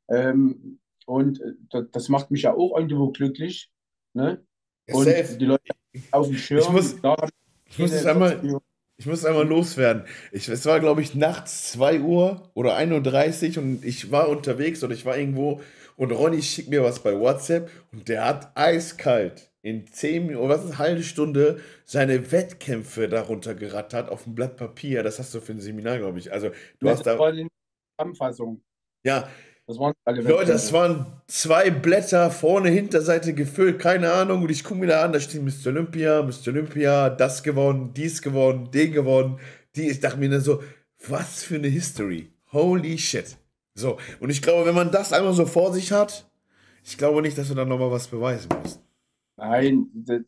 ähm, 0.09 0.78
und 1.07 1.41
äh, 1.72 1.82
das 1.91 2.09
macht 2.09 2.30
mich 2.30 2.43
ja 2.43 2.55
auch 2.55 2.76
irgendwo 2.76 3.11
glücklich. 3.11 3.70
Ne? 4.14 4.45
Und 4.93 5.05
Safe. 5.05 5.36
die 5.36 5.47
Leute 5.47 5.72
auf 6.12 6.28
dem 6.28 6.36
Schirm, 6.36 6.61
ich 6.61 6.70
muss, 6.70 6.95
ich 7.64 7.78
muss 7.78 7.93
es 7.93 8.07
einmal, 8.07 8.61
ich 8.97 9.07
muss 9.07 9.24
einmal 9.24 9.49
loswerden. 9.49 10.05
Ich, 10.30 10.49
es 10.49 10.64
war, 10.64 10.78
glaube 10.78 11.03
ich, 11.03 11.16
nachts 11.16 11.72
2 11.72 12.01
Uhr 12.03 12.51
oder 12.55 12.76
1.30 12.76 13.57
Uhr 13.57 13.64
und 13.64 13.84
ich 13.84 14.12
war 14.12 14.28
unterwegs 14.28 14.84
oder 14.84 14.95
ich 14.95 15.05
war 15.05 15.18
irgendwo 15.18 15.61
und 16.01 16.12
Ronny 16.12 16.40
schickt 16.40 16.70
mir 16.70 16.82
was 16.82 17.01
bei 17.01 17.12
WhatsApp 17.12 17.70
und 17.92 18.09
der 18.09 18.24
hat 18.24 18.53
eiskalt 18.55 19.51
in 19.61 19.86
zehn 19.86 20.26
Minuten, 20.26 20.48
was 20.48 20.64
ist, 20.64 20.70
eine 20.70 20.78
halbe 20.78 21.03
Stunde 21.03 21.61
seine 21.84 22.32
Wettkämpfe 22.32 23.07
darunter 23.07 23.55
gerattert 23.55 24.09
auf 24.09 24.24
dem 24.24 24.34
Blatt 24.34 24.57
Papier. 24.57 25.03
Das 25.03 25.18
hast 25.18 25.34
du 25.34 25.42
für 25.42 25.53
ein 25.53 25.61
Seminar, 25.61 25.98
glaube 25.98 26.18
ich. 26.18 26.32
Also, 26.32 26.53
du 26.78 26.86
ja, 26.86 26.92
hast 26.92 27.05
da. 27.05 27.18
Zusammenfassung. 27.98 28.62
Ja. 29.05 29.28
Das 29.66 29.78
waren 29.78 29.92
alle 30.07 30.22
Leute, 30.22 30.53
das 30.53 30.72
waren 30.72 31.20
zwei 31.26 31.68
Blätter, 31.68 32.30
vorne, 32.30 32.70
Hinterseite 32.70 33.34
gefüllt, 33.34 33.78
keine 33.78 34.11
Ahnung. 34.11 34.42
Und 34.42 34.51
ich 34.51 34.64
gucke 34.64 34.80
mir 34.80 34.86
da 34.86 35.05
an, 35.05 35.12
da 35.12 35.20
steht 35.20 35.42
Mr. 35.42 35.66
Olympia, 35.66 36.22
Mr. 36.22 36.48
Olympia, 36.48 37.11
das 37.11 37.42
gewonnen, 37.42 37.92
dies 37.92 38.22
gewonnen, 38.22 38.70
den 38.70 38.92
gewonnen. 38.92 39.38
Die, 39.76 39.90
ich 39.90 40.01
dachte 40.01 40.16
mir 40.16 40.30
dann 40.30 40.40
so, 40.40 40.62
was 41.07 41.44
für 41.44 41.57
eine 41.57 41.68
History. 41.68 42.32
Holy 42.53 42.96
shit. 42.96 43.36
So, 43.75 43.99
und 44.21 44.31
ich 44.31 44.43
glaube, 44.43 44.66
wenn 44.66 44.75
man 44.75 44.91
das 44.91 45.12
einmal 45.12 45.33
so 45.33 45.47
vor 45.47 45.73
sich 45.73 45.93
hat, 45.93 46.29
ich 46.85 46.99
glaube 46.99 47.23
nicht, 47.23 47.37
dass 47.39 47.49
du 47.49 47.55
dann 47.55 47.68
nochmal 47.68 47.91
was 47.91 48.09
beweisen 48.09 48.49
musst. 48.61 48.81
Nein, 49.37 49.89
das, 49.95 50.21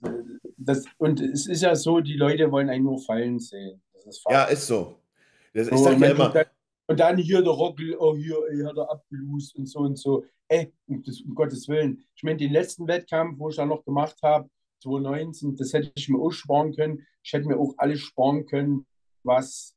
das, 0.57 0.85
und 0.99 1.21
es 1.21 1.47
ist 1.47 1.63
ja 1.63 1.75
so, 1.75 2.01
die 2.01 2.17
Leute 2.17 2.51
wollen 2.51 2.71
einen 2.71 2.85
nur 2.85 2.99
fallen 2.99 3.39
sehen. 3.39 3.83
Ist 4.07 4.25
ja, 4.29 4.45
ist 4.45 4.67
so. 4.67 5.01
Das, 5.53 5.67
so, 5.69 5.75
ich 5.75 5.81
sag 5.81 6.01
ja 6.01 6.11
immer. 6.11 6.31
Dann, 6.31 6.47
und 6.87 7.01
dann 7.01 7.17
hier 7.19 7.43
der 7.43 7.53
Rockel, 7.53 7.97
oh 7.99 8.17
hier, 8.17 8.37
ey, 8.51 8.65
hat 8.65 8.77
er 8.77 8.91
abgelust 8.91 9.57
und 9.57 9.67
so 9.67 9.81
und 9.81 9.99
so. 9.99 10.25
Ey, 10.49 10.73
um, 10.87 11.03
das, 11.03 11.21
um 11.21 11.35
Gottes 11.35 11.69
Willen. 11.69 12.05
Ich 12.15 12.23
meine, 12.23 12.39
den 12.39 12.53
letzten 12.53 12.87
Wettkampf, 12.87 13.39
wo 13.39 13.49
ich 13.49 13.57
da 13.57 13.67
noch 13.67 13.85
gemacht 13.85 14.17
habe, 14.23 14.49
2019, 14.83 15.57
das 15.57 15.73
hätte 15.73 15.93
ich 15.95 16.09
mir 16.09 16.19
auch 16.19 16.33
sparen 16.33 16.75
können. 16.75 17.07
Ich 17.23 17.33
hätte 17.33 17.47
mir 17.47 17.59
auch 17.59 17.75
alles 17.79 18.01
sparen 18.01 18.47
können, 18.47 18.87
was 19.23 19.75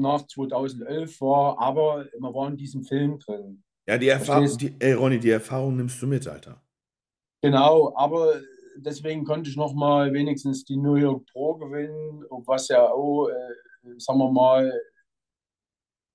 nach 0.00 0.26
2011 0.26 1.20
war, 1.20 1.58
aber 1.58 2.06
man 2.18 2.34
war 2.34 2.48
in 2.48 2.56
diesem 2.56 2.84
Film 2.84 3.18
drin. 3.18 3.62
Ja, 3.88 3.98
die 3.98 4.08
Erfahrung, 4.08 4.56
die, 4.58 4.74
ey 4.78 4.92
Ronny, 4.92 5.18
die 5.18 5.30
Erfahrung 5.30 5.76
nimmst 5.76 6.00
du 6.00 6.06
mit, 6.06 6.26
Alter. 6.26 6.62
Genau, 7.42 7.92
aber 7.96 8.40
deswegen 8.76 9.24
konnte 9.24 9.50
ich 9.50 9.56
noch 9.56 9.74
mal 9.74 10.12
wenigstens 10.12 10.64
die 10.64 10.76
New 10.76 10.94
York 10.94 11.26
Pro 11.26 11.54
gewinnen, 11.54 12.24
was 12.46 12.68
ja 12.68 12.88
auch, 12.90 13.28
äh, 13.28 13.98
sagen 13.98 14.18
wir 14.18 14.30
mal, 14.30 14.72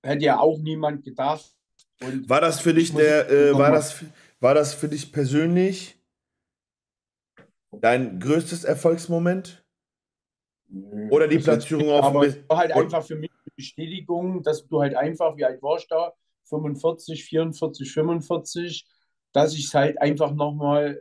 hätte 0.02 0.24
ja 0.24 0.38
auch 0.38 0.58
niemand 0.58 1.04
gedacht. 1.04 1.52
Und 2.02 2.28
war 2.28 2.40
das 2.40 2.60
für 2.60 2.74
dich 2.74 2.94
der, 2.94 3.30
äh, 3.30 3.56
war 3.56 3.72
das, 3.72 4.04
war 4.40 4.54
das 4.54 4.74
für 4.74 4.88
dich 4.88 5.12
persönlich 5.12 5.98
dein 7.72 8.20
größtes 8.20 8.64
Erfolgsmoment? 8.64 9.64
Oder 11.10 11.28
die 11.28 11.38
Platzierung 11.38 11.90
auf 11.90 12.04
Aber 12.04 12.26
halt 12.50 12.72
einfach 12.72 13.04
für 13.04 13.14
mich 13.14 13.30
Bestätigung, 13.56 14.42
dass 14.42 14.66
du 14.66 14.80
halt 14.80 14.94
einfach, 14.94 15.36
wie 15.36 15.44
alt 15.44 15.62
warst 15.62 15.90
du 15.90 15.96
da? 15.96 16.12
45, 16.44 17.24
44, 17.24 17.92
45 17.92 18.86
dass 19.36 19.52
ich 19.52 19.66
es 19.66 19.74
halt 19.74 20.00
einfach 20.00 20.32
nochmal 20.32 20.98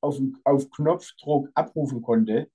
auf, 0.00 0.16
auf 0.44 0.70
Knopfdruck 0.70 1.50
abrufen 1.52 2.00
konnte. 2.00 2.48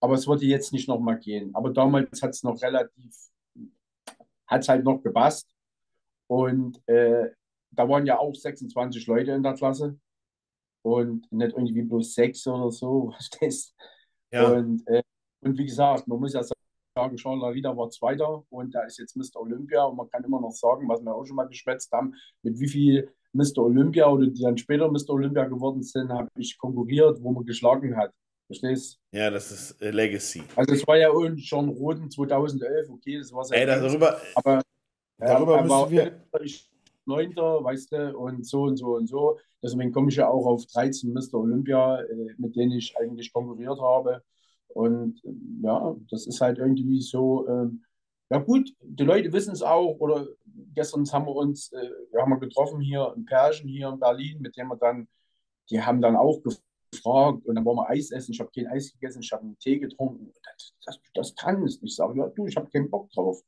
Aber 0.00 0.14
es 0.14 0.28
würde 0.28 0.46
jetzt 0.46 0.72
nicht 0.72 0.86
nochmal 0.86 1.18
gehen. 1.18 1.52
Aber 1.52 1.70
damals 1.70 2.22
hat 2.22 2.30
es 2.30 2.44
noch 2.44 2.62
relativ, 2.62 3.12
hat 4.46 4.60
es 4.60 4.68
halt 4.68 4.84
noch 4.84 5.02
gepasst. 5.02 5.48
Und 6.28 6.80
äh, 6.88 7.30
da 7.72 7.88
waren 7.88 8.06
ja 8.06 8.20
auch 8.20 8.36
26 8.36 9.04
Leute 9.08 9.32
in 9.32 9.42
der 9.42 9.54
Klasse. 9.54 9.98
Und 10.82 11.26
nicht 11.32 11.56
irgendwie 11.56 11.82
bloß 11.82 12.14
sechs 12.14 12.46
oder 12.46 12.70
so, 12.70 13.12
das. 13.40 13.74
Ja. 14.30 14.52
Und, 14.52 14.86
äh, 14.86 15.02
und 15.40 15.58
wie 15.58 15.66
gesagt, 15.66 16.06
man 16.06 16.20
muss 16.20 16.34
ja 16.34 16.44
sagen, 16.44 16.55
Jean 17.16 17.38
Larida 17.38 17.76
war 17.76 17.90
Zweiter 17.90 18.44
und 18.48 18.74
da 18.74 18.82
ist 18.84 18.98
jetzt 18.98 19.16
Mr. 19.16 19.40
Olympia. 19.40 19.84
Und 19.84 19.96
man 19.96 20.08
kann 20.08 20.24
immer 20.24 20.40
noch 20.40 20.52
sagen, 20.52 20.88
was 20.88 21.02
wir 21.02 21.14
auch 21.14 21.24
schon 21.24 21.36
mal 21.36 21.48
geschwätzt 21.48 21.92
haben, 21.92 22.14
mit 22.42 22.58
wie 22.58 22.68
viel 22.68 23.10
Mr. 23.32 23.58
Olympia 23.58 24.08
oder 24.08 24.26
die 24.26 24.42
dann 24.42 24.56
später 24.56 24.90
Mr. 24.90 25.10
Olympia 25.10 25.44
geworden 25.44 25.82
sind, 25.82 26.10
habe 26.10 26.28
ich 26.36 26.56
konkurriert, 26.58 27.22
wo 27.22 27.32
man 27.32 27.44
geschlagen 27.44 27.96
hat. 27.96 28.12
Verstehst 28.46 28.98
Ja, 29.12 29.28
das 29.30 29.50
ist 29.50 29.82
äh, 29.82 29.90
Legacy. 29.90 30.42
Also 30.54 30.74
es 30.74 30.86
war 30.86 30.96
ja 30.96 31.10
schon 31.38 31.68
Roten 31.68 32.10
2011, 32.10 32.88
okay, 32.90 33.18
das 33.18 33.32
war 33.32 33.44
sehr 33.44 33.58
Ey, 33.58 33.66
darüber, 33.66 34.20
aber 34.36 34.62
darüber 35.18 35.56
ja, 35.56 35.62
müssen 35.62 35.90
wir... 35.90 36.24
Ich 36.42 36.70
Neunter, 37.06 37.62
weißt 37.62 37.92
du, 37.92 38.18
und 38.18 38.44
so 38.44 38.62
und 38.62 38.76
so 38.76 38.96
und 38.96 39.06
so. 39.06 39.38
Deswegen 39.62 39.92
komme 39.92 40.08
ich 40.08 40.16
ja 40.16 40.28
auch 40.28 40.44
auf 40.44 40.66
13 40.66 41.12
Mr. 41.12 41.34
Olympia, 41.34 42.00
äh, 42.02 42.34
mit 42.36 42.56
denen 42.56 42.72
ich 42.72 42.96
eigentlich 42.96 43.32
konkurriert 43.32 43.80
habe. 43.80 44.22
Und 44.76 45.24
äh, 45.24 45.32
ja, 45.62 45.96
das 46.10 46.26
ist 46.26 46.42
halt 46.42 46.58
irgendwie 46.58 47.00
so, 47.00 47.48
ähm, 47.48 47.82
ja 48.30 48.38
gut, 48.38 48.70
die 48.82 49.04
Leute 49.04 49.32
wissen 49.32 49.52
es 49.52 49.62
auch, 49.62 49.96
oder 50.00 50.26
gestern 50.74 51.10
haben 51.10 51.24
wir 51.24 51.34
uns, 51.34 51.72
äh, 51.72 51.90
wir 52.12 52.20
haben 52.20 52.32
wir 52.32 52.40
getroffen 52.40 52.80
hier 52.80 53.14
in 53.16 53.24
Perschen, 53.24 53.70
hier 53.70 53.88
in 53.88 53.98
Berlin, 53.98 54.38
mit 54.42 54.54
dem 54.54 54.68
wir 54.68 54.76
dann, 54.76 55.08
die 55.70 55.80
haben 55.80 56.02
dann 56.02 56.14
auch 56.14 56.42
gefragt 56.42 57.46
und 57.46 57.54
dann 57.54 57.64
wollen 57.64 57.78
wir 57.78 57.88
Eis 57.88 58.10
essen. 58.10 58.32
Ich 58.32 58.40
habe 58.40 58.50
kein 58.54 58.66
Eis 58.66 58.92
gegessen, 58.92 59.22
ich 59.22 59.32
habe 59.32 59.44
einen 59.44 59.58
Tee 59.58 59.78
getrunken. 59.78 60.30
Das, 60.44 60.74
das, 60.84 61.00
das 61.14 61.34
kannst. 61.34 61.82
Ich 61.82 61.96
sage, 61.96 62.18
ja, 62.18 62.28
du, 62.28 62.46
ich 62.46 62.56
habe 62.56 62.68
keinen 62.68 62.90
Bock 62.90 63.08
drauf. 63.12 63.40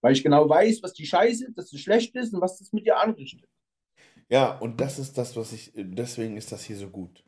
Weil 0.00 0.14
ich 0.14 0.22
genau 0.24 0.48
weiß, 0.48 0.82
was 0.82 0.94
die 0.94 1.06
Scheiße, 1.06 1.52
dass 1.52 1.72
es 1.72 1.80
schlecht 1.80 2.16
ist 2.16 2.34
und 2.34 2.40
was 2.40 2.58
das 2.58 2.72
mit 2.72 2.86
dir 2.86 2.98
anrichtet. 2.98 3.48
Ja, 4.28 4.58
und 4.58 4.80
das 4.80 4.98
ist 4.98 5.16
das, 5.16 5.36
was 5.36 5.52
ich, 5.52 5.72
deswegen 5.76 6.36
ist 6.36 6.50
das 6.50 6.64
hier 6.64 6.76
so 6.76 6.90
gut. 6.90 7.24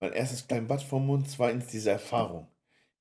Weil 0.00 0.12
erstens 0.14 0.48
kein 0.48 0.66
Bad 0.66 0.82
vom 0.82 1.06
Mund, 1.06 1.28
zweitens 1.28 1.66
diese 1.68 1.90
Erfahrung. 1.90 2.48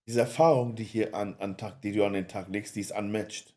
Diese 0.06 0.22
Erfahrung, 0.22 0.76
die 0.76 0.84
hier 0.84 1.16
an, 1.16 1.36
an 1.40 1.58
Tag, 1.58 1.82
die 1.82 1.94
du 1.94 2.04
an 2.04 2.14
den 2.14 2.28
Tag 2.28 2.50
legst, 2.50 2.76
die 2.76 2.82
ist 2.82 2.98
unmatched. 2.98 3.56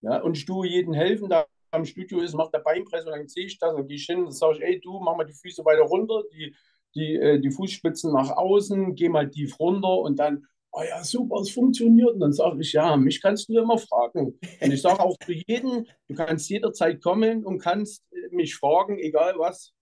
Ja, 0.00 0.20
und 0.20 0.44
tue 0.46 0.66
jedem 0.66 0.94
helfen, 0.94 1.28
der 1.28 1.46
am 1.70 1.84
Studio 1.84 2.20
ist, 2.20 2.34
macht 2.34 2.52
der 2.52 2.58
Beinpresse 2.58 3.06
und 3.06 3.16
dann 3.16 3.28
sehe 3.28 3.46
ich 3.46 3.58
das 3.58 3.74
und 3.74 3.86
gehe 3.86 3.96
ich 3.96 4.04
hin 4.04 4.24
und 4.24 4.32
sage 4.32 4.56
ich, 4.56 4.62
ey 4.62 4.80
du, 4.80 4.98
mach 5.00 5.16
mal 5.16 5.24
die 5.24 5.32
Füße 5.32 5.64
weiter 5.64 5.82
runter, 5.82 6.22
die, 6.32 6.54
die, 6.94 7.14
äh, 7.14 7.40
die 7.40 7.50
Fußspitzen 7.50 8.12
nach 8.12 8.30
außen, 8.30 8.94
geh 8.94 9.08
mal 9.08 9.30
tief 9.30 9.58
runter 9.58 9.98
und 9.98 10.18
dann, 10.18 10.46
oh 10.72 10.82
ja, 10.82 11.02
super, 11.04 11.40
es 11.40 11.50
funktioniert. 11.50 12.10
Und 12.10 12.20
dann 12.20 12.32
sage 12.32 12.60
ich, 12.60 12.72
ja, 12.72 12.96
mich 12.96 13.22
kannst 13.22 13.48
du 13.48 13.58
immer 13.58 13.78
fragen. 13.78 14.38
Und 14.60 14.72
ich 14.72 14.82
sage 14.82 15.00
auch 15.00 15.16
für 15.22 15.34
jeden, 15.34 15.86
du 16.08 16.14
kannst 16.14 16.48
jederzeit 16.50 17.02
kommen 17.02 17.44
und 17.44 17.58
kannst 17.58 18.02
äh, 18.12 18.34
mich 18.34 18.56
fragen, 18.56 18.98
egal 18.98 19.34
was. 19.38 19.72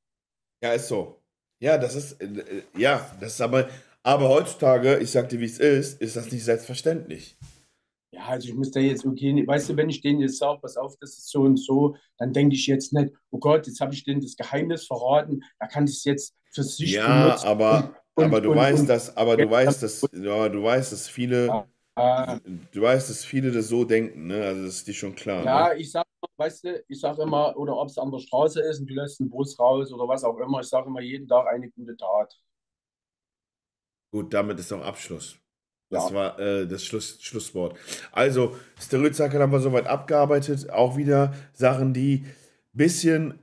Ja, 0.63 0.73
ist 0.73 0.89
so. 0.89 1.20
Ja, 1.61 1.77
das 1.77 1.95
ist, 1.95 2.21
äh, 2.23 2.63
ja, 2.77 3.07
das 3.21 3.35
ist 3.35 3.41
aber, 3.41 3.69
aber 4.03 4.29
heutzutage, 4.29 4.99
ich 4.99 5.11
sag 5.11 5.29
dir, 5.29 5.41
wie 5.41 5.45
es 5.45 5.59
ist, 5.59 6.01
ist 6.01 6.17
das 6.17 6.33
nicht 6.33 6.45
selbstverständlich. 6.45 7.37
Ja, 8.13 8.27
also 8.27 8.49
ich 8.49 8.55
muss 8.55 8.71
da 8.71 8.81
jetzt, 8.81 9.05
okay, 9.05 9.47
weißt 9.47 9.69
du, 9.69 9.77
wenn 9.77 9.91
ich 9.91 10.01
denen 10.01 10.21
jetzt 10.21 10.39
sage, 10.39 10.59
pass 10.61 10.77
auf, 10.77 10.97
das 11.01 11.11
ist 11.11 11.29
so 11.29 11.43
und 11.43 11.59
so, 11.59 11.97
dann 12.19 12.33
denke 12.33 12.57
ich 12.57 12.67
jetzt 12.67 12.93
nicht, 12.93 13.13
oh 13.31 13.39
Gott, 13.39 13.67
jetzt 13.67 13.81
habe 13.81 13.95
ich 13.95 14.05
denen 14.05 14.21
das 14.23 14.37
Geheimnis 14.37 14.87
verraten, 14.87 15.45
er 15.59 15.69
kann 15.69 15.87
das 15.87 16.03
jetzt 16.05 16.35
für 16.51 16.63
sich 16.65 16.93
ja, 16.93 17.25
benutzen. 17.27 17.47
aber, 17.47 17.95
und, 18.15 18.25
aber 18.25 18.41
du 18.41 18.51
und, 18.51 18.57
weißt, 18.57 18.81
und, 18.81 18.89
dass, 18.89 19.17
aber 19.17 19.37
du 19.37 19.49
weißt, 19.49 19.83
dass, 19.83 20.09
ja, 20.13 20.49
du 20.49 20.63
weißt, 20.63 20.93
dass 20.93 21.09
viele, 21.09 21.47
ja, 21.47 21.69
du 22.73 22.83
weißt, 22.83 23.11
dass 23.11 23.25
viele 23.25 23.53
das 23.53 23.69
so 23.69 23.85
denken, 23.85 24.27
ne? 24.27 24.45
Also 24.45 24.65
das 24.65 24.77
ist 24.77 24.87
dir 24.87 24.95
schon 24.95 25.15
klar. 25.15 25.45
Ja, 25.45 25.69
ne? 25.69 25.81
ich 25.81 25.91
sage, 25.91 26.09
weißt 26.37 26.65
du, 26.65 26.85
ich 26.89 27.01
sage 27.01 27.23
immer, 27.23 27.57
oder 27.57 27.77
ob 27.77 27.89
es 27.89 27.99
an 27.99 28.11
der 28.11 28.19
Straße 28.19 28.61
ist 28.63 28.81
und 28.81 28.91
du 28.91 28.95
lässt 28.95 29.21
einen 29.21 29.31
Bus 29.31 29.59
raus 29.59 29.93
oder 29.93 30.07
was 30.09 30.25
auch 30.25 30.39
immer, 30.39 30.61
ich 30.61 30.69
sage 30.69 30.89
immer 30.89 31.01
jeden 31.01 31.29
Tag 31.29 31.47
eine 31.47 31.71
gute 31.71 31.97
Tat. 31.97 32.39
Gut, 34.13 34.35
damit 34.35 34.59
ist 34.59 34.73
auch 34.73 34.85
Abschluss. 34.85 35.39
Das 35.91 36.11
ja. 36.11 36.15
war 36.15 36.39
äh, 36.39 36.67
das 36.69 36.85
Schluss, 36.85 37.19
Schlusswort. 37.21 37.77
Also, 38.13 38.57
Steroidzackel 38.81 39.41
haben 39.41 39.53
wir 39.53 39.61
soweit 39.61 39.87
abgearbeitet. 39.87 40.71
Auch 40.71 40.97
wieder 40.97 41.35
Sachen, 41.53 41.93
die 41.93 42.25
ein 42.25 42.35
bisschen 42.73 43.41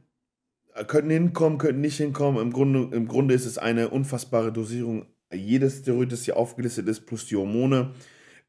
äh, 0.73 0.85
könnten 0.85 1.09
hinkommen, 1.09 1.57
könnten 1.57 1.81
nicht 1.81 1.97
hinkommen. 1.97 2.41
Im 2.41 2.53
Grunde, 2.53 2.95
Im 2.95 3.07
Grunde 3.07 3.34
ist 3.34 3.45
es 3.45 3.57
eine 3.57 3.89
unfassbare 3.89 4.53
Dosierung. 4.53 5.05
Jedes 5.34 5.79
Steroid, 5.79 6.11
das 6.11 6.23
hier 6.23 6.38
aufgelistet 6.38 6.88
ist, 6.88 7.05
plus 7.05 7.25
die 7.25 7.35
Hormone. 7.35 7.93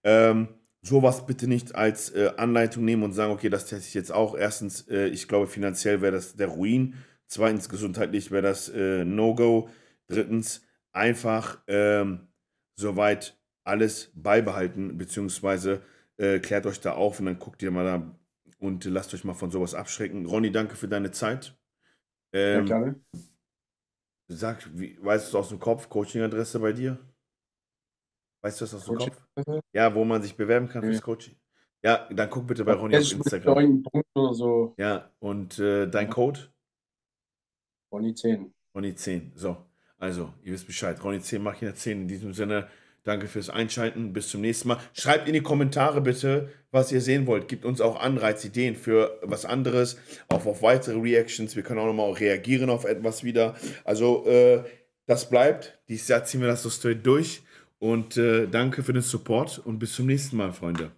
Ähm, 0.04 0.48
sowas 0.82 1.26
bitte 1.26 1.48
nicht 1.48 1.74
als 1.74 2.10
äh, 2.10 2.32
Anleitung 2.36 2.84
nehmen 2.84 3.02
und 3.02 3.12
sagen, 3.12 3.32
okay, 3.32 3.48
das 3.48 3.66
teste 3.66 3.88
ich 3.88 3.94
jetzt 3.94 4.12
auch. 4.12 4.36
Erstens, 4.36 4.88
äh, 4.88 5.08
ich 5.08 5.28
glaube, 5.28 5.46
finanziell 5.46 6.00
wäre 6.00 6.12
das 6.12 6.36
der 6.36 6.48
Ruin. 6.48 6.94
Zweitens, 7.26 7.68
gesundheitlich 7.68 8.30
wäre 8.30 8.42
das 8.42 8.68
äh, 8.68 9.04
No-Go. 9.04 9.68
Drittens, 10.06 10.62
einfach 10.92 11.62
ähm, 11.66 12.28
soweit 12.74 13.38
alles 13.64 14.10
beibehalten, 14.14 14.96
beziehungsweise 14.96 15.82
äh, 16.16 16.38
klärt 16.38 16.66
euch 16.66 16.80
da 16.80 16.92
auf 16.92 17.20
und 17.20 17.26
dann 17.26 17.38
guckt 17.38 17.62
ihr 17.62 17.70
mal 17.70 17.84
da 17.84 18.18
und 18.58 18.84
lasst 18.84 19.12
euch 19.14 19.24
mal 19.24 19.34
von 19.34 19.50
sowas 19.50 19.74
abschrecken. 19.74 20.26
Ronny, 20.26 20.50
danke 20.50 20.74
für 20.74 20.88
deine 20.88 21.10
Zeit. 21.10 21.56
Ähm, 22.32 22.66
ja, 22.66 22.78
gerne. 22.78 23.00
Sag, 24.28 24.68
wie, 24.74 24.98
weißt 25.00 25.32
du 25.32 25.38
aus 25.38 25.48
dem 25.48 25.58
Kopf, 25.58 25.88
Coaching-Adresse 25.88 26.58
bei 26.60 26.72
dir? 26.72 26.98
Weißt 28.42 28.60
du 28.60 28.64
das 28.64 28.74
aus 28.74 28.84
dem 28.86 28.98
Kopf? 28.98 29.20
Ja, 29.72 29.94
wo 29.94 30.04
man 30.04 30.22
sich 30.22 30.36
bewerben 30.36 30.68
kann 30.68 30.82
fürs 30.82 31.02
Coaching. 31.02 31.36
Ja, 31.82 32.08
dann 32.10 32.28
guck 32.28 32.46
bitte 32.46 32.64
bei 32.64 32.72
Ronny 32.72 32.96
auf 32.96 33.12
Instagram. 33.12 33.84
Oder 34.14 34.34
so. 34.34 34.74
Ja, 34.78 35.10
und 35.20 35.58
äh, 35.58 35.86
dein 35.86 36.10
Code? 36.10 36.40
Ronny 37.92 38.14
10. 38.14 38.52
Ronny 38.74 38.94
10. 38.94 39.32
So, 39.34 39.56
also, 39.96 40.32
ihr 40.42 40.52
wisst 40.52 40.66
Bescheid. 40.66 41.02
Ronny 41.02 41.20
10, 41.20 41.42
mach 41.42 41.54
hier 41.54 41.74
10. 41.74 42.02
In 42.02 42.08
diesem 42.08 42.34
Sinne, 42.34 42.68
danke 43.04 43.28
fürs 43.28 43.48
Einschalten. 43.48 44.12
Bis 44.12 44.28
zum 44.28 44.40
nächsten 44.40 44.68
Mal. 44.68 44.78
Schreibt 44.92 45.28
in 45.28 45.34
die 45.34 45.40
Kommentare 45.40 46.00
bitte, 46.00 46.50
was 46.70 46.90
ihr 46.92 47.00
sehen 47.00 47.26
wollt. 47.26 47.48
Gibt 47.48 47.64
uns 47.64 47.80
auch 47.80 48.00
Anreizideen 48.00 48.74
für 48.74 49.18
was 49.22 49.44
anderes, 49.44 49.98
auch 50.28 50.46
auf 50.46 50.62
weitere 50.62 50.98
Reactions. 50.98 51.54
Wir 51.54 51.62
können 51.62 51.80
auch 51.80 51.86
nochmal 51.86 52.12
reagieren 52.12 52.70
auf 52.70 52.84
etwas 52.84 53.22
wieder. 53.22 53.54
Also, 53.84 54.26
äh, 54.26 54.64
das 55.06 55.30
bleibt. 55.30 55.78
Dieses 55.88 56.08
Jahr 56.08 56.24
ziehen 56.24 56.40
wir 56.40 56.48
das 56.48 56.62
so 56.62 56.70
straight 56.70 57.06
durch. 57.06 57.42
Und 57.78 58.16
äh, 58.16 58.48
danke 58.48 58.82
für 58.82 58.92
den 58.92 59.02
Support 59.02 59.58
und 59.58 59.78
bis 59.78 59.94
zum 59.94 60.06
nächsten 60.06 60.36
Mal, 60.36 60.52
Freunde. 60.52 60.90